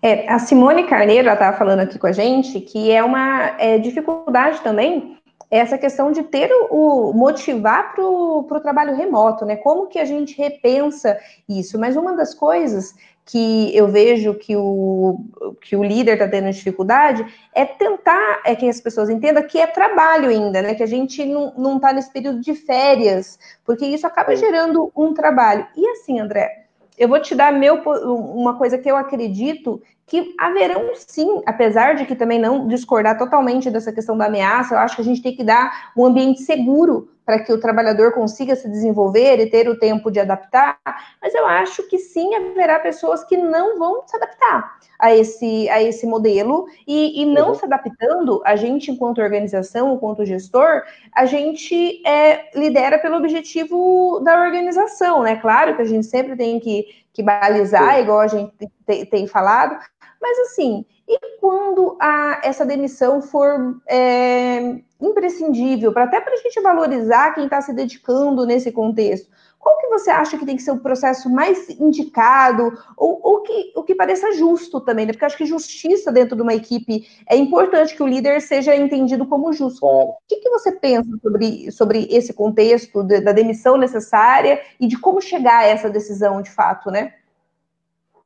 É, 0.02 0.28
a 0.30 0.38
Simone 0.38 0.84
Carneiro 0.84 1.30
estava 1.30 1.56
falando 1.56 1.80
aqui 1.80 1.98
com 1.98 2.06
a 2.06 2.12
gente 2.12 2.60
que 2.60 2.90
é 2.90 3.02
uma 3.02 3.56
é, 3.58 3.78
dificuldade 3.78 4.60
também 4.60 5.18
essa 5.50 5.78
questão 5.78 6.10
de 6.10 6.22
ter 6.24 6.50
o, 6.52 7.10
o 7.10 7.14
motivar 7.14 7.94
para 7.94 8.04
o 8.04 8.60
trabalho 8.60 8.96
remoto, 8.96 9.44
né? 9.44 9.56
Como 9.56 9.86
que 9.86 9.98
a 9.98 10.04
gente 10.04 10.36
repensa 10.36 11.18
isso? 11.48 11.78
Mas 11.78 11.96
uma 11.96 12.16
das 12.16 12.34
coisas 12.34 12.94
que 13.26 13.74
eu 13.74 13.88
vejo 13.88 14.34
que 14.34 14.54
o, 14.54 15.20
que 15.60 15.74
o 15.74 15.82
líder 15.82 16.14
está 16.14 16.28
tendo 16.28 16.50
dificuldade 16.50 17.24
é 17.54 17.64
tentar 17.64 18.42
é 18.44 18.54
que 18.54 18.68
as 18.68 18.80
pessoas 18.80 19.08
entendam 19.08 19.42
que 19.42 19.58
é 19.58 19.66
trabalho 19.66 20.28
ainda, 20.28 20.60
né? 20.60 20.74
Que 20.74 20.82
a 20.82 20.86
gente 20.86 21.24
não 21.24 21.76
está 21.76 21.92
nesse 21.92 22.12
período 22.12 22.40
de 22.40 22.54
férias, 22.54 23.38
porque 23.64 23.86
isso 23.86 24.06
acaba 24.06 24.36
gerando 24.36 24.92
um 24.94 25.14
trabalho. 25.14 25.66
E 25.74 25.86
assim, 25.88 26.20
André, 26.20 26.64
eu 26.98 27.08
vou 27.08 27.20
te 27.20 27.34
dar 27.34 27.52
meu, 27.52 27.76
uma 27.76 28.58
coisa 28.58 28.76
que 28.76 28.90
eu 28.90 28.96
acredito 28.96 29.82
que 30.06 30.34
haverão 30.38 30.92
sim, 30.94 31.42
apesar 31.46 31.94
de 31.94 32.04
que 32.04 32.14
também 32.14 32.38
não 32.38 32.68
discordar 32.68 33.16
totalmente 33.16 33.70
dessa 33.70 33.90
questão 33.90 34.18
da 34.18 34.26
ameaça, 34.26 34.74
eu 34.74 34.78
acho 34.78 34.96
que 34.96 35.02
a 35.02 35.04
gente 35.04 35.22
tem 35.22 35.34
que 35.34 35.42
dar 35.42 35.92
um 35.96 36.04
ambiente 36.04 36.42
seguro 36.42 37.08
para 37.24 37.38
que 37.38 37.52
o 37.52 37.58
trabalhador 37.58 38.12
consiga 38.12 38.54
se 38.54 38.68
desenvolver 38.68 39.38
e 39.40 39.48
ter 39.48 39.68
o 39.68 39.78
tempo 39.78 40.10
de 40.10 40.20
adaptar, 40.20 40.78
mas 41.20 41.34
eu 41.34 41.46
acho 41.46 41.82
que 41.88 41.98
sim 41.98 42.34
haverá 42.34 42.78
pessoas 42.78 43.24
que 43.24 43.36
não 43.36 43.78
vão 43.78 44.02
se 44.06 44.16
adaptar 44.16 44.78
a 44.98 45.14
esse, 45.14 45.68
a 45.70 45.82
esse 45.82 46.06
modelo 46.06 46.66
e, 46.86 47.22
e 47.22 47.26
não 47.26 47.48
uhum. 47.48 47.54
se 47.54 47.64
adaptando, 47.64 48.42
a 48.44 48.56
gente, 48.56 48.90
enquanto 48.90 49.20
organização, 49.20 49.94
enquanto 49.94 50.24
gestor, 50.24 50.82
a 51.12 51.24
gente 51.24 52.06
é, 52.06 52.50
lidera 52.58 52.98
pelo 52.98 53.16
objetivo 53.16 54.20
da 54.20 54.40
organização, 54.40 55.22
né? 55.22 55.36
Claro 55.36 55.76
que 55.76 55.82
a 55.82 55.86
gente 55.86 56.06
sempre 56.06 56.36
tem 56.36 56.60
que, 56.60 56.86
que 57.12 57.22
balizar, 57.22 58.00
igual 58.00 58.20
a 58.20 58.28
gente 58.28 58.52
tem, 58.86 59.06
tem 59.06 59.26
falado, 59.26 59.78
Mas 60.20 60.38
assim, 60.40 60.84
e 61.06 61.18
quando 61.38 61.96
a, 62.00 62.40
essa 62.42 62.64
demissão 62.64 63.20
for 63.20 63.80
é, 63.86 64.78
imprescindível, 65.00 65.92
para 65.92 66.04
até 66.04 66.20
para 66.20 66.34
a 66.34 66.38
gente 66.38 66.60
valorizar 66.60 67.34
quem 67.34 67.44
está 67.44 67.60
se 67.60 67.72
dedicando 67.72 68.46
nesse 68.46 68.72
contexto? 68.72 69.28
Qual 69.58 69.78
que 69.78 69.88
você 69.88 70.10
acha 70.10 70.36
que 70.36 70.44
tem 70.44 70.56
que 70.56 70.62
ser 70.62 70.72
o 70.72 70.78
processo 70.78 71.30
mais 71.30 71.70
indicado, 71.70 72.78
ou, 72.98 73.18
ou 73.22 73.40
que, 73.40 73.72
o 73.74 73.82
que 73.82 73.94
pareça 73.94 74.32
justo 74.32 74.78
também, 74.78 75.06
né? 75.06 75.12
Porque 75.12 75.24
eu 75.24 75.26
acho 75.26 75.38
que 75.38 75.46
justiça 75.46 76.12
dentro 76.12 76.36
de 76.36 76.42
uma 76.42 76.52
equipe 76.52 77.06
é 77.26 77.34
importante 77.34 77.96
que 77.96 78.02
o 78.02 78.06
líder 78.06 78.42
seja 78.42 78.76
entendido 78.76 79.26
como 79.26 79.54
justo. 79.54 79.86
O 79.86 80.18
que, 80.28 80.36
que 80.36 80.50
você 80.50 80.70
pensa 80.70 81.08
sobre, 81.22 81.72
sobre 81.72 82.06
esse 82.10 82.34
contexto 82.34 83.02
de, 83.02 83.22
da 83.22 83.32
demissão 83.32 83.78
necessária 83.78 84.60
e 84.78 84.86
de 84.86 84.98
como 84.98 85.18
chegar 85.22 85.60
a 85.60 85.66
essa 85.66 85.88
decisão 85.88 86.42
de 86.42 86.50
fato, 86.50 86.90
né? 86.90 87.14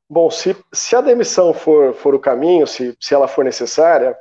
Bom, 0.09 0.31
se, 0.31 0.57
se 0.73 0.97
a 0.97 1.01
demissão 1.01 1.53
for, 1.53 1.93
for 1.93 2.15
o 2.15 2.19
caminho, 2.19 2.67
se, 2.67 2.97
se 2.99 3.15
ela 3.15 3.29
for 3.29 3.45
necessária, 3.45 4.17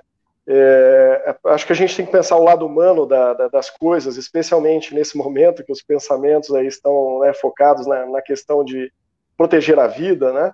é, 0.50 1.36
acho 1.46 1.66
que 1.66 1.74
a 1.74 1.76
gente 1.76 1.96
tem 1.96 2.06
que 2.06 2.12
pensar 2.12 2.38
o 2.38 2.44
lado 2.44 2.66
humano 2.66 3.06
da, 3.06 3.34
da, 3.34 3.48
das 3.50 3.70
coisas, 3.70 4.16
especialmente 4.16 4.96
nesse 4.96 5.18
momento 5.18 5.64
que 5.64 5.72
os 5.72 5.82
pensamentos 5.82 6.54
aí 6.54 6.68
estão 6.68 7.20
né, 7.20 7.34
focados 7.34 7.86
na, 7.86 8.06
na, 8.06 8.22
questão 8.22 8.64
de 8.64 8.92
proteger 9.36 9.78
a 9.78 9.88
vida, 9.88 10.32
né? 10.32 10.54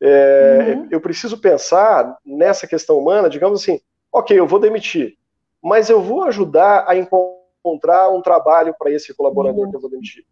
É, 0.00 0.74
uhum. 0.74 0.88
Eu 0.90 1.00
preciso 1.00 1.38
pensar 1.38 2.18
nessa 2.24 2.66
questão 2.66 2.98
humana, 2.98 3.28
digamos 3.28 3.60
assim, 3.60 3.80
ok, 4.10 4.38
eu 4.38 4.46
vou 4.46 4.58
demitir, 4.58 5.16
mas 5.62 5.90
eu 5.90 6.00
vou 6.00 6.24
ajudar 6.24 6.86
a 6.88 6.96
encontrar 6.96 8.08
um 8.08 8.22
trabalho 8.22 8.74
para 8.78 8.90
esse 8.90 9.12
colaborador 9.14 9.64
uhum. 9.64 9.70
que 9.70 9.76
eu 9.76 9.80
vou 9.80 9.90
demitir, 9.90 10.24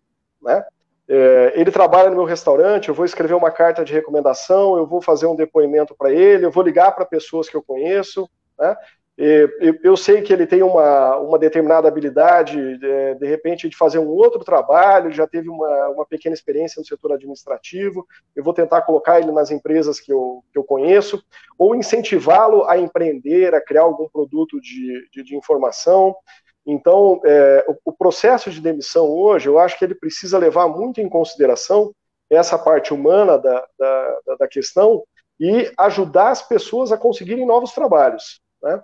né? 0.43 0.65
É, 1.15 1.53
ele 1.57 1.71
trabalha 1.71 2.09
no 2.09 2.17
meu 2.17 2.25
restaurante, 2.25 2.89
eu 2.89 2.95
vou 2.95 3.05
escrever 3.05 3.35
uma 3.35 3.51
carta 3.51 3.85
de 3.85 3.93
recomendação, 3.93 4.79
eu 4.79 4.87
vou 4.87 5.03
fazer 5.03 5.27
um 5.27 5.37
depoimento 5.37 5.95
para 5.95 6.11
ele, 6.11 6.47
eu 6.47 6.51
vou 6.51 6.63
ligar 6.63 6.91
para 6.93 7.05
pessoas 7.05 7.51
que 7.51 7.55
eu 7.55 7.63
conheço, 7.63 8.27
né? 8.59 8.75
Eu 9.85 9.95
sei 9.95 10.23
que 10.23 10.33
ele 10.33 10.47
tem 10.47 10.63
uma, 10.63 11.17
uma 11.19 11.39
determinada 11.39 11.87
habilidade, 11.87 12.59
é, 12.83 13.15
de 13.15 13.27
repente, 13.27 13.69
de 13.69 13.77
fazer 13.77 13.99
um 13.99 14.09
outro 14.09 14.43
trabalho, 14.43 15.13
já 15.13 15.27
teve 15.27 15.51
uma, 15.51 15.89
uma 15.91 16.07
pequena 16.07 16.35
experiência 16.35 16.81
no 16.81 16.87
setor 16.87 17.13
administrativo, 17.13 18.07
eu 18.35 18.43
vou 18.43 18.55
tentar 18.55 18.81
colocar 18.81 19.21
ele 19.21 19.31
nas 19.31 19.51
empresas 19.51 20.01
que 20.01 20.11
eu, 20.11 20.43
que 20.51 20.59
eu 20.59 20.65
conheço, 20.65 21.23
ou 21.59 21.75
incentivá-lo 21.77 22.65
a 22.65 22.79
empreender, 22.79 23.55
a 23.55 23.61
criar 23.61 23.83
algum 23.83 24.09
produto 24.09 24.59
de, 24.59 25.07
de, 25.13 25.23
de 25.23 25.37
informação. 25.37 26.17
Então, 26.67 27.21
é, 27.25 27.65
o, 27.69 27.77
o 27.87 27.93
processo 27.93 28.51
de 28.51 28.61
demissão 28.61 29.09
hoje, 29.09 29.49
eu 29.49 29.59
acho 29.59 29.79
que 29.79 29.85
ele 29.85 29.95
precisa 29.95 30.39
levar 30.39 30.69
muito 30.69 31.01
em 31.01 31.09
consideração 31.09 31.93
essa 32.31 32.59
parte 32.59 32.95
humana 32.95 33.37
da, 33.39 33.67
da, 33.79 34.19
da 34.41 34.49
questão 34.49 35.03
e 35.39 35.71
ajudar 35.77 36.31
as 36.31 36.43
pessoas 36.43 36.93
a 36.93 36.97
conseguirem 36.97 37.45
novos 37.45 37.73
trabalhos. 37.73 38.41
Né? 38.63 38.81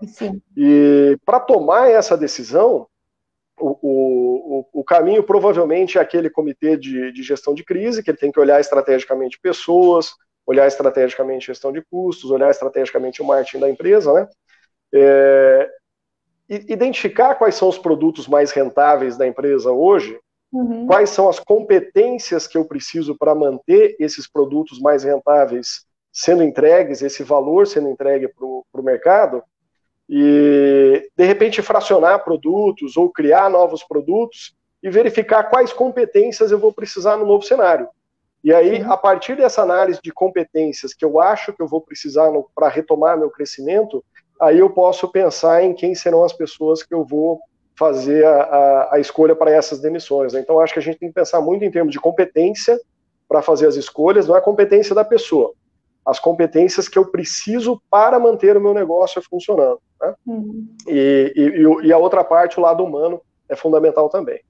E 0.57 1.17
para 1.25 1.39
tomar 1.39 1.89
essa 1.89 2.17
decisão, 2.17 2.87
o, 3.61 3.79
o, 3.83 4.81
o, 4.81 4.85
caminho 4.85 5.23
provavelmente 5.23 5.99
é 5.99 6.01
aquele 6.01 6.29
comitê 6.29 6.77
de, 6.77 7.13
de, 7.13 7.23
gestão 7.23 7.55
de 7.55 7.65
crise, 7.65 8.03
que 8.03 8.11
ele 8.11 8.19
tem 8.19 8.31
que 8.31 8.41
olhar 8.41 8.61
estrategicamente 8.61 9.39
pessoas, 9.41 10.13
olhar 10.47 10.67
estrategicamente 10.67 11.47
gestão 11.47 11.73
de 11.73 11.83
custos, 11.91 12.31
olhar 12.31 12.51
estrategicamente 12.51 13.23
o 13.23 13.25
marketing 13.25 13.61
da 13.61 13.71
empresa, 13.71 14.13
né? 14.13 14.29
É, 14.95 15.71
identificar 16.49 17.35
quais 17.35 17.55
são 17.55 17.69
os 17.69 17.79
produtos 17.79 18.27
mais 18.27 18.51
rentáveis 18.51 19.17
da 19.17 19.27
empresa 19.27 19.71
hoje, 19.71 20.19
uhum. 20.53 20.87
quais 20.87 21.11
são 21.11 21.29
as 21.29 21.39
competências 21.39 22.47
que 22.47 22.57
eu 22.57 22.65
preciso 22.65 23.17
para 23.17 23.35
manter 23.35 23.97
esses 24.01 24.27
produtos 24.27 24.81
mais 24.81 25.05
rentáveis 25.05 25.87
sendo 26.11 26.43
entregues, 26.43 27.03
esse 27.03 27.23
valor 27.23 27.67
sendo 27.67 27.89
entregue 27.89 28.29
para 28.29 28.47
o 28.47 28.83
mercado, 28.83 29.43
e 30.09 31.07
de 31.15 31.25
repente 31.25 31.61
fracionar 31.61 32.25
produtos 32.25 32.97
ou 32.97 33.11
criar 33.11 33.51
novos 33.51 33.85
produtos 33.85 34.57
e 34.83 34.89
verificar 34.89 35.45
quais 35.45 35.73
competências 35.73 36.51
eu 36.51 36.59
vou 36.59 36.73
precisar 36.73 37.17
no 37.17 37.27
novo 37.27 37.45
cenário. 37.45 37.89
E 38.43 38.55
aí, 38.55 38.81
a 38.83 38.97
partir 38.97 39.37
dessa 39.37 39.63
análise 39.63 40.01
de 40.03 40.13
competências 40.13 40.95
que 40.95 41.05
eu 41.05 41.21
acho 41.21 41.53
que 41.53 41.61
eu 41.61 41.67
vou 41.67 41.81
precisar 41.81 42.31
para 42.55 42.69
retomar 42.69 43.19
meu 43.19 43.31
crescimento, 43.31 44.03
aí 44.41 44.59
eu 44.59 44.71
posso 44.71 45.09
pensar 45.09 45.63
em 45.63 45.75
quem 45.75 45.95
serão 45.95 46.25
as 46.25 46.33
pessoas 46.33 46.83
que 46.83 46.95
eu 46.95 47.05
vou 47.05 47.41
fazer 47.79 48.25
a, 48.25 48.43
a, 48.43 48.95
a 48.95 49.01
escolha 49.01 49.37
para 49.37 49.51
essas 49.51 49.81
demissões. 49.81 50.33
Né? 50.33 50.41
Então, 50.41 50.59
acho 50.59 50.73
que 50.73 50.81
a 50.81 50.83
gente 50.83 50.99
tem 50.99 51.09
que 51.09 51.15
pensar 51.15 51.41
muito 51.41 51.65
em 51.65 51.71
termos 51.71 51.93
de 51.93 52.01
competência 52.01 52.79
para 53.29 53.43
fazer 53.43 53.67
as 53.67 53.77
escolhas, 53.77 54.27
não 54.27 54.35
é 54.35 54.39
a 54.39 54.43
competência 54.43 54.95
da 54.95 55.05
pessoa, 55.05 55.53
as 56.05 56.19
competências 56.19 56.89
que 56.89 56.99
eu 56.99 57.07
preciso 57.07 57.81
para 57.91 58.19
manter 58.19 58.57
o 58.57 58.61
meu 58.61 58.75
negócio 58.75 59.23
funcionando. 59.23 59.81
Né? 60.01 60.15
Uhum. 60.27 60.69
E, 60.89 61.33
e, 61.37 61.87
e, 61.87 61.93
a 61.93 61.99
outra 61.99 62.25
parte, 62.25 62.59
o 62.59 62.63
lado 62.63 62.83
humano, 62.83 63.21
é 63.49 63.55
fundamental 63.55 64.09
também. 64.09 64.41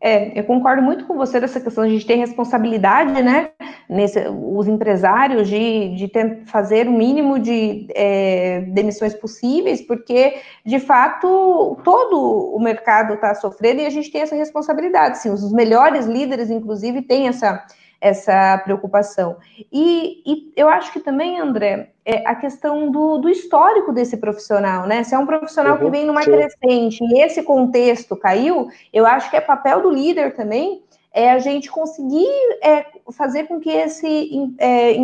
É, 0.00 0.38
eu 0.38 0.44
concordo 0.44 0.80
muito 0.80 1.06
com 1.06 1.16
você 1.16 1.40
dessa 1.40 1.60
questão 1.60 1.84
de 1.84 1.90
a 1.90 1.92
gente 1.92 2.06
ter 2.06 2.14
responsabilidade, 2.14 3.20
né? 3.20 3.50
Nesse, 3.88 4.22
os 4.28 4.68
empresários 4.68 5.48
de, 5.48 5.94
de 5.96 6.08
ter, 6.08 6.42
fazer 6.44 6.86
o 6.86 6.92
mínimo 6.92 7.38
de 7.38 7.88
é, 7.94 8.60
demissões 8.68 9.14
possíveis, 9.14 9.80
porque 9.80 10.36
de 10.64 10.78
fato 10.78 11.76
todo 11.82 12.54
o 12.54 12.60
mercado 12.60 13.14
está 13.14 13.34
sofrendo 13.34 13.80
e 13.80 13.86
a 13.86 13.90
gente 13.90 14.10
tem 14.10 14.20
essa 14.20 14.36
responsabilidade. 14.36 15.18
Sim, 15.18 15.30
os 15.30 15.52
melhores 15.52 16.06
líderes, 16.06 16.50
inclusive, 16.50 17.02
têm 17.02 17.26
essa 17.26 17.64
essa 18.00 18.58
preocupação. 18.58 19.36
E, 19.72 20.22
e, 20.24 20.52
eu 20.56 20.68
acho 20.68 20.92
que 20.92 21.00
também, 21.00 21.38
André, 21.38 21.90
é 22.04 22.26
a 22.26 22.34
questão 22.34 22.90
do, 22.90 23.18
do 23.18 23.28
histórico 23.28 23.92
desse 23.92 24.16
profissional, 24.16 24.86
né? 24.86 25.02
Se 25.02 25.14
é 25.14 25.18
um 25.18 25.26
profissional 25.26 25.76
uhum, 25.76 25.84
que 25.84 25.90
vem 25.90 26.06
numa 26.06 26.22
sim. 26.22 26.30
crescente 26.30 27.02
e 27.02 27.20
esse 27.20 27.42
contexto 27.42 28.16
caiu, 28.16 28.68
eu 28.92 29.04
acho 29.04 29.28
que 29.30 29.36
é 29.36 29.40
papel 29.40 29.82
do 29.82 29.90
líder 29.90 30.34
também 30.34 30.82
é 31.12 31.32
a 31.32 31.38
gente 31.38 31.70
conseguir 31.70 32.28
é, 32.62 32.86
fazer 33.12 33.44
com 33.48 33.58
que 33.58 33.70
esse 33.70 34.54
é, 34.58 34.94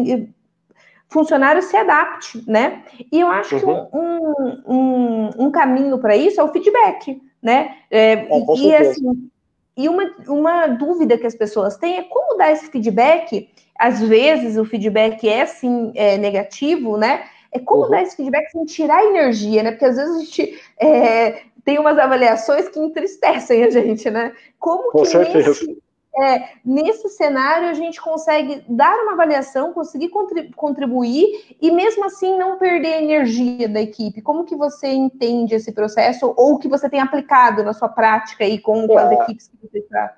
funcionário 1.08 1.62
se 1.62 1.76
adapte, 1.76 2.42
né? 2.48 2.82
E 3.10 3.20
eu 3.20 3.28
acho 3.28 3.56
uhum. 3.56 3.60
que 3.60 3.96
um, 3.96 4.62
um, 4.66 5.30
um 5.46 5.50
caminho 5.50 5.98
para 5.98 6.16
isso 6.16 6.40
é 6.40 6.44
o 6.44 6.52
feedback, 6.52 7.20
né? 7.42 7.76
É, 7.90 8.12
é 8.12 8.28
e 8.56 8.74
assim, 8.74 9.30
e 9.76 9.88
uma, 9.88 10.14
uma 10.28 10.66
dúvida 10.68 11.18
que 11.18 11.26
as 11.26 11.34
pessoas 11.34 11.76
têm 11.76 11.98
é 11.98 12.02
como 12.04 12.38
dar 12.38 12.52
esse 12.52 12.70
feedback. 12.70 13.48
Às 13.78 14.00
vezes 14.00 14.56
o 14.56 14.64
feedback 14.64 15.28
é 15.28 15.44
sim 15.46 15.92
é, 15.94 16.16
negativo, 16.16 16.96
né? 16.96 17.24
É 17.50 17.58
como 17.58 17.84
uhum. 17.84 17.90
dar 17.90 18.02
esse 18.02 18.16
feedback 18.16 18.50
sem 18.50 18.64
tirar 18.64 19.04
energia, 19.04 19.62
né? 19.62 19.72
Porque 19.72 19.84
às 19.84 19.96
vezes 19.96 20.16
a 20.16 20.20
gente 20.20 20.62
é, 20.80 21.42
tem 21.64 21.78
umas 21.78 21.98
avaliações 21.98 22.68
que 22.68 22.78
entristecem 22.78 23.64
a 23.64 23.70
gente, 23.70 24.08
né? 24.10 24.32
Como 24.58 24.92
Com 24.92 25.02
que 25.02 25.08
certeza. 25.08 25.48
nesse, 25.48 25.78
é, 26.16 26.48
nesse 26.64 27.08
cenário 27.08 27.68
a 27.68 27.74
gente 27.74 28.00
consegue 28.00 28.64
dar 28.68 28.96
uma 29.02 29.12
avaliação, 29.12 29.72
conseguir 29.72 30.10
contribuir 30.54 31.56
e 31.60 31.70
mesmo 31.72 32.04
assim 32.04 32.38
não 32.38 32.56
perder 32.56 32.94
a 32.94 33.02
energia 33.02 33.68
da 33.68 33.80
equipe. 33.80 34.22
Como 34.22 34.44
que 34.44 34.54
você 34.54 34.88
entende 34.88 35.54
esse 35.54 35.72
processo 35.72 36.32
ou 36.36 36.58
que 36.58 36.68
você 36.68 36.88
tem 36.88 37.00
aplicado 37.00 37.64
na 37.64 37.72
sua 37.72 37.88
prática 37.88 38.44
aí 38.44 38.60
com, 38.60 38.86
com 38.86 38.96
as 38.96 39.10
é. 39.10 39.14
equipes 39.14 39.48
que 39.48 39.56
você 39.60 39.78
está? 39.78 40.16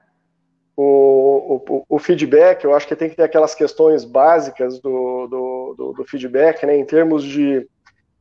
O, 0.76 1.62
o, 1.66 1.84
o, 1.88 1.98
feedback, 1.98 2.62
eu 2.62 2.74
acho 2.74 2.86
que 2.86 2.94
tem 2.94 3.08
que 3.08 3.16
ter 3.16 3.22
aquelas 3.22 3.54
questões 3.54 4.04
básicas 4.04 4.78
do, 4.78 5.26
do, 5.26 5.74
do, 5.74 5.92
do 5.94 6.04
feedback, 6.04 6.66
né, 6.66 6.76
em 6.76 6.84
termos 6.84 7.24
de 7.24 7.66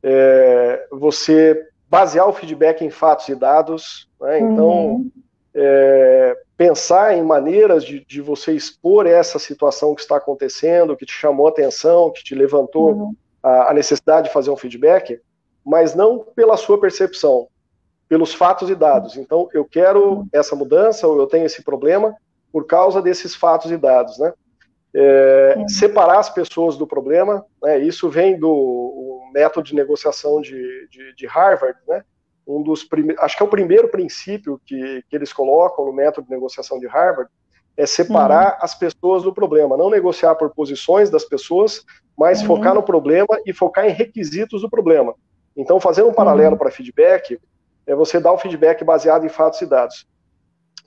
é, 0.02 0.86
você 0.90 1.68
basear 1.86 2.26
o 2.26 2.32
feedback 2.32 2.82
em 2.82 2.88
fatos 2.88 3.28
e 3.28 3.34
dados. 3.34 4.08
Né, 4.18 4.40
então, 4.40 4.68
uhum. 4.68 5.10
É, 5.58 6.36
pensar 6.54 7.16
em 7.16 7.22
maneiras 7.22 7.82
de, 7.82 8.04
de, 8.04 8.20
você 8.20 8.52
expor 8.52 9.06
essa 9.06 9.38
situação 9.38 9.94
que 9.94 10.02
está 10.02 10.16
acontecendo, 10.18 10.94
que 10.94 11.06
te 11.06 11.12
chamou 11.12 11.46
a 11.46 11.50
atenção, 11.50 12.12
que 12.12 12.22
te 12.22 12.34
levantou 12.34 12.92
uhum. 12.92 13.16
a, 13.42 13.70
a, 13.70 13.74
necessidade 13.74 14.28
de 14.28 14.34
fazer 14.34 14.50
um 14.50 14.56
feedback, 14.56 15.18
mas 15.64 15.94
não 15.94 16.18
pela 16.18 16.58
sua 16.58 16.78
percepção, 16.78 17.48
pelos 18.06 18.34
fatos 18.34 18.68
e 18.68 18.74
dados. 18.74 19.16
Então, 19.16 19.48
eu 19.54 19.64
quero 19.64 20.26
essa 20.30 20.54
mudança, 20.54 21.08
ou 21.08 21.18
eu 21.18 21.26
tenho 21.26 21.46
esse 21.46 21.64
problema, 21.64 22.14
por 22.52 22.66
causa 22.66 23.00
desses 23.00 23.34
fatos 23.34 23.70
e 23.70 23.78
dados, 23.78 24.18
né? 24.18 24.34
É, 24.94 25.54
uhum. 25.56 25.68
Separar 25.68 26.18
as 26.18 26.30
pessoas 26.30 26.76
do 26.76 26.86
problema, 26.86 27.44
né? 27.62 27.78
isso 27.78 28.08
vem 28.08 28.38
do 28.38 29.22
método 29.32 29.66
de 29.66 29.74
negociação 29.74 30.40
de, 30.40 30.88
de, 30.88 31.14
de 31.14 31.26
Harvard, 31.26 31.78
né? 31.88 32.02
Um 32.46 32.62
dos 32.62 32.84
primeiros, 32.84 33.22
acho 33.22 33.36
que 33.36 33.42
é 33.42 33.46
o 33.46 33.50
primeiro 33.50 33.88
princípio 33.88 34.60
que, 34.64 35.02
que 35.08 35.16
eles 35.16 35.32
colocam 35.32 35.84
no 35.84 35.92
método 35.92 36.26
de 36.26 36.32
negociação 36.32 36.78
de 36.78 36.86
Harvard, 36.86 37.30
é 37.76 37.84
separar 37.84 38.52
uhum. 38.52 38.58
as 38.60 38.74
pessoas 38.74 39.22
do 39.22 39.34
problema, 39.34 39.76
não 39.76 39.90
negociar 39.90 40.34
por 40.36 40.50
posições 40.50 41.10
das 41.10 41.24
pessoas, 41.24 41.84
mas 42.16 42.40
uhum. 42.40 42.46
focar 42.46 42.74
no 42.74 42.82
problema 42.82 43.38
e 43.44 43.52
focar 43.52 43.86
em 43.86 43.92
requisitos 43.92 44.62
do 44.62 44.70
problema. 44.70 45.14
Então, 45.56 45.78
fazendo 45.80 46.08
um 46.08 46.14
paralelo 46.14 46.52
uhum. 46.52 46.58
para 46.58 46.70
feedback, 46.70 47.38
é 47.86 47.94
você 47.94 48.18
dar 48.18 48.32
o 48.32 48.38
feedback 48.38 48.82
baseado 48.84 49.26
em 49.26 49.28
fatos 49.28 49.60
e 49.60 49.66
dados. 49.66 50.06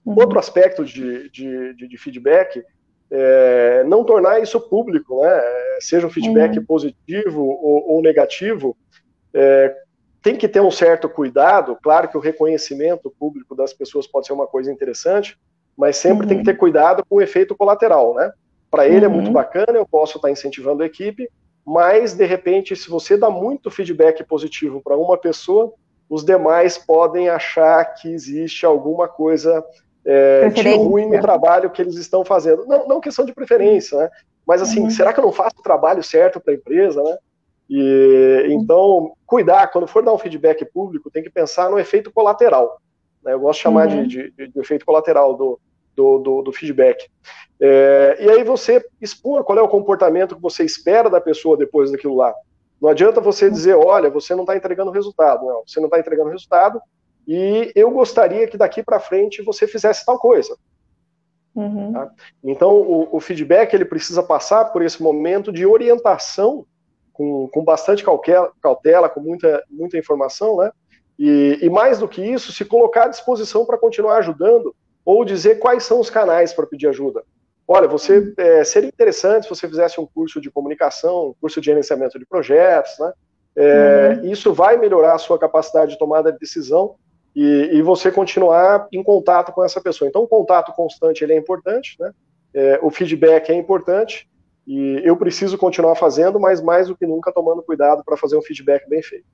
Uhum. 0.06 0.16
Outro 0.18 0.40
aspecto 0.40 0.84
de, 0.84 1.30
de, 1.30 1.74
de, 1.76 1.88
de 1.88 1.98
feedback 1.98 2.64
é, 3.12 3.84
não 3.86 4.04
tornar 4.04 4.42
isso 4.42 4.60
público, 4.60 5.22
né? 5.22 5.42
Seja 5.80 6.08
um 6.08 6.12
feedback 6.12 6.58
uhum. 6.58 6.66
positivo 6.66 7.44
ou, 7.44 7.92
ou 7.92 8.02
negativo, 8.02 8.76
é, 9.34 9.76
tem 10.22 10.36
que 10.36 10.48
ter 10.48 10.62
um 10.62 10.72
certo 10.72 11.08
cuidado. 11.08 11.78
Claro 11.82 12.08
que 12.08 12.18
o 12.18 12.22
reconhecimento 12.22 13.14
público 13.18 13.56
das 13.56 13.74
pessoas 13.74 14.06
pode 14.06 14.28
ser 14.28 14.34
uma 14.34 14.48
coisa 14.48 14.72
interessante, 14.72 15.38
mas 15.78 15.98
sempre 15.98 16.24
uhum. 16.24 16.30
tem 16.30 16.38
que 16.40 16.44
ter 16.44 16.58
cuidado 16.58 17.04
com 17.08 17.16
o 17.16 17.22
efeito 17.22 17.56
colateral, 17.56 18.14
né? 18.14 18.32
Para 18.70 18.88
ele 18.88 19.06
uhum. 19.06 19.12
é 19.12 19.16
muito 19.16 19.28
uhum. 19.28 19.34
bacana, 19.34 19.78
eu 19.78 19.88
posso 19.88 20.18
estar 20.18 20.30
incentivando 20.30 20.84
a 20.84 20.86
equipe, 20.86 21.30
mas 21.66 22.14
de 22.14 22.26
repente, 22.26 22.76
se 22.76 22.90
você 22.90 23.16
dá 23.16 23.30
muito 23.30 23.72
feedback 23.72 24.24
positivo 24.24 24.82
para 24.82 24.98
uma 24.98 25.18
pessoa, 25.18 25.74
os 26.10 26.24
demais 26.24 26.78
podem 26.78 27.30
achar 27.30 27.86
que 27.94 28.12
existe 28.12 28.66
alguma 28.66 29.08
coisa 29.08 29.64
é, 30.04 30.50
de 30.50 30.76
ruim 30.76 31.08
no 31.08 31.22
trabalho 31.22 31.70
que 31.70 31.82
eles 31.82 31.96
estão 31.96 32.26
fazendo. 32.26 32.66
Não, 32.66 32.88
não 32.88 33.00
questão 33.00 33.24
de 33.24 33.34
preferência, 33.34 33.98
né? 33.98 34.10
Mas 34.46 34.62
assim, 34.62 34.82
uhum. 34.82 34.90
será 34.90 35.14
que 35.14 35.20
eu 35.20 35.24
não 35.24 35.32
faço 35.32 35.56
o 35.60 35.64
trabalho 35.64 36.02
certo 36.02 36.40
para 36.40 36.54
a 36.54 36.56
empresa, 36.56 37.04
né? 37.04 37.18
E, 37.70 38.48
então, 38.50 39.14
cuidar, 39.26 39.68
quando 39.68 39.88
for 39.88 40.04
dar 40.04 40.14
um 40.14 40.18
feedback 40.18 40.66
público, 40.66 41.12
tem 41.12 41.22
que 41.22 41.30
pensar 41.30 41.70
no 41.70 41.78
efeito 41.78 42.12
colateral. 42.12 42.82
Né? 43.24 43.34
Eu 43.34 43.40
gosto 43.40 43.60
de 43.60 43.64
chamar 43.64 43.88
uhum. 43.88 44.08
de, 44.08 44.32
de, 44.32 44.48
de, 44.48 44.60
efeito 44.60 44.86
colateral 44.86 45.36
do, 45.36 45.60
do, 45.96 46.18
do, 46.20 46.42
do 46.42 46.52
feedback. 46.52 47.08
É, 47.60 48.18
e 48.20 48.30
aí 48.30 48.44
você 48.44 48.84
expor 49.00 49.44
qual 49.44 49.60
é 49.60 49.62
o 49.62 49.68
comportamento 49.68 50.36
que 50.36 50.42
você 50.42 50.64
espera 50.64 51.10
da 51.10 51.22
pessoa 51.22 51.56
depois 51.56 51.92
daquilo 51.92 52.16
lá. 52.16 52.34
Não 52.82 52.90
adianta 52.90 53.20
você 53.20 53.50
dizer, 53.52 53.76
olha, 53.76 54.10
você 54.10 54.34
não 54.34 54.44
está 54.44 54.56
entregando 54.56 54.92
resultado. 54.92 55.46
Não, 55.46 55.64
você 55.68 55.80
não 55.80 55.88
está 55.88 56.00
entregando 56.00 56.30
resultado 56.30 56.82
e 57.28 57.72
eu 57.76 57.92
gostaria 57.92 58.48
que 58.48 58.58
daqui 58.58 58.82
para 58.82 59.00
frente 59.00 59.44
você 59.44 59.68
fizesse 59.68 60.04
tal 60.04 60.18
coisa. 60.18 60.58
Uhum. 61.54 61.94
Tá? 61.94 62.10
Então, 62.44 62.72
o, 62.72 63.16
o, 63.16 63.20
feedback 63.20 63.74
ele 63.74 63.86
precisa 63.86 64.24
passar 64.24 64.66
por 64.66 64.82
esse 64.82 65.02
momento 65.04 65.52
de 65.52 65.66
orientação 65.66 66.66
com, 67.20 67.50
com 67.50 67.66
bastante 67.66 68.02
cautela, 68.02 68.50
cautela, 68.62 69.10
com 69.10 69.20
muita, 69.20 69.62
muita 69.70 69.98
informação, 69.98 70.56
né? 70.56 70.72
E, 71.20 71.60
e 71.62 71.70
mais 71.70 72.00
do 72.00 72.08
que 72.08 72.22
isso, 72.22 72.54
se 72.54 72.64
colocar 72.64 73.04
à 73.04 73.08
disposição 73.10 73.66
para 73.66 73.78
continuar 73.78 74.20
ajudando 74.20 74.74
ou 75.04 75.26
dizer 75.26 75.60
quais 75.60 75.84
são 75.84 76.00
os 76.00 76.10
canais 76.10 76.54
para 76.54 76.66
pedir 76.66 76.88
ajuda. 76.88 77.22
Olha, 77.68 77.90
você 77.90 78.34
é, 78.38 78.64
seria 78.64 78.88
interessante 78.88 79.44
se 79.44 79.50
você 79.50 79.68
fizesse 79.68 80.00
um 80.00 80.06
curso 80.06 80.40
de 80.40 80.50
comunicação, 80.50 81.32
um 81.32 81.34
curso 81.42 81.60
de 81.60 81.66
gerenciamento 81.66 82.18
de 82.18 82.26
projetos, 82.26 82.98
né? 82.98 83.12
É, 83.54 84.20
uhum. 84.22 84.32
Isso 84.32 84.54
vai 84.54 84.78
melhorar 84.78 85.16
a 85.16 85.18
sua 85.18 85.38
capacidade 85.38 85.92
de 85.92 86.00
tomada 86.00 86.32
de 86.32 86.40
decisão 86.40 86.96
e, 87.36 87.70
e, 87.74 87.82
você 87.82 88.10
continuar 88.10 88.88
em 88.94 89.04
contato 89.04 89.52
com 89.52 89.62
essa 89.66 89.82
pessoa. 89.82 90.08
Então, 90.08 90.24
o 90.24 90.28
contato 90.28 90.72
constante 90.72 91.22
ele 91.22 91.34
é 91.34 91.38
importante, 91.38 91.98
né? 92.00 92.14
É, 92.54 92.80
o 92.82 92.90
feedback 92.90 93.50
é 93.50 93.56
importante 93.56 94.30
e 94.70 95.02
eu 95.04 95.18
preciso 95.18 95.58
continuar 95.58 95.96
fazendo, 95.96 96.40
mas 96.40 96.62
mais 96.62 96.88
do 96.88 96.96
que 96.96 97.08
nunca 97.08 97.32
tomando 97.32 97.64
cuidado 97.64 98.04
para 98.06 98.16
fazer 98.16 98.38
um 98.38 98.42
feedback 98.42 98.88
bem 98.88 99.02
feito. 99.02 99.26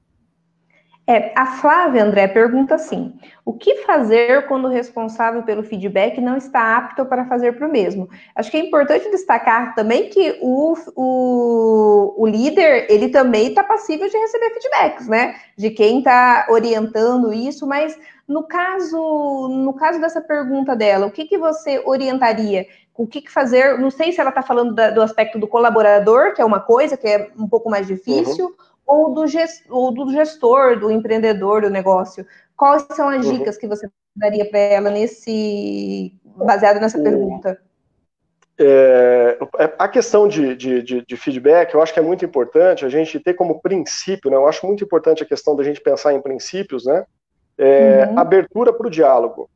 É, 1.05 1.33
a 1.35 1.45
Flávia 1.45 2.05
André 2.05 2.25
pergunta 2.29 2.75
assim: 2.75 3.13
o 3.43 3.51
que 3.51 3.83
fazer 3.83 4.47
quando 4.47 4.65
o 4.65 4.71
responsável 4.71 5.43
pelo 5.43 5.61
feedback 5.61 6.21
não 6.21 6.37
está 6.37 6.77
apto 6.77 7.05
para 7.05 7.25
fazer 7.25 7.51
para 7.51 7.67
o 7.67 7.71
mesmo? 7.71 8.09
Acho 8.33 8.49
que 8.49 8.55
é 8.55 8.61
importante 8.61 9.11
destacar 9.11 9.75
também 9.75 10.09
que 10.09 10.39
o, 10.41 10.73
o, 10.95 12.23
o 12.23 12.25
líder 12.25 12.87
ele 12.89 13.09
também 13.09 13.49
está 13.49 13.61
passível 13.61 14.09
de 14.09 14.17
receber 14.17 14.49
feedbacks, 14.51 15.07
né? 15.07 15.35
De 15.57 15.69
quem 15.69 15.99
está 15.99 16.47
orientando 16.49 17.33
isso, 17.33 17.67
mas 17.67 17.99
no 18.27 18.41
caso, 18.43 19.47
no 19.49 19.73
caso 19.73 19.99
dessa 19.99 20.21
pergunta 20.21 20.75
dela, 20.75 21.05
o 21.05 21.11
que, 21.11 21.25
que 21.25 21.37
você 21.37 21.83
orientaria? 21.85 22.65
O 22.97 23.05
que, 23.05 23.29
fazer? 23.29 23.77
Não 23.77 23.91
sei 23.91 24.11
se 24.11 24.21
ela 24.21 24.29
está 24.29 24.41
falando 24.41 24.73
da, 24.73 24.89
do 24.89 25.01
aspecto 25.01 25.37
do 25.37 25.47
colaborador, 25.47 26.33
que 26.33 26.41
é 26.41 26.45
uma 26.45 26.59
coisa 26.59 26.95
que 26.95 27.07
é 27.07 27.29
um 27.37 27.47
pouco 27.47 27.69
mais 27.69 27.87
difícil. 27.87 28.45
Uhum 28.45 28.65
ou 28.85 29.13
do, 29.13 29.27
gestor, 29.27 29.75
ou 29.75 29.91
do 29.91 30.11
gestor, 30.11 30.79
do 30.79 30.91
empreendedor 30.91 31.61
do 31.61 31.69
negócio? 31.69 32.25
Quais 32.55 32.85
são 32.91 33.09
as 33.09 33.25
uhum. 33.25 33.37
dicas 33.37 33.57
que 33.57 33.67
você 33.67 33.89
daria 34.15 34.47
para 34.49 34.59
ela 34.59 34.89
nesse 34.89 36.13
baseado 36.23 36.79
nessa 36.79 37.01
pergunta? 37.01 37.59
É, 38.57 39.37
a 39.77 39.87
questão 39.87 40.29
de, 40.29 40.55
de, 40.55 40.81
de, 40.81 41.05
de, 41.05 41.17
feedback, 41.17 41.73
eu 41.73 41.81
acho 41.81 41.93
que 41.93 41.99
é 41.99 42.03
muito 42.03 42.23
importante 42.23 42.85
a 42.85 42.89
gente 42.89 43.19
ter 43.19 43.33
como 43.33 43.59
princípio, 43.59 44.31
né? 44.31 44.37
Eu 44.37 44.47
acho 44.47 44.65
muito 44.65 44.81
importante 44.81 45.21
a 45.21 45.25
questão 45.25 45.57
da 45.57 45.63
gente 45.63 45.81
pensar 45.81 46.13
em 46.13 46.21
princípios, 46.21 46.85
né? 46.85 47.05
É, 47.57 48.07
uhum. 48.07 48.19
Abertura 48.19 48.71
para 48.71 48.87
o 48.87 48.89
diálogo. 48.89 49.49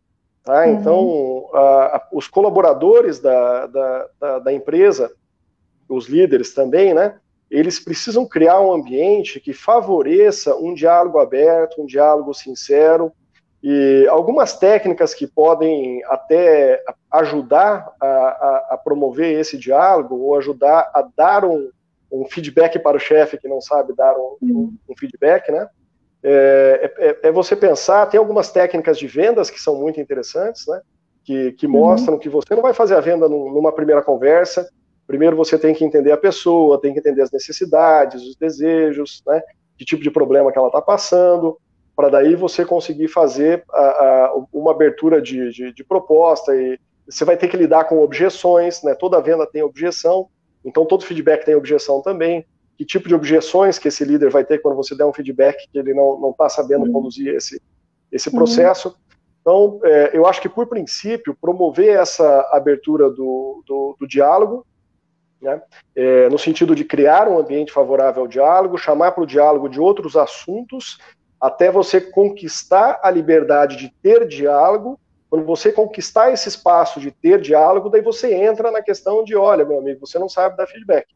Tá? 0.43 0.65
Uhum. 0.65 0.73
Então, 0.73 1.49
a, 1.53 1.97
a, 1.97 2.07
os 2.11 2.27
colaboradores 2.27 3.19
da, 3.19 3.67
da, 3.67 4.07
da, 4.19 4.39
da 4.39 4.53
empresa, 4.53 5.11
os 5.87 6.07
líderes 6.07 6.53
também, 6.53 6.93
né? 6.93 7.19
eles 7.49 7.79
precisam 7.79 8.27
criar 8.27 8.59
um 8.59 8.71
ambiente 8.71 9.39
que 9.39 9.53
favoreça 9.53 10.55
um 10.55 10.73
diálogo 10.73 11.17
aberto, 11.17 11.81
um 11.81 11.85
diálogo 11.85 12.33
sincero, 12.33 13.11
e 13.61 14.07
algumas 14.09 14.57
técnicas 14.57 15.13
que 15.13 15.27
podem 15.27 16.01
até 16.05 16.81
ajudar 17.11 17.91
a, 17.99 18.65
a, 18.71 18.81
promover 18.81 19.37
esse 19.37 19.57
diálogo 19.57 20.15
ou 20.15 20.37
ajudar 20.37 20.89
a 20.93 21.05
dar 21.15 21.43
um, 21.43 21.69
um 22.11 22.25
feedback 22.25 22.79
para 22.79 22.95
o 22.95 22.99
chefe 22.99 23.37
que 23.37 23.49
não 23.49 23.59
sabe 23.59 23.93
dar 23.93 24.15
um, 24.15 24.37
um, 24.41 24.77
um 24.87 24.95
feedback, 24.97 25.51
né? 25.51 25.67
É, 26.21 26.91
é, 26.97 27.27
é, 27.27 27.31
você 27.31 27.55
pensar, 27.55 28.05
tem 28.07 28.19
algumas 28.19 28.51
técnicas 28.51 28.97
de 28.97 29.07
vendas 29.07 29.49
que 29.49 29.61
são 29.61 29.79
muito 29.79 29.99
interessantes, 29.99 30.65
né? 30.67 30.81
Que, 31.23 31.51
que 31.53 31.67
mostram 31.67 32.15
uhum. 32.15 32.19
que 32.19 32.29
você 32.29 32.55
não 32.55 32.61
vai 32.61 32.73
fazer 32.73 32.95
a 32.95 32.99
venda 32.99 33.29
numa 33.29 33.71
primeira 33.71 34.01
conversa, 34.01 34.67
Primeiro 35.09 35.35
você 35.35 35.57
tem 35.57 35.73
que 35.73 35.83
entender 35.83 36.11
a 36.11 36.17
pessoa, 36.17 36.79
tem 36.79 36.93
que 36.93 36.99
entender 36.99 37.23
as 37.23 37.31
necessidades, 37.31 38.21
os 38.21 38.35
desejos, 38.35 39.23
né? 39.25 39.41
Que 39.75 39.83
tipo 39.83 40.03
de 40.03 40.11
problema 40.11 40.51
que 40.51 40.59
ela 40.59 40.67
está 40.67 40.79
passando, 40.79 41.57
para 41.95 42.09
daí 42.09 42.35
você 42.35 42.63
conseguir 42.63 43.07
fazer 43.07 43.63
a, 43.71 43.81
a, 43.81 44.43
uma 44.53 44.69
abertura 44.69 45.19
de, 45.19 45.49
de, 45.49 45.73
de, 45.73 45.83
proposta 45.83 46.55
e 46.55 46.79
você 47.09 47.25
vai 47.25 47.35
ter 47.35 47.47
que 47.47 47.57
lidar 47.57 47.85
com 47.85 48.03
objeções, 48.03 48.83
né? 48.83 48.93
Toda 48.93 49.19
venda 49.19 49.47
tem 49.47 49.63
objeção, 49.63 50.27
então 50.63 50.85
todo 50.85 51.03
feedback 51.03 51.43
tem 51.43 51.55
objeção 51.55 52.03
também. 52.03 52.45
Que 52.79 52.85
tipo 52.85 53.07
de 53.07 53.13
objeções 53.13 53.77
que 53.77 53.89
esse 53.89 54.03
líder 54.03 54.31
vai 54.31 54.43
ter 54.43 54.59
quando 54.59 54.75
você 54.75 54.95
der 54.95 55.05
um 55.05 55.13
feedback 55.13 55.69
que 55.69 55.77
ele 55.77 55.93
não 55.93 56.31
está 56.31 56.49
sabendo 56.49 56.85
uhum. 56.85 56.93
conduzir 56.93 57.35
esse, 57.35 57.61
esse 58.11 58.31
processo? 58.31 58.87
Uhum. 58.87 58.95
Então, 59.41 59.79
é, 59.83 60.17
eu 60.17 60.25
acho 60.25 60.41
que, 60.41 60.49
por 60.49 60.65
princípio, 60.65 61.37
promover 61.39 61.99
essa 61.99 62.49
abertura 62.51 63.09
do, 63.09 63.61
do, 63.67 63.97
do 63.99 64.07
diálogo 64.07 64.65
né? 65.41 65.61
É, 65.95 66.29
no 66.29 66.37
sentido 66.37 66.75
de 66.75 66.83
criar 66.83 67.27
um 67.27 67.39
ambiente 67.39 67.71
favorável 67.71 68.23
ao 68.23 68.27
diálogo, 68.27 68.77
chamar 68.77 69.11
para 69.11 69.23
o 69.23 69.27
diálogo 69.27 69.69
de 69.69 69.79
outros 69.79 70.15
assuntos, 70.15 70.97
até 71.39 71.71
você 71.71 72.01
conquistar 72.01 72.99
a 73.01 73.09
liberdade 73.09 73.77
de 73.77 73.89
ter 74.01 74.27
diálogo. 74.27 74.99
Quando 75.29 75.45
você 75.45 75.71
conquistar 75.71 76.31
esse 76.31 76.49
espaço 76.49 76.99
de 76.99 77.11
ter 77.11 77.39
diálogo, 77.39 77.89
daí 77.89 78.01
você 78.01 78.33
entra 78.33 78.71
na 78.71 78.81
questão 78.81 79.23
de, 79.23 79.35
olha, 79.35 79.63
meu 79.63 79.79
amigo, 79.79 80.05
você 80.05 80.17
não 80.17 80.27
sabe 80.27 80.57
dar 80.57 80.67
feedback. 80.67 81.07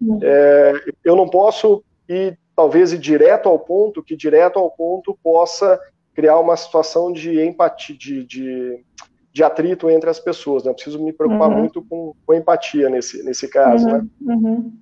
Uhum. 0.00 0.18
É, 0.22 0.72
eu 1.04 1.16
não 1.16 1.28
posso 1.28 1.82
ir, 2.08 2.38
talvez, 2.54 2.92
ir 2.92 2.98
direto 2.98 3.48
ao 3.48 3.58
ponto, 3.58 4.02
que 4.02 4.16
direto 4.16 4.58
ao 4.58 4.70
ponto 4.70 5.18
possa 5.22 5.80
criar 6.14 6.38
uma 6.38 6.56
situação 6.56 7.12
de 7.12 7.40
empatia, 7.42 7.96
de, 7.96 8.24
de 8.24 8.84
de 9.32 9.44
atrito 9.44 9.88
entre 9.88 10.10
as 10.10 10.18
pessoas, 10.18 10.64
né? 10.64 10.70
Eu 10.70 10.74
preciso 10.74 11.02
me 11.02 11.12
preocupar 11.12 11.50
uhum. 11.50 11.58
muito 11.60 11.82
com, 11.82 12.14
com 12.26 12.34
empatia 12.34 12.90
nesse, 12.90 13.22
nesse 13.22 13.48
caso, 13.48 13.86
uhum. 13.86 13.92
né? 13.92 14.06
Uhum. 14.22 14.72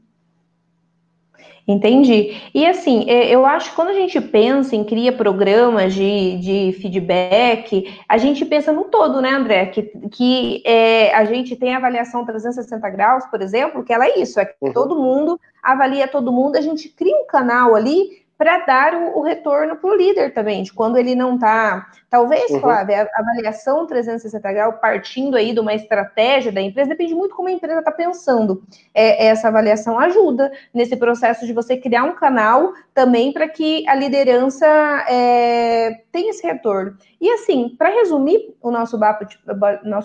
Entendi. 1.67 2.41
E 2.55 2.67
assim, 2.67 3.05
é, 3.11 3.29
eu 3.29 3.45
acho 3.45 3.71
que 3.71 3.77
quando 3.77 3.89
a 3.89 3.95
gente 3.95 4.19
pensa 4.23 4.75
em 4.75 4.85
cria 4.85 5.13
programas 5.13 5.93
de, 5.93 6.39
de 6.39 6.73
feedback, 6.81 7.95
a 8.09 8.17
gente 8.17 8.45
pensa 8.47 8.73
no 8.73 8.85
todo, 8.85 9.21
né, 9.21 9.31
André? 9.33 9.67
Que, 9.67 9.83
que 10.11 10.63
é, 10.65 11.15
a 11.15 11.27
gente 11.27 11.55
tem 11.57 11.75
avaliação 11.75 12.25
360 12.25 12.89
graus, 12.89 13.27
por 13.27 13.43
exemplo, 13.43 13.85
que 13.85 13.93
ela 13.93 14.07
é 14.07 14.19
isso, 14.19 14.41
é 14.41 14.47
que 14.47 14.55
uhum. 14.63 14.73
todo 14.73 14.97
mundo 14.99 15.39
avalia 15.63 16.09
todo 16.09 16.33
mundo, 16.33 16.57
a 16.57 16.63
gente 16.63 16.89
cria 16.89 17.15
um 17.15 17.27
canal 17.27 17.75
ali 17.75 18.27
para 18.39 18.59
dar 18.59 18.95
o, 18.95 19.19
o 19.19 19.23
retorno 19.23 19.75
para 19.75 19.91
o 19.91 19.97
líder 19.97 20.33
também, 20.33 20.63
de 20.63 20.73
quando 20.73 20.97
ele 20.97 21.17
não 21.17 21.35
está. 21.35 21.91
Talvez, 22.09 22.49
uhum. 22.51 22.61
Flávia, 22.61 23.11
a 23.13 23.21
avaliação 23.21 23.85
360 23.85 24.53
graus, 24.53 24.77
partindo 24.81 25.37
aí 25.37 25.53
de 25.53 25.59
uma 25.59 25.75
estratégia 25.75 26.53
da 26.53 26.63
empresa, 26.63 26.89
depende 26.89 27.15
muito 27.15 27.35
como 27.35 27.49
a 27.49 27.53
empresa 27.53 27.81
está 27.81 27.91
pensando. 27.91 28.63
É, 28.95 29.27
essa 29.27 29.49
avaliação 29.49 29.99
ajuda 29.99 30.53
nesse 30.73 30.97
processo 30.97 31.45
de 31.45 31.53
você 31.53 31.77
criar 31.77 32.05
um 32.05 32.15
canal 32.15 32.73
também 32.95 33.33
para 33.33 33.49
que 33.49 33.87
a 33.89 33.95
liderança 33.97 34.67
é, 35.09 36.03
tenha 36.13 36.31
esse 36.31 36.47
retorno. 36.47 36.97
E 37.21 37.29
assim, 37.31 37.75
para 37.77 37.89
resumir 37.89 38.55
o 38.63 38.71
nosso 38.71 38.97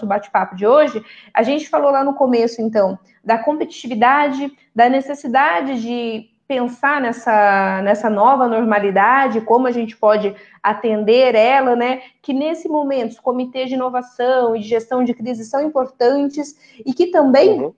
bate-papo 0.05 0.55
de 0.55 0.65
hoje, 0.65 1.05
a 1.31 1.43
gente 1.43 1.69
falou 1.69 1.91
lá 1.91 2.03
no 2.03 2.15
começo, 2.15 2.61
então, 2.61 2.97
da 3.23 3.37
competitividade, 3.37 4.51
da 4.75 4.89
necessidade 4.89 5.79
de 5.79 6.32
pensar 6.53 7.01
nessa, 7.01 7.81
nessa 7.81 8.09
nova 8.09 8.47
normalidade, 8.47 9.41
como 9.41 9.65
a 9.65 9.71
gente 9.71 9.97
pode 9.97 10.35
atender 10.61 11.33
ela, 11.33 11.75
né? 11.75 12.01
Que 12.21 12.31
nesse 12.31 12.69
momento 12.69 13.13
os 13.13 13.19
comitês 13.19 13.69
de 13.69 13.75
inovação 13.75 14.55
e 14.55 14.59
de 14.59 14.67
gestão 14.67 15.03
de 15.03 15.15
crise 15.15 15.45
são 15.45 15.61
importantes 15.61 16.55
e 16.85 16.93
que 16.93 17.07
também 17.07 17.59
uhum 17.59 17.73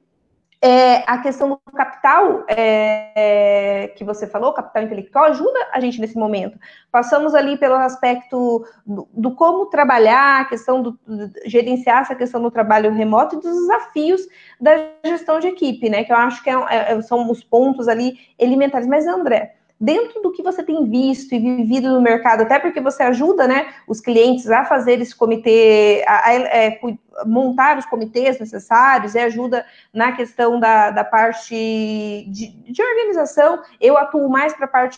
é, 0.65 1.03
a 1.05 1.19
questão 1.19 1.49
do 1.49 1.71
capital 1.71 2.43
é, 2.47 3.11
é, 3.15 3.87
que 3.89 4.03
você 4.03 4.25
falou, 4.25 4.51
capital 4.51 4.81
intelectual, 4.81 5.25
ajuda 5.25 5.59
a 5.71 5.79
gente 5.79 6.01
nesse 6.01 6.17
momento. 6.17 6.57
Passamos 6.91 7.35
ali 7.35 7.55
pelo 7.55 7.75
aspecto 7.75 8.65
do, 8.83 9.07
do 9.13 9.35
como 9.35 9.67
trabalhar, 9.67 10.41
a 10.41 10.45
questão 10.45 10.81
do, 10.81 10.99
do, 11.05 11.31
gerenciar 11.45 12.01
essa 12.01 12.15
questão 12.15 12.41
do 12.41 12.49
trabalho 12.49 12.91
remoto 12.91 13.35
e 13.35 13.39
dos 13.41 13.53
desafios 13.53 14.21
da 14.59 14.71
gestão 15.05 15.39
de 15.39 15.49
equipe, 15.49 15.87
né? 15.87 16.03
Que 16.03 16.11
eu 16.11 16.17
acho 16.17 16.43
que 16.43 16.49
é, 16.49 16.55
é 16.93 17.01
são 17.03 17.29
os 17.29 17.43
pontos 17.43 17.87
ali 17.87 18.17
elementares. 18.39 18.87
Mas, 18.87 19.05
André, 19.05 19.57
dentro 19.79 20.21
do 20.21 20.31
que 20.31 20.41
você 20.41 20.63
tem 20.63 20.89
visto 20.89 21.33
e 21.33 21.39
vivido 21.39 21.89
no 21.89 22.01
mercado, 22.01 22.41
até 22.41 22.59
porque 22.59 22.79
você 22.79 23.03
ajuda 23.03 23.47
né, 23.47 23.73
os 23.87 23.99
clientes 23.99 24.49
a 24.49 24.63
fazer 24.63 25.01
esse 25.01 25.15
comitê, 25.15 26.03
a, 26.07 26.13
a, 26.13 26.29
a 26.29 26.33
é, 26.33 26.79
montar 27.25 27.77
os 27.77 27.85
comitês 27.85 28.39
necessários, 28.39 29.15
e 29.15 29.19
ajuda 29.19 29.65
na 29.93 30.13
questão 30.13 30.59
da, 30.59 30.91
da 30.91 31.03
parte 31.03 32.25
de, 32.29 32.51
de 32.71 32.81
organização. 32.81 33.61
Eu 33.79 33.97
atuo 33.97 34.29
mais 34.29 34.53
para 34.53 34.65
a 34.65 34.69
parte 34.69 34.97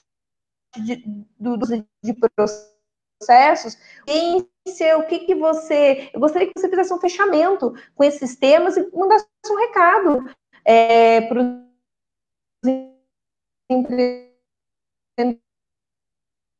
de, 0.77 1.03
do, 1.39 1.57
de 2.03 2.13
processos. 2.35 3.77
E 4.07 4.47
o 4.95 5.03
que, 5.03 5.19
que 5.19 5.33
você. 5.33 6.09
Eu 6.13 6.19
gostaria 6.19 6.47
que 6.47 6.59
você 6.59 6.69
fizesse 6.69 6.93
um 6.93 6.99
fechamento 6.99 7.73
com 7.95 8.03
esses 8.03 8.35
temas 8.35 8.75
e 8.77 8.87
mandasse 8.95 9.25
um 9.49 9.55
recado 9.55 10.29
é, 10.65 11.21
para 11.21 11.41
os 11.41 11.67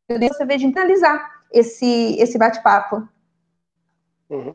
você 0.10 0.46
vê 0.46 0.58
de 0.58 0.66
internalizar 0.66 1.44
esse, 1.52 2.16
esse 2.20 2.38
bate-papo. 2.38 3.08
Uhum. 4.30 4.54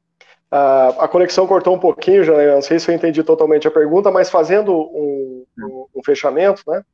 a 0.51 1.09
conexão 1.09 1.47
cortou 1.47 1.75
um 1.75 1.79
pouquinho, 1.79 2.25
já 2.25 2.55
não 2.55 2.61
sei 2.61 2.79
se 2.79 2.91
eu 2.91 2.95
entendi 2.95 3.25
totalmente 3.25 3.67
a 3.67 3.71
pergunta, 3.71 4.11
mas 4.11 4.29
fazendo 4.29 4.71
um, 4.75 5.47
um, 5.59 5.87
um 5.97 6.05
fechamento, 6.05 6.63
né? 6.67 6.85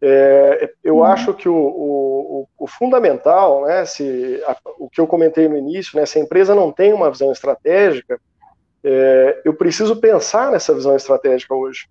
É, 0.00 0.72
eu 0.84 0.98
uhum. 0.98 1.04
acho 1.04 1.34
que 1.34 1.48
o, 1.48 1.56
o, 1.56 2.48
o, 2.56 2.66
fundamental, 2.68 3.64
né, 3.64 3.84
se, 3.84 4.40
a, 4.46 4.56
o 4.78 4.88
que 4.88 5.00
eu 5.00 5.08
comentei 5.08 5.48
no 5.48 5.56
início, 5.56 5.98
né, 5.98 6.06
se 6.06 6.18
a 6.18 6.22
empresa 6.22 6.54
não 6.54 6.70
tem 6.70 6.92
uma 6.92 7.10
visão 7.10 7.32
estratégica, 7.32 8.20
é, 8.84 9.42
eu 9.44 9.52
preciso 9.54 9.96
pensar 9.96 10.52
nessa 10.52 10.72
visão 10.72 10.94
estratégica 10.94 11.52
hoje. 11.52 11.88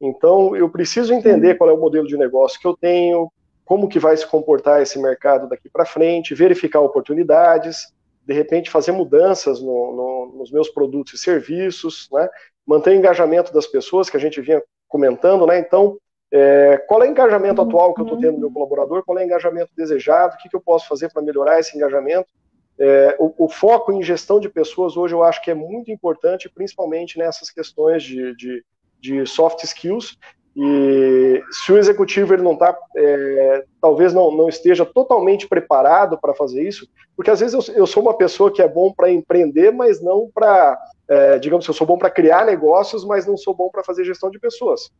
Então, 0.00 0.56
eu 0.56 0.70
preciso 0.70 1.12
entender 1.12 1.56
qual 1.56 1.68
é 1.68 1.72
o 1.74 1.78
modelo 1.78 2.06
de 2.06 2.16
negócio 2.16 2.58
que 2.58 2.66
eu 2.66 2.74
tenho, 2.74 3.30
como 3.70 3.88
que 3.88 4.00
vai 4.00 4.16
se 4.16 4.26
comportar 4.26 4.82
esse 4.82 4.98
mercado 4.98 5.48
daqui 5.48 5.70
para 5.70 5.84
frente, 5.84 6.34
verificar 6.34 6.80
oportunidades, 6.80 7.94
de 8.26 8.34
repente 8.34 8.68
fazer 8.68 8.90
mudanças 8.90 9.62
no, 9.62 9.94
no, 9.94 10.38
nos 10.38 10.50
meus 10.50 10.68
produtos 10.68 11.14
e 11.14 11.18
serviços, 11.18 12.08
né? 12.10 12.28
manter 12.66 12.90
o 12.90 12.94
engajamento 12.94 13.52
das 13.52 13.68
pessoas 13.68 14.10
que 14.10 14.16
a 14.16 14.20
gente 14.20 14.40
vinha 14.40 14.60
comentando, 14.88 15.46
né? 15.46 15.60
Então, 15.60 15.96
é, 16.32 16.78
qual 16.88 17.04
é 17.04 17.06
o 17.06 17.10
engajamento 17.12 17.62
atual 17.62 17.94
que 17.94 18.00
eu 18.00 18.06
estou 18.06 18.18
tendo 18.18 18.32
no 18.32 18.40
meu 18.40 18.50
colaborador? 18.50 19.04
Qual 19.04 19.16
é 19.16 19.22
o 19.22 19.24
engajamento 19.24 19.70
desejado? 19.76 20.34
O 20.34 20.38
que, 20.38 20.48
que 20.48 20.56
eu 20.56 20.60
posso 20.60 20.88
fazer 20.88 21.08
para 21.12 21.22
melhorar 21.22 21.60
esse 21.60 21.76
engajamento? 21.76 22.28
É, 22.76 23.14
o, 23.20 23.44
o, 23.44 23.48
foco 23.48 23.92
em 23.92 24.02
gestão 24.02 24.40
de 24.40 24.48
pessoas 24.48 24.96
hoje 24.96 25.14
eu 25.14 25.22
acho 25.22 25.40
que 25.44 25.50
é 25.52 25.54
muito 25.54 25.92
importante, 25.92 26.50
principalmente 26.52 27.16
nessas 27.16 27.50
questões 27.50 28.02
de, 28.02 28.34
de, 28.34 28.64
de 28.98 29.24
soft 29.26 29.62
skills 29.62 30.18
e 30.62 31.42
se 31.50 31.72
o 31.72 31.78
executivo 31.78 32.34
ele 32.34 32.42
não 32.42 32.52
está, 32.52 32.76
é, 32.94 33.64
talvez 33.80 34.12
não, 34.12 34.30
não 34.30 34.46
esteja 34.46 34.84
totalmente 34.84 35.48
preparado 35.48 36.18
para 36.20 36.34
fazer 36.34 36.62
isso, 36.62 36.86
porque 37.16 37.30
às 37.30 37.40
vezes 37.40 37.66
eu, 37.68 37.74
eu 37.76 37.86
sou 37.86 38.02
uma 38.02 38.12
pessoa 38.12 38.52
que 38.52 38.60
é 38.60 38.68
bom 38.68 38.92
para 38.92 39.10
empreender, 39.10 39.72
mas 39.72 40.02
não 40.02 40.28
para, 40.34 40.78
é, 41.08 41.38
digamos, 41.38 41.66
eu 41.66 41.72
sou 41.72 41.86
bom 41.86 41.96
para 41.96 42.10
criar 42.10 42.44
negócios, 42.44 43.06
mas 43.06 43.24
não 43.24 43.38
sou 43.38 43.54
bom 43.54 43.70
para 43.70 43.82
fazer 43.82 44.04
gestão 44.04 44.30
de 44.30 44.38
pessoas. 44.38 44.90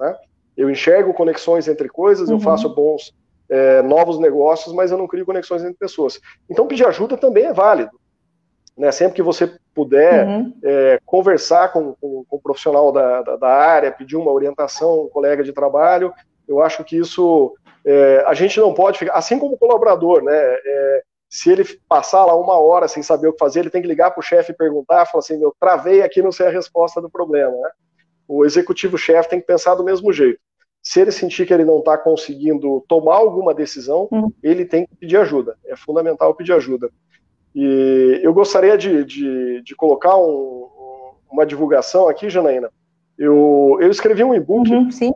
Né? 0.00 0.16
Eu 0.56 0.70
enxergo 0.70 1.12
conexões 1.12 1.68
entre 1.68 1.90
coisas, 1.90 2.30
uhum. 2.30 2.36
eu 2.36 2.40
faço 2.40 2.74
bons 2.74 3.14
é, 3.50 3.82
novos 3.82 4.18
negócios, 4.18 4.74
mas 4.74 4.90
eu 4.90 4.96
não 4.96 5.06
crio 5.06 5.26
conexões 5.26 5.62
entre 5.62 5.76
pessoas. 5.76 6.18
Então 6.48 6.66
pedir 6.66 6.86
ajuda 6.86 7.18
também 7.18 7.44
é 7.44 7.52
válido. 7.52 8.00
Né, 8.74 8.90
sempre 8.90 9.16
que 9.16 9.22
você 9.22 9.54
puder 9.74 10.26
uhum. 10.26 10.54
é, 10.62 11.00
conversar 11.04 11.72
com, 11.72 11.94
com, 11.94 12.24
com, 12.24 12.36
o 12.36 12.40
profissional 12.40 12.92
da, 12.92 13.22
da, 13.22 13.36
da, 13.36 13.48
área, 13.48 13.92
pedir 13.92 14.16
uma 14.16 14.30
orientação, 14.30 15.04
um 15.04 15.08
colega 15.08 15.42
de 15.42 15.52
trabalho, 15.52 16.12
eu 16.46 16.60
acho 16.60 16.84
que 16.84 16.96
isso 16.96 17.54
é, 17.84 18.24
a 18.26 18.34
gente 18.34 18.58
não 18.60 18.74
pode 18.74 18.98
ficar, 18.98 19.14
assim 19.14 19.38
como 19.38 19.56
colaborador, 19.56 20.22
né? 20.22 20.34
É, 20.34 21.02
se 21.28 21.50
ele 21.50 21.64
passar 21.88 22.26
lá 22.26 22.36
uma 22.36 22.58
hora 22.58 22.86
sem 22.86 23.02
saber 23.02 23.28
o 23.28 23.32
que 23.32 23.38
fazer, 23.38 23.60
ele 23.60 23.70
tem 23.70 23.80
que 23.80 23.88
ligar 23.88 24.10
para 24.10 24.20
o 24.20 24.22
chefe 24.22 24.52
e 24.52 24.56
perguntar, 24.56 25.06
falar 25.06 25.20
assim, 25.20 25.42
eu 25.42 25.54
travei 25.58 26.02
aqui, 26.02 26.20
não 26.20 26.30
sei 26.30 26.46
a 26.46 26.50
resposta 26.50 27.00
do 27.00 27.10
problema, 27.10 27.52
né? 27.52 27.70
O 28.28 28.44
executivo-chefe 28.44 29.30
tem 29.30 29.40
que 29.40 29.46
pensar 29.46 29.74
do 29.74 29.84
mesmo 29.84 30.12
jeito. 30.12 30.38
Se 30.82 31.00
ele 31.00 31.10
sentir 31.10 31.46
que 31.46 31.54
ele 31.54 31.64
não 31.64 31.78
está 31.78 31.96
conseguindo 31.96 32.84
tomar 32.88 33.16
alguma 33.16 33.54
decisão, 33.54 34.08
uhum. 34.10 34.32
ele 34.42 34.64
tem 34.64 34.84
que 34.84 34.96
pedir 34.96 35.16
ajuda. 35.16 35.56
É 35.64 35.76
fundamental 35.76 36.34
pedir 36.34 36.52
ajuda. 36.52 36.90
E 37.54 38.20
eu 38.22 38.32
gostaria 38.32 38.78
de, 38.78 39.04
de, 39.04 39.62
de 39.62 39.74
colocar 39.74 40.16
um, 40.16 40.68
uma 41.30 41.44
divulgação 41.44 42.08
aqui, 42.08 42.30
Janaína. 42.30 42.70
Eu, 43.18 43.78
eu 43.80 43.90
escrevi 43.90 44.24
um 44.24 44.34
e-book 44.34 44.70
uhum, 44.70 45.14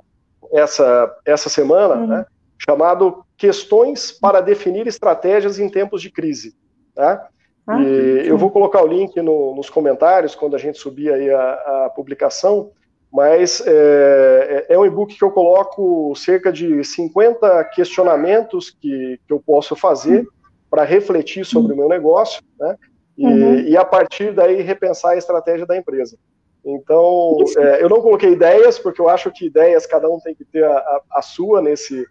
essa, 0.52 1.14
essa 1.24 1.48
semana, 1.48 1.94
uhum. 1.94 2.06
né, 2.06 2.26
chamado 2.58 3.24
Questões 3.36 4.12
para 4.12 4.40
Definir 4.40 4.86
Estratégias 4.86 5.58
em 5.58 5.68
Tempos 5.68 6.02
de 6.02 6.10
Crise. 6.10 6.54
Tá? 6.94 7.28
Ah, 7.66 7.80
e 7.80 8.22
sim. 8.22 8.28
eu 8.28 8.36
vou 8.36 8.50
colocar 8.50 8.82
o 8.82 8.86
link 8.86 9.16
no, 9.20 9.54
nos 9.54 9.70
comentários 9.70 10.34
quando 10.34 10.54
a 10.54 10.58
gente 10.58 10.78
subir 10.78 11.12
aí 11.12 11.30
a, 11.30 11.52
a 11.86 11.92
publicação, 11.94 12.70
mas 13.12 13.62
é, 13.66 14.66
é, 14.68 14.74
é 14.74 14.78
um 14.78 14.84
e-book 14.84 15.16
que 15.16 15.24
eu 15.24 15.30
coloco 15.30 16.14
cerca 16.14 16.52
de 16.52 16.84
50 16.84 17.64
questionamentos 17.74 18.70
que, 18.70 19.18
que 19.26 19.32
eu 19.32 19.40
posso 19.44 19.74
fazer 19.74 20.20
uhum 20.20 20.35
para 20.70 20.84
refletir 20.84 21.44
sobre 21.44 21.72
o 21.72 21.76
meu 21.76 21.88
negócio, 21.88 22.42
né? 22.58 22.76
E, 23.16 23.26
uhum. 23.26 23.60
e, 23.60 23.76
a 23.76 23.84
partir 23.84 24.34
daí 24.34 24.60
repensar 24.60 25.12
a 25.12 25.16
estratégia 25.16 25.64
da 25.64 25.76
empresa. 25.76 26.18
Então, 26.62 27.38
é, 27.56 27.82
eu 27.82 27.88
não 27.88 28.02
coloquei 28.02 28.32
ideias, 28.32 28.78
porque 28.78 29.00
eu 29.00 29.08
acho 29.08 29.30
que 29.30 29.46
ideias 29.46 29.86
cada 29.86 30.10
um 30.10 30.20
tem 30.20 30.34
que 30.34 30.44
ter 30.44 30.64
a, 30.64 30.76
a, 30.76 31.02
a, 31.12 31.22
sua 31.22 31.62
nesse, 31.62 32.04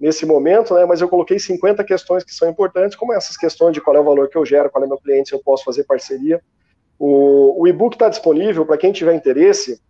nesse 0.00 0.26
momento, 0.26 0.74
né? 0.74 0.84
Mas 0.84 1.00
eu 1.00 1.08
coloquei 1.08 1.38
50 1.38 1.84
questões 1.84 2.24
que 2.24 2.34
são 2.34 2.48
importantes, 2.48 2.96
como 2.96 3.12
essas 3.12 3.36
questões 3.36 3.72
de 3.72 3.80
qual 3.80 3.94
é 3.96 4.00
o 4.00 4.04
valor 4.04 4.28
que 4.28 4.36
eu 4.36 4.44
gero, 4.44 4.70
qual 4.70 4.82
é 4.82 4.86
meu 4.88 4.98
cliente, 4.98 5.28
se 5.28 5.34
eu 5.34 5.42
posso 5.44 5.62
fazer 5.62 5.84
parceria. 5.84 6.42
O, 6.98 7.62
o 7.62 7.68
e-book 7.68 7.94
está 7.94 8.08
disponível 8.08 8.66
para 8.66 8.78
quem 8.78 8.90
tiver 8.90 9.14
interesse 9.14 9.80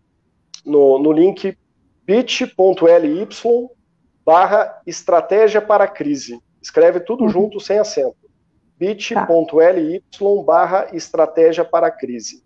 no, 0.66 0.98
no 0.98 1.12
link 1.12 1.56
bit.ly 2.04 3.28
barra 4.24 4.82
estratégia 4.86 5.62
para 5.62 5.86
crise. 5.86 6.38
Escreve 6.60 7.00
tudo 7.00 7.24
uhum. 7.24 7.28
junto, 7.28 7.60
sem 7.60 7.78
acento. 7.78 8.16
bit.ly 8.78 10.02
barra 10.44 10.88
estratégia 10.92 11.64
para 11.64 11.90
crise. 11.90 12.42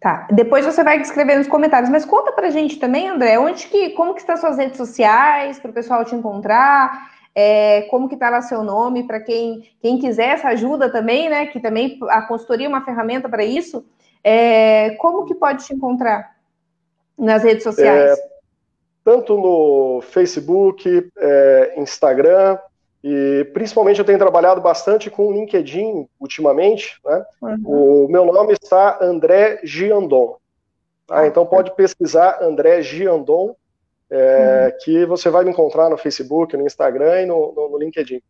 Tá. 0.00 0.28
Depois 0.30 0.64
você 0.64 0.84
vai 0.84 1.00
escrever 1.00 1.36
nos 1.36 1.48
comentários, 1.48 1.90
mas 1.90 2.04
conta 2.04 2.30
pra 2.30 2.50
gente 2.50 2.78
também, 2.78 3.08
André, 3.08 3.38
onde 3.38 3.66
que, 3.66 3.90
como 3.90 4.14
que 4.14 4.20
estão 4.20 4.36
suas 4.36 4.56
redes 4.56 4.76
sociais, 4.76 5.58
para 5.58 5.70
o 5.70 5.74
pessoal 5.74 6.04
te 6.04 6.14
encontrar, 6.14 7.10
é, 7.34 7.82
como 7.90 8.08
que 8.08 8.16
tá 8.16 8.30
lá 8.30 8.40
seu 8.40 8.62
nome, 8.62 9.06
para 9.06 9.20
quem, 9.20 9.68
quem 9.80 9.98
quiser 9.98 10.34
essa 10.34 10.48
ajuda 10.48 10.90
também, 10.90 11.28
né, 11.28 11.46
que 11.46 11.60
também 11.60 11.98
a 12.08 12.22
consultoria 12.22 12.66
é 12.66 12.68
uma 12.68 12.84
ferramenta 12.84 13.28
para 13.28 13.44
isso, 13.44 13.84
é, 14.22 14.90
como 14.96 15.24
que 15.24 15.34
pode 15.34 15.66
te 15.66 15.74
encontrar 15.74 16.36
nas 17.18 17.42
redes 17.42 17.62
sociais? 17.62 18.18
É, 18.18 18.35
tanto 19.06 19.36
no 19.36 20.00
Facebook, 20.02 21.08
é, 21.16 21.74
Instagram, 21.76 22.58
e 23.04 23.48
principalmente 23.54 24.00
eu 24.00 24.04
tenho 24.04 24.18
trabalhado 24.18 24.60
bastante 24.60 25.08
com 25.08 25.28
o 25.28 25.32
LinkedIn 25.32 26.08
ultimamente. 26.18 27.00
Né? 27.04 27.24
Uhum. 27.40 27.62
O 28.04 28.08
meu 28.08 28.24
nome 28.24 28.54
está 28.60 28.98
André 29.00 29.60
Giandon. 29.62 30.38
Tá? 31.06 31.24
Então 31.24 31.46
pode 31.46 31.72
pesquisar 31.76 32.42
André 32.42 32.82
Giandon, 32.82 33.54
é, 34.10 34.72
uhum. 34.72 34.78
que 34.82 35.06
você 35.06 35.30
vai 35.30 35.44
me 35.44 35.52
encontrar 35.52 35.88
no 35.88 35.96
Facebook, 35.96 36.56
no 36.56 36.66
Instagram 36.66 37.22
e 37.22 37.26
no, 37.26 37.52
no, 37.52 37.68
no 37.68 37.78
LinkedIn. 37.78 38.20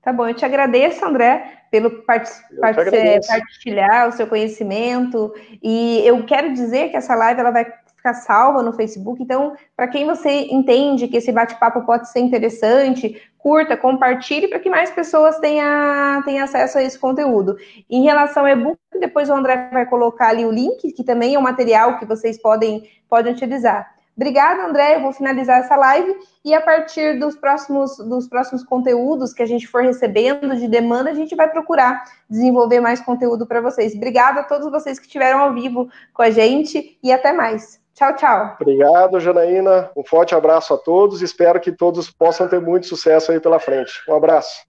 Tá 0.00 0.12
bom, 0.12 0.28
eu 0.28 0.34
te 0.34 0.44
agradeço, 0.44 1.04
André, 1.04 1.64
pelo 1.72 2.02
part 2.02 2.30
partilhar 2.60 4.08
o 4.08 4.12
seu 4.12 4.28
conhecimento. 4.28 5.34
E 5.60 6.06
eu 6.06 6.24
quero 6.24 6.52
dizer 6.52 6.90
que 6.90 6.96
essa 6.96 7.16
live 7.16 7.40
ela 7.40 7.50
vai 7.50 7.64
ficar 8.02 8.14
salva 8.14 8.62
no 8.62 8.72
Facebook. 8.72 9.22
Então, 9.22 9.54
para 9.76 9.86
quem 9.86 10.04
você 10.04 10.48
entende 10.50 11.06
que 11.06 11.16
esse 11.16 11.30
bate-papo 11.30 11.82
pode 11.86 12.10
ser 12.10 12.18
interessante, 12.18 13.22
curta, 13.38 13.76
compartilhe 13.76 14.48
para 14.48 14.58
que 14.58 14.68
mais 14.68 14.90
pessoas 14.90 15.38
tenham, 15.38 16.20
tenham 16.24 16.44
acesso 16.44 16.78
a 16.78 16.82
esse 16.82 16.98
conteúdo. 16.98 17.56
Em 17.88 18.02
relação 18.02 18.44
ao 18.44 18.48
e-book, 18.48 18.78
depois 18.98 19.30
o 19.30 19.34
André 19.34 19.70
vai 19.72 19.86
colocar 19.86 20.28
ali 20.28 20.44
o 20.44 20.50
link, 20.50 20.92
que 20.92 21.04
também 21.04 21.34
é 21.34 21.38
um 21.38 21.42
material 21.42 21.98
que 21.98 22.04
vocês 22.04 22.40
podem, 22.40 22.82
podem 23.08 23.32
utilizar. 23.32 23.88
Obrigada, 24.14 24.66
André. 24.66 24.96
Eu 24.96 25.02
vou 25.02 25.12
finalizar 25.12 25.60
essa 25.60 25.74
live 25.74 26.14
e 26.44 26.52
a 26.54 26.60
partir 26.60 27.18
dos 27.18 27.34
próximos, 27.34 27.96
dos 27.96 28.28
próximos 28.28 28.62
conteúdos 28.62 29.32
que 29.32 29.42
a 29.42 29.46
gente 29.46 29.66
for 29.66 29.82
recebendo 29.82 30.54
de 30.54 30.68
demanda, 30.68 31.10
a 31.10 31.14
gente 31.14 31.34
vai 31.34 31.48
procurar 31.48 32.04
desenvolver 32.28 32.80
mais 32.80 33.00
conteúdo 33.00 33.46
para 33.46 33.60
vocês. 33.60 33.94
Obrigada 33.94 34.40
a 34.40 34.44
todos 34.44 34.70
vocês 34.70 34.98
que 34.98 35.06
estiveram 35.06 35.38
ao 35.38 35.54
vivo 35.54 35.88
com 36.12 36.22
a 36.22 36.30
gente 36.30 36.98
e 37.02 37.10
até 37.10 37.32
mais. 37.32 37.81
Tchau, 38.02 38.16
tchau. 38.16 38.56
Obrigado, 38.60 39.20
Janaína. 39.20 39.92
Um 39.96 40.04
forte 40.04 40.34
abraço 40.34 40.74
a 40.74 40.78
todos. 40.78 41.22
Espero 41.22 41.60
que 41.60 41.70
todos 41.70 42.10
possam 42.10 42.48
ter 42.48 42.60
muito 42.60 42.88
sucesso 42.88 43.30
aí 43.30 43.38
pela 43.38 43.60
frente. 43.60 43.92
Um 44.08 44.14
abraço. 44.14 44.66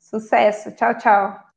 Sucesso. 0.00 0.72
Tchau, 0.72 0.92
tchau. 0.98 1.47